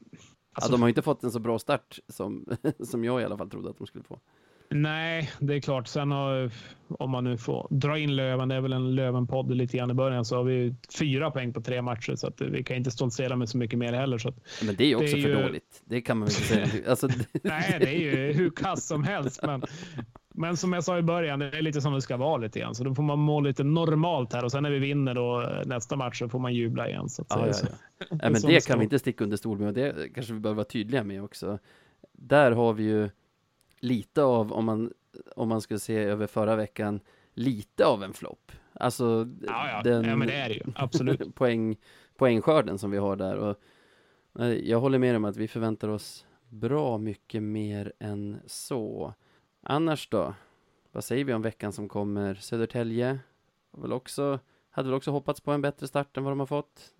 ja, 0.61 0.67
de 0.71 0.81
har 0.81 0.89
inte 0.89 1.01
fått 1.01 1.23
en 1.23 1.31
så 1.31 1.39
bra 1.39 1.59
start 1.59 1.99
som, 2.07 2.45
som 2.83 3.03
jag 3.03 3.21
i 3.21 3.23
alla 3.23 3.37
fall 3.37 3.49
trodde 3.49 3.69
att 3.69 3.77
de 3.77 3.87
skulle 3.87 4.03
få. 4.03 4.19
Nej, 4.71 5.31
det 5.39 5.55
är 5.55 5.59
klart. 5.61 5.87
Sen 5.87 6.11
har, 6.11 6.51
om 6.87 7.11
man 7.11 7.23
nu 7.23 7.37
får 7.37 7.67
dra 7.69 7.97
in 7.97 8.15
Löven, 8.15 8.49
det 8.49 8.55
är 8.55 8.61
väl 8.61 8.73
en 8.73 8.95
Löven-podd 8.95 9.51
lite 9.55 9.77
grann 9.77 9.91
i 9.91 9.93
början, 9.93 10.25
så 10.25 10.35
har 10.35 10.43
vi 10.43 10.75
fyra 10.99 11.31
poäng 11.31 11.53
på 11.53 11.61
tre 11.61 11.81
matcher, 11.81 12.15
så 12.15 12.27
att 12.27 12.41
vi 12.41 12.63
kan 12.63 12.77
inte 12.77 12.91
stoltsera 12.91 13.35
med 13.35 13.49
så 13.49 13.57
mycket 13.57 13.79
mer 13.79 13.93
heller. 13.93 14.17
Så 14.17 14.33
Men 14.65 14.75
det 14.75 14.83
är 14.83 14.87
ju 14.87 14.95
också 14.95 15.17
är 15.17 15.21
för 15.21 15.29
ju- 15.29 15.41
dåligt. 15.43 15.81
Det 15.85 16.01
kan 16.01 16.17
man 16.17 16.27
väl 16.27 16.35
inte 16.35 16.47
säga. 16.47 16.83
Alltså, 16.89 17.07
nej, 17.43 17.77
det 17.79 17.89
är 17.89 17.99
ju 17.99 18.33
hur 18.33 18.49
kass 18.49 18.87
som 18.87 19.03
helst, 19.03 19.39
men, 19.43 19.63
men 20.39 20.57
som 20.57 20.73
jag 20.73 20.83
sa 20.83 20.97
i 20.97 21.01
början, 21.01 21.39
det 21.39 21.57
är 21.57 21.61
lite 21.61 21.81
som 21.81 21.93
det 21.93 22.01
ska 22.01 22.17
vara 22.17 22.37
lite 22.37 22.59
grann. 22.59 22.75
Så 22.75 22.83
då 22.83 22.95
får 22.95 23.03
man 23.03 23.19
må 23.19 23.41
lite 23.41 23.63
normalt 23.63 24.33
här 24.33 24.43
och 24.43 24.51
sen 24.51 24.63
när 24.63 24.71
vi 24.71 24.79
vinner 24.79 25.13
då 25.13 25.41
eh, 25.41 25.65
nästa 25.65 25.95
match 25.95 26.19
så 26.19 26.29
får 26.29 26.39
man 26.39 26.53
jubla 26.53 26.89
igen. 26.89 27.09
Så 27.09 27.21
att 27.21 27.27
ja, 27.29 27.47
ja, 27.47 27.53
ja. 27.61 28.05
Nej, 28.09 28.31
men 28.31 28.41
det 28.41 28.67
kan 28.67 28.79
vi 28.79 28.83
inte 28.83 28.99
sticka 28.99 29.23
under 29.23 29.37
stol 29.37 29.57
med 29.57 29.67
och 29.67 29.73
det 29.73 30.13
kanske 30.15 30.33
vi 30.33 30.39
behöver 30.39 30.55
vara 30.55 30.65
tydliga 30.65 31.03
med 31.03 31.23
också. 31.23 31.59
Där 32.11 32.51
har 32.51 32.73
vi 32.73 32.83
ju 32.83 33.09
lite 33.79 34.23
av, 34.23 34.53
om 34.53 34.65
man, 34.65 34.93
om 35.35 35.49
man 35.49 35.61
skulle 35.61 35.79
se 35.79 35.97
över 35.97 36.27
förra 36.27 36.55
veckan, 36.55 36.99
lite 37.33 37.85
av 37.85 38.03
en 38.03 38.13
flopp. 38.13 38.51
Alltså 38.73 39.27
Ja, 39.47 39.69
ja. 39.71 39.81
den 39.83 40.03
ja, 40.03 40.15
men 40.15 40.27
det 40.27 40.33
är 40.35 40.49
det 40.49 40.55
ju. 40.55 40.63
Absolut. 40.75 41.35
poäng, 41.35 41.75
poängskörden 42.17 42.77
som 42.77 42.91
vi 42.91 42.97
har 42.97 43.15
där. 43.15 43.37
Och, 43.37 43.55
eh, 44.39 44.53
jag 44.53 44.79
håller 44.79 44.99
med 44.99 45.15
om 45.15 45.25
att 45.25 45.37
vi 45.37 45.47
förväntar 45.47 45.87
oss 45.87 46.25
bra 46.49 46.97
mycket 46.97 47.43
mer 47.43 47.93
än 47.99 48.37
så. 48.45 49.13
Annars 49.61 50.09
då? 50.09 50.33
Vad 50.91 51.03
säger 51.03 51.25
vi 51.25 51.33
om 51.33 51.41
veckan 51.41 51.73
som 51.73 51.89
kommer? 51.89 52.35
Södertälje 52.35 53.19
har 53.71 53.81
väl 53.81 53.93
också, 53.93 54.39
hade 54.69 54.87
väl 54.87 54.97
också 54.97 55.11
hoppats 55.11 55.41
på 55.41 55.51
en 55.51 55.61
bättre 55.61 55.87
start 55.87 56.17
än 56.17 56.23
vad 56.23 56.31
de 56.31 56.39
har 56.39 56.47
fått. 56.47 56.93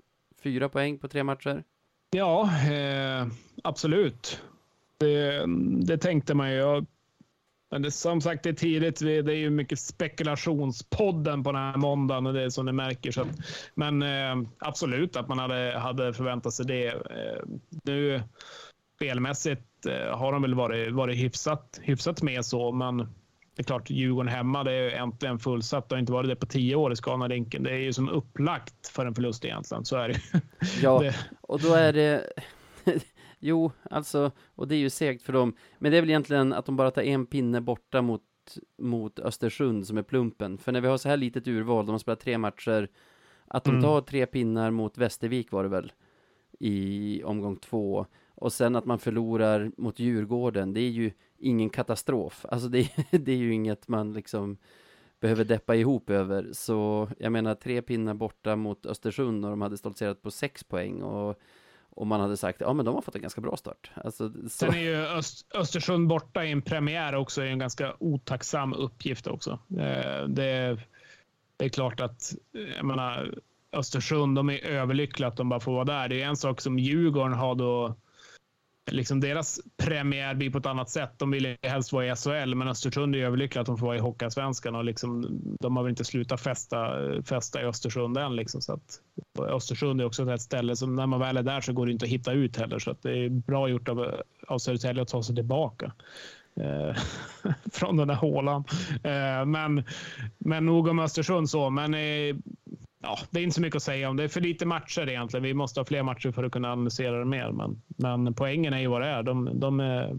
Fyra 0.44 0.70
poäng 0.70 0.98
på 1.00 1.08
tre 1.08 1.24
matcher. 1.24 1.64
Ja, 2.12 2.50
eh, 2.72 3.28
absolut. 3.64 4.42
Det, 4.98 5.46
det 5.86 5.98
tänkte 5.98 6.34
man 6.34 6.52
ju. 6.52 6.86
Men 7.72 7.82
det, 7.82 7.92
som 7.92 8.22
sagt, 8.22 8.44
det 8.44 8.50
är 8.50 8.54
tidigt. 8.54 9.00
Det 9.00 9.14
är 9.14 9.32
ju 9.32 9.50
mycket 9.50 9.80
spekulationspodden 9.80 11.44
på 11.44 11.52
den 11.52 11.62
här 11.62 11.78
måndagen 11.78 12.26
och 12.28 12.34
det 12.34 12.44
är 12.44 12.50
som 12.50 12.66
ni 12.66 12.72
märker. 12.72 13.12
Så 13.12 13.22
att, 13.22 13.28
men 13.76 14.02
eh, 14.02 14.50
absolut 14.60 15.16
att 15.16 15.28
man 15.28 15.40
hade, 15.40 15.80
hade 15.80 16.14
förväntat 16.14 16.54
sig 16.54 16.66
det. 16.66 16.88
Eh, 16.88 17.44
nu 17.84 18.24
spelmässigt 19.10 19.86
eh, 19.86 20.18
har 20.18 20.32
de 20.32 20.42
väl 20.42 20.54
varit, 20.56 20.94
varit 20.94 21.18
hyfsat, 21.18 21.80
hyfsat 21.84 22.22
med 22.22 22.46
så, 22.46 22.72
men 22.72 22.98
det 22.98 23.62
är 23.62 23.64
klart, 23.64 23.90
Djurgården 23.90 24.28
hemma, 24.32 24.64
det 24.64 24.72
är 24.72 24.84
ju 24.84 24.92
äntligen 24.92 25.40
fullsatt. 25.40 25.90
Det 25.90 25.96
har 25.96 26.00
inte 26.00 26.12
varit 26.12 26.30
det 26.30 26.36
på 26.36 26.46
tio 26.46 26.76
år 26.76 26.92
i 26.92 26.96
Scanarinken. 26.96 27.64
Det 27.64 27.72
är 27.72 27.78
ju 27.78 27.94
som 27.94 28.10
upplagt 28.10 28.88
för 28.88 29.06
en 29.06 29.16
förlust 29.16 29.46
egentligen. 29.46 29.86
Så 29.86 29.98
är 29.98 30.08
det. 30.10 30.20
Ja, 30.82 31.00
Det- 31.00 31.16
och 31.42 31.60
då 31.62 31.74
är 31.74 31.94
det... 31.94 32.24
jo, 33.40 33.72
alltså, 33.90 34.32
och 34.56 34.68
det 34.68 34.76
är 34.76 34.80
ju 34.80 34.90
segt 34.90 35.24
för 35.24 35.34
dem. 35.34 35.56
Men 35.78 35.92
det 35.92 35.98
är 35.98 36.02
väl 36.02 36.10
egentligen 36.10 36.54
att 36.54 36.66
de 36.66 36.76
bara 36.76 36.92
tar 36.92 37.02
en 37.02 37.26
pinne 37.26 37.62
borta 37.62 38.02
mot, 38.02 38.22
mot 38.82 39.20
Östersund 39.20 39.88
som 39.88 39.98
är 39.98 40.04
plumpen. 40.04 40.58
För 40.58 40.72
när 40.72 40.82
vi 40.82 40.88
har 40.88 40.98
så 40.98 41.10
här 41.10 41.18
litet 41.18 41.48
urval, 41.48 41.86
de 41.86 41.92
har 41.92 42.00
spelat 42.00 42.20
tre 42.20 42.38
matcher, 42.38 42.88
att 43.48 43.64
de 43.64 43.70
Mm. 43.70 43.82
tar 43.84 44.02
tre 44.02 44.26
pinnar 44.26 44.72
mot 44.72 44.98
Västervik 44.98 45.52
var 45.52 45.64
det 45.64 45.70
väl, 45.70 45.92
i 46.60 47.24
omgång 47.24 47.56
två. 47.58 48.06
Och 48.40 48.54
sen 48.54 48.76
att 48.76 48.86
man 48.86 49.00
förlorar 49.00 49.72
mot 49.78 50.00
Djurgården, 50.00 50.74
det 50.74 50.82
är 50.82 50.90
ju 50.90 51.12
ingen 51.38 51.70
katastrof. 51.70 52.46
Alltså 52.50 52.68
det, 52.68 52.90
det 53.12 53.32
är 53.32 53.38
ju 53.38 53.54
inget 53.54 53.88
man 53.88 54.14
liksom 54.14 54.58
behöver 55.20 55.44
deppa 55.44 55.76
ihop 55.76 56.10
över. 56.10 56.50
Så 56.54 57.10
jag 57.20 57.32
menar, 57.32 57.56
tre 57.56 57.82
pinnar 57.82 58.14
borta 58.14 58.56
mot 58.56 58.86
Östersund 58.86 59.46
och 59.46 59.52
de 59.52 59.62
hade 59.62 59.78
stoltserat 59.78 60.22
på 60.22 60.32
sex 60.32 60.64
poäng. 60.64 61.02
Och, 61.02 61.40
och 61.90 62.08
man 62.08 62.22
hade 62.22 62.38
sagt, 62.38 62.62
ja 62.62 62.74
men 62.74 62.86
de 62.86 62.96
har 62.96 63.02
fått 63.02 63.16
en 63.16 63.22
ganska 63.22 63.42
bra 63.42 63.58
start. 63.58 63.92
Alltså, 63.94 64.34
så... 64.44 64.50
Sen 64.50 64.74
är 64.74 64.80
ju 64.80 64.96
Öst, 64.96 65.48
Östersund 65.54 66.08
borta 66.08 66.46
i 66.46 66.52
en 66.52 66.62
premiär 66.62 67.16
också 67.16 67.42
en 67.42 67.60
ganska 67.60 67.96
otacksam 68.00 68.74
uppgift 68.74 69.28
också. 69.28 69.60
Eh, 69.70 70.24
det, 70.28 70.80
det 71.58 71.66
är 71.66 71.70
klart 71.70 72.00
att, 72.00 72.34
jag 72.78 72.86
menar, 72.86 73.40
Östersund, 73.72 74.36
de 74.36 74.50
är 74.50 74.66
överlyckliga 74.66 75.28
att 75.28 75.38
de 75.38 75.50
bara 75.50 75.60
får 75.60 75.72
vara 75.72 75.86
där. 75.86 76.10
Det 76.10 76.22
är 76.22 76.28
en 76.28 76.38
sak 76.38 76.62
som 76.62 76.80
Djurgården 76.80 77.34
har 77.34 77.56
då 77.56 77.96
liksom 78.92 79.20
deras 79.20 79.60
premiär 79.78 80.36
blir 80.36 80.50
på 80.50 80.58
ett 80.58 80.66
annat 80.66 80.90
sätt. 80.90 81.12
De 81.18 81.32
vill 81.32 81.58
helst 81.62 81.92
vara 81.92 82.06
i 82.06 82.16
SHL, 82.16 82.56
men 82.56 82.68
Östersund 82.68 83.16
är 83.16 83.20
överlyckliga 83.20 83.62
att 83.62 83.68
de 83.68 83.78
får 83.78 83.86
vara 83.86 83.98
i 83.98 84.00
Hockeyallsvenskan 84.00 84.76
och 84.76 84.84
liksom, 84.84 85.42
de 85.60 85.76
har 85.76 85.84
väl 85.84 85.90
inte 85.90 86.06
slutat 86.06 86.42
festa, 86.42 86.94
festa 87.24 87.62
i 87.62 87.66
Östersund 87.66 88.18
än. 88.18 88.36
Liksom, 88.36 88.62
så 88.62 88.74
att, 88.74 89.02
Östersund 89.40 90.02
är 90.02 90.06
också 90.06 90.34
ett 90.34 90.42
ställe 90.42 90.76
som 90.76 90.96
när 90.96 91.08
man 91.08 91.20
väl 91.20 91.38
är 91.38 91.44
där 91.44 91.62
så 91.62 91.74
går 91.74 91.86
det 91.86 91.92
inte 91.92 92.06
att 92.06 92.12
hitta 92.12 92.32
ut 92.32 92.58
heller, 92.58 92.80
så 92.80 92.92
att 92.92 93.02
det 93.02 93.18
är 93.18 93.30
bra 93.30 93.70
gjort 93.70 93.90
av, 93.90 94.22
av 94.48 94.58
Södertälje 94.58 95.02
att 95.02 95.08
ta 95.08 95.24
sig 95.24 95.36
tillbaka 95.36 95.92
eh, 96.56 96.96
från 97.72 97.98
den 97.98 98.08
där 98.08 98.16
hålan. 98.16 98.64
Eh, 99.04 99.46
men, 99.46 99.84
men 100.38 100.66
nog 100.66 100.88
om 100.88 101.00
Östersund 101.00 101.50
så, 101.50 101.70
men 101.70 101.94
eh, 101.94 102.36
ja, 103.02 103.20
det 103.30 103.40
är 103.40 103.44
inte 103.44 103.56
så 103.56 103.62
mycket 103.62 103.76
att 103.76 103.84
säga 103.84 104.10
om. 104.10 104.18
Det 104.18 104.24
är 104.24 104.28
för 104.28 104.42
lite 104.42 104.66
matcher 104.66 105.10
egentligen. 105.10 105.44
Vi 105.44 105.54
måste 105.54 105.80
ha 105.80 105.86
fler 105.86 106.04
matcher 106.04 106.32
för 106.32 106.44
att 106.44 106.52
kunna 106.52 106.72
analysera 106.72 107.20
det 107.20 107.26
mer. 107.26 107.52
Men, 107.52 107.82
men 108.24 108.34
poängen 108.34 108.74
är 108.74 108.80
ju 108.80 108.88
vad 108.88 109.02
det 109.02 109.08
är. 109.08 109.24
De, 109.24 109.60
de 109.60 109.80
är 109.80 110.16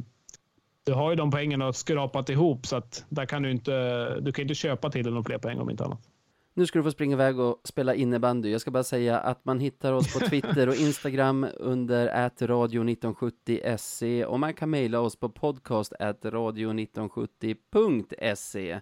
du 0.84 0.92
har 0.92 1.10
ju 1.10 1.16
de 1.16 1.30
poängen 1.30 1.62
och 1.62 1.76
skrapat 1.76 2.28
ihop 2.28 2.66
så 2.66 2.76
att 2.76 3.04
där 3.08 3.26
kan 3.26 3.42
du 3.42 3.50
inte. 3.50 4.20
Du 4.20 4.32
kan 4.32 4.42
inte 4.42 4.54
köpa 4.54 4.90
till 4.90 5.10
några 5.10 5.22
fler 5.22 5.38
poäng 5.38 5.58
om 5.58 5.70
inte 5.70 5.84
annat. 5.84 6.08
Nu 6.54 6.66
ska 6.66 6.78
du 6.78 6.82
få 6.82 6.90
springa 6.90 7.12
iväg 7.12 7.38
och 7.38 7.60
spela 7.64 7.94
innebandy. 7.94 8.50
Jag 8.50 8.60
ska 8.60 8.70
bara 8.70 8.84
säga 8.84 9.18
att 9.18 9.44
man 9.44 9.60
hittar 9.60 9.92
oss 9.92 10.14
på 10.14 10.20
Twitter 10.28 10.68
och 10.68 10.74
Instagram 10.74 11.46
under 11.56 12.08
radio1970se 12.08 14.24
och 14.24 14.40
man 14.40 14.54
kan 14.54 14.70
mejla 14.70 15.00
oss 15.00 15.16
på 15.16 15.28
podcast 15.28 15.92
radio1970.se. 15.98 18.80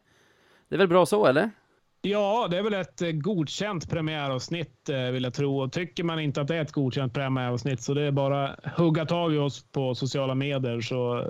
Det 0.69 0.75
är 0.75 0.79
väl 0.79 0.89
bra 0.89 1.07
så, 1.07 1.27
eller? 1.27 1.51
Ja, 2.03 2.49
det 2.51 2.59
är 2.59 2.63
väl 2.63 2.75
ett 2.75 3.03
eh, 3.03 3.11
godkänt 3.11 3.91
premiäravsnitt 3.91 4.89
eh, 4.89 4.97
vill 4.97 5.23
jag 5.23 5.35
tro. 5.35 5.61
Och 5.61 5.73
tycker 5.73 6.05
man 6.05 6.21
inte 6.21 6.41
att 6.41 6.49
det 6.49 6.57
är 6.57 6.63
ett 6.63 6.73
godkänt 6.73 7.15
premiäravsnitt 7.15 7.83
så 7.83 7.95
det 7.95 8.03
är 8.03 8.11
bara 8.11 8.57
hugga 8.77 9.07
tag 9.07 9.35
i 9.35 9.39
oss 9.39 9.73
på 9.73 9.95
sociala 9.95 10.35
medier 10.35 10.81
så 10.81 11.19
eh, 11.19 11.27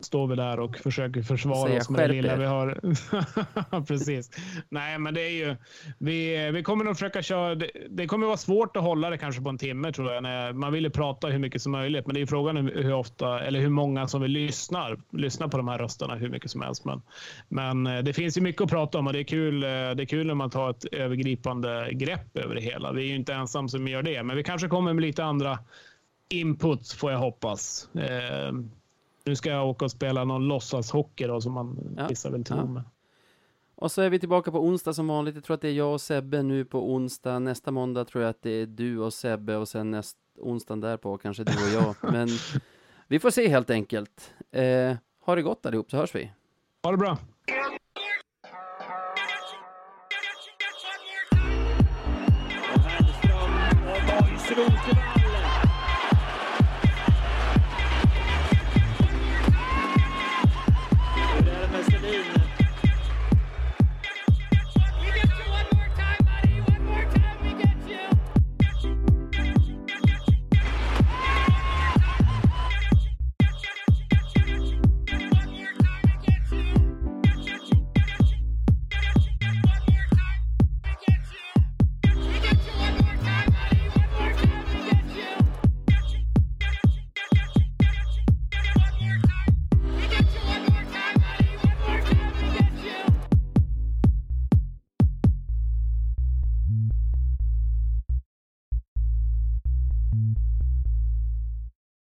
står 0.00 0.26
vi 0.26 0.36
där 0.36 0.60
och 0.60 0.76
försöker 0.76 1.22
försvara 1.22 1.76
oss 1.76 1.90
med 1.90 2.10
det 2.10 2.14
lilla 2.14 2.36
vi 2.36 2.44
har. 2.44 2.80
Precis. 3.86 4.30
Nej, 4.68 4.98
men 4.98 5.14
det 5.14 5.20
är 5.20 5.30
ju. 5.30 5.56
Vi, 5.98 6.50
vi 6.50 6.62
kommer 6.62 6.84
nog 6.84 6.94
försöka 6.94 7.22
köra. 7.22 7.54
Det, 7.54 7.70
det 7.90 8.06
kommer 8.06 8.26
vara 8.26 8.36
svårt 8.36 8.76
att 8.76 8.82
hålla 8.82 9.10
det 9.10 9.18
kanske 9.18 9.42
på 9.42 9.48
en 9.48 9.58
timme 9.58 9.92
tror 9.92 10.12
jag. 10.12 10.22
När 10.22 10.52
man 10.52 10.72
vill 10.72 10.84
ju 10.84 10.90
prata 10.90 11.26
hur 11.26 11.38
mycket 11.38 11.62
som 11.62 11.72
möjligt, 11.72 12.06
men 12.06 12.14
det 12.14 12.20
är 12.20 12.26
frågan 12.26 12.56
hur 12.56 12.94
ofta 12.94 13.40
eller 13.40 13.60
hur 13.60 13.68
många 13.68 14.08
som 14.08 14.22
vill 14.22 14.30
lyssna. 14.30 14.96
Lyssna 15.12 15.48
på 15.48 15.56
de 15.56 15.68
här 15.68 15.78
rösterna 15.78 16.14
hur 16.14 16.28
mycket 16.28 16.50
som 16.50 16.60
helst. 16.60 16.84
Men, 16.84 17.02
men 17.48 18.04
det 18.04 18.12
finns 18.12 18.36
ju 18.36 18.40
mycket 18.40 18.62
att 18.62 18.70
prata 18.70 18.98
om 18.98 19.06
och 19.06 19.12
det 19.12 19.20
är 19.20 19.24
kul. 19.24 19.60
Det 19.60 19.68
är 20.02 20.10
kul 20.10 20.19
när 20.24 20.34
man 20.34 20.50
tar 20.50 20.70
ett 20.70 20.84
övergripande 20.84 21.88
grepp 21.92 22.36
över 22.36 22.54
det 22.54 22.60
hela. 22.60 22.92
Vi 22.92 23.02
är 23.02 23.08
ju 23.08 23.14
inte 23.14 23.34
ensam 23.34 23.68
som 23.68 23.88
gör 23.88 24.02
det, 24.02 24.22
men 24.22 24.36
vi 24.36 24.42
kanske 24.42 24.68
kommer 24.68 24.92
med 24.92 25.02
lite 25.02 25.24
andra 25.24 25.58
inputs 26.28 26.94
får 26.94 27.12
jag 27.12 27.18
hoppas. 27.18 27.88
Eh, 27.94 28.52
nu 29.24 29.36
ska 29.36 29.50
jag 29.50 29.68
åka 29.68 29.84
och 29.84 29.90
spela 29.90 30.24
någon 30.24 30.48
låtsashockey 30.48 31.26
då, 31.26 31.40
som 31.40 31.52
man 31.52 31.94
ja. 31.96 32.06
vissa 32.08 32.30
vill 32.30 32.44
tro 32.44 32.56
ja. 32.56 32.64
med. 32.64 32.82
Och 33.74 33.92
så 33.92 34.02
är 34.02 34.10
vi 34.10 34.18
tillbaka 34.18 34.50
på 34.50 34.64
onsdag 34.64 34.92
som 34.92 35.06
vanligt. 35.06 35.34
Jag 35.34 35.44
tror 35.44 35.54
att 35.54 35.60
det 35.60 35.68
är 35.68 35.72
jag 35.72 35.92
och 35.92 36.00
Sebbe 36.00 36.42
nu 36.42 36.64
på 36.64 36.92
onsdag. 36.92 37.38
Nästa 37.38 37.70
måndag 37.70 38.04
tror 38.04 38.22
jag 38.22 38.30
att 38.30 38.42
det 38.42 38.50
är 38.50 38.66
du 38.66 38.98
och 38.98 39.12
Sebbe 39.12 39.56
och 39.56 39.68
sen 39.68 39.90
nästa 39.90 40.20
onsdag 40.38 40.76
därpå 40.76 41.18
kanske 41.18 41.44
du 41.44 41.52
och 41.52 41.84
jag. 41.84 41.96
Men 42.12 42.28
vi 43.08 43.18
får 43.18 43.30
se 43.30 43.48
helt 43.48 43.70
enkelt. 43.70 44.34
Eh, 44.50 44.96
ha 45.20 45.34
det 45.34 45.42
gott 45.42 45.66
allihop 45.66 45.90
så 45.90 45.96
hörs 45.96 46.14
vi. 46.14 46.30
Ha 46.82 46.90
det 46.90 46.96
bra. 46.96 47.18
Absolut. 54.50 55.09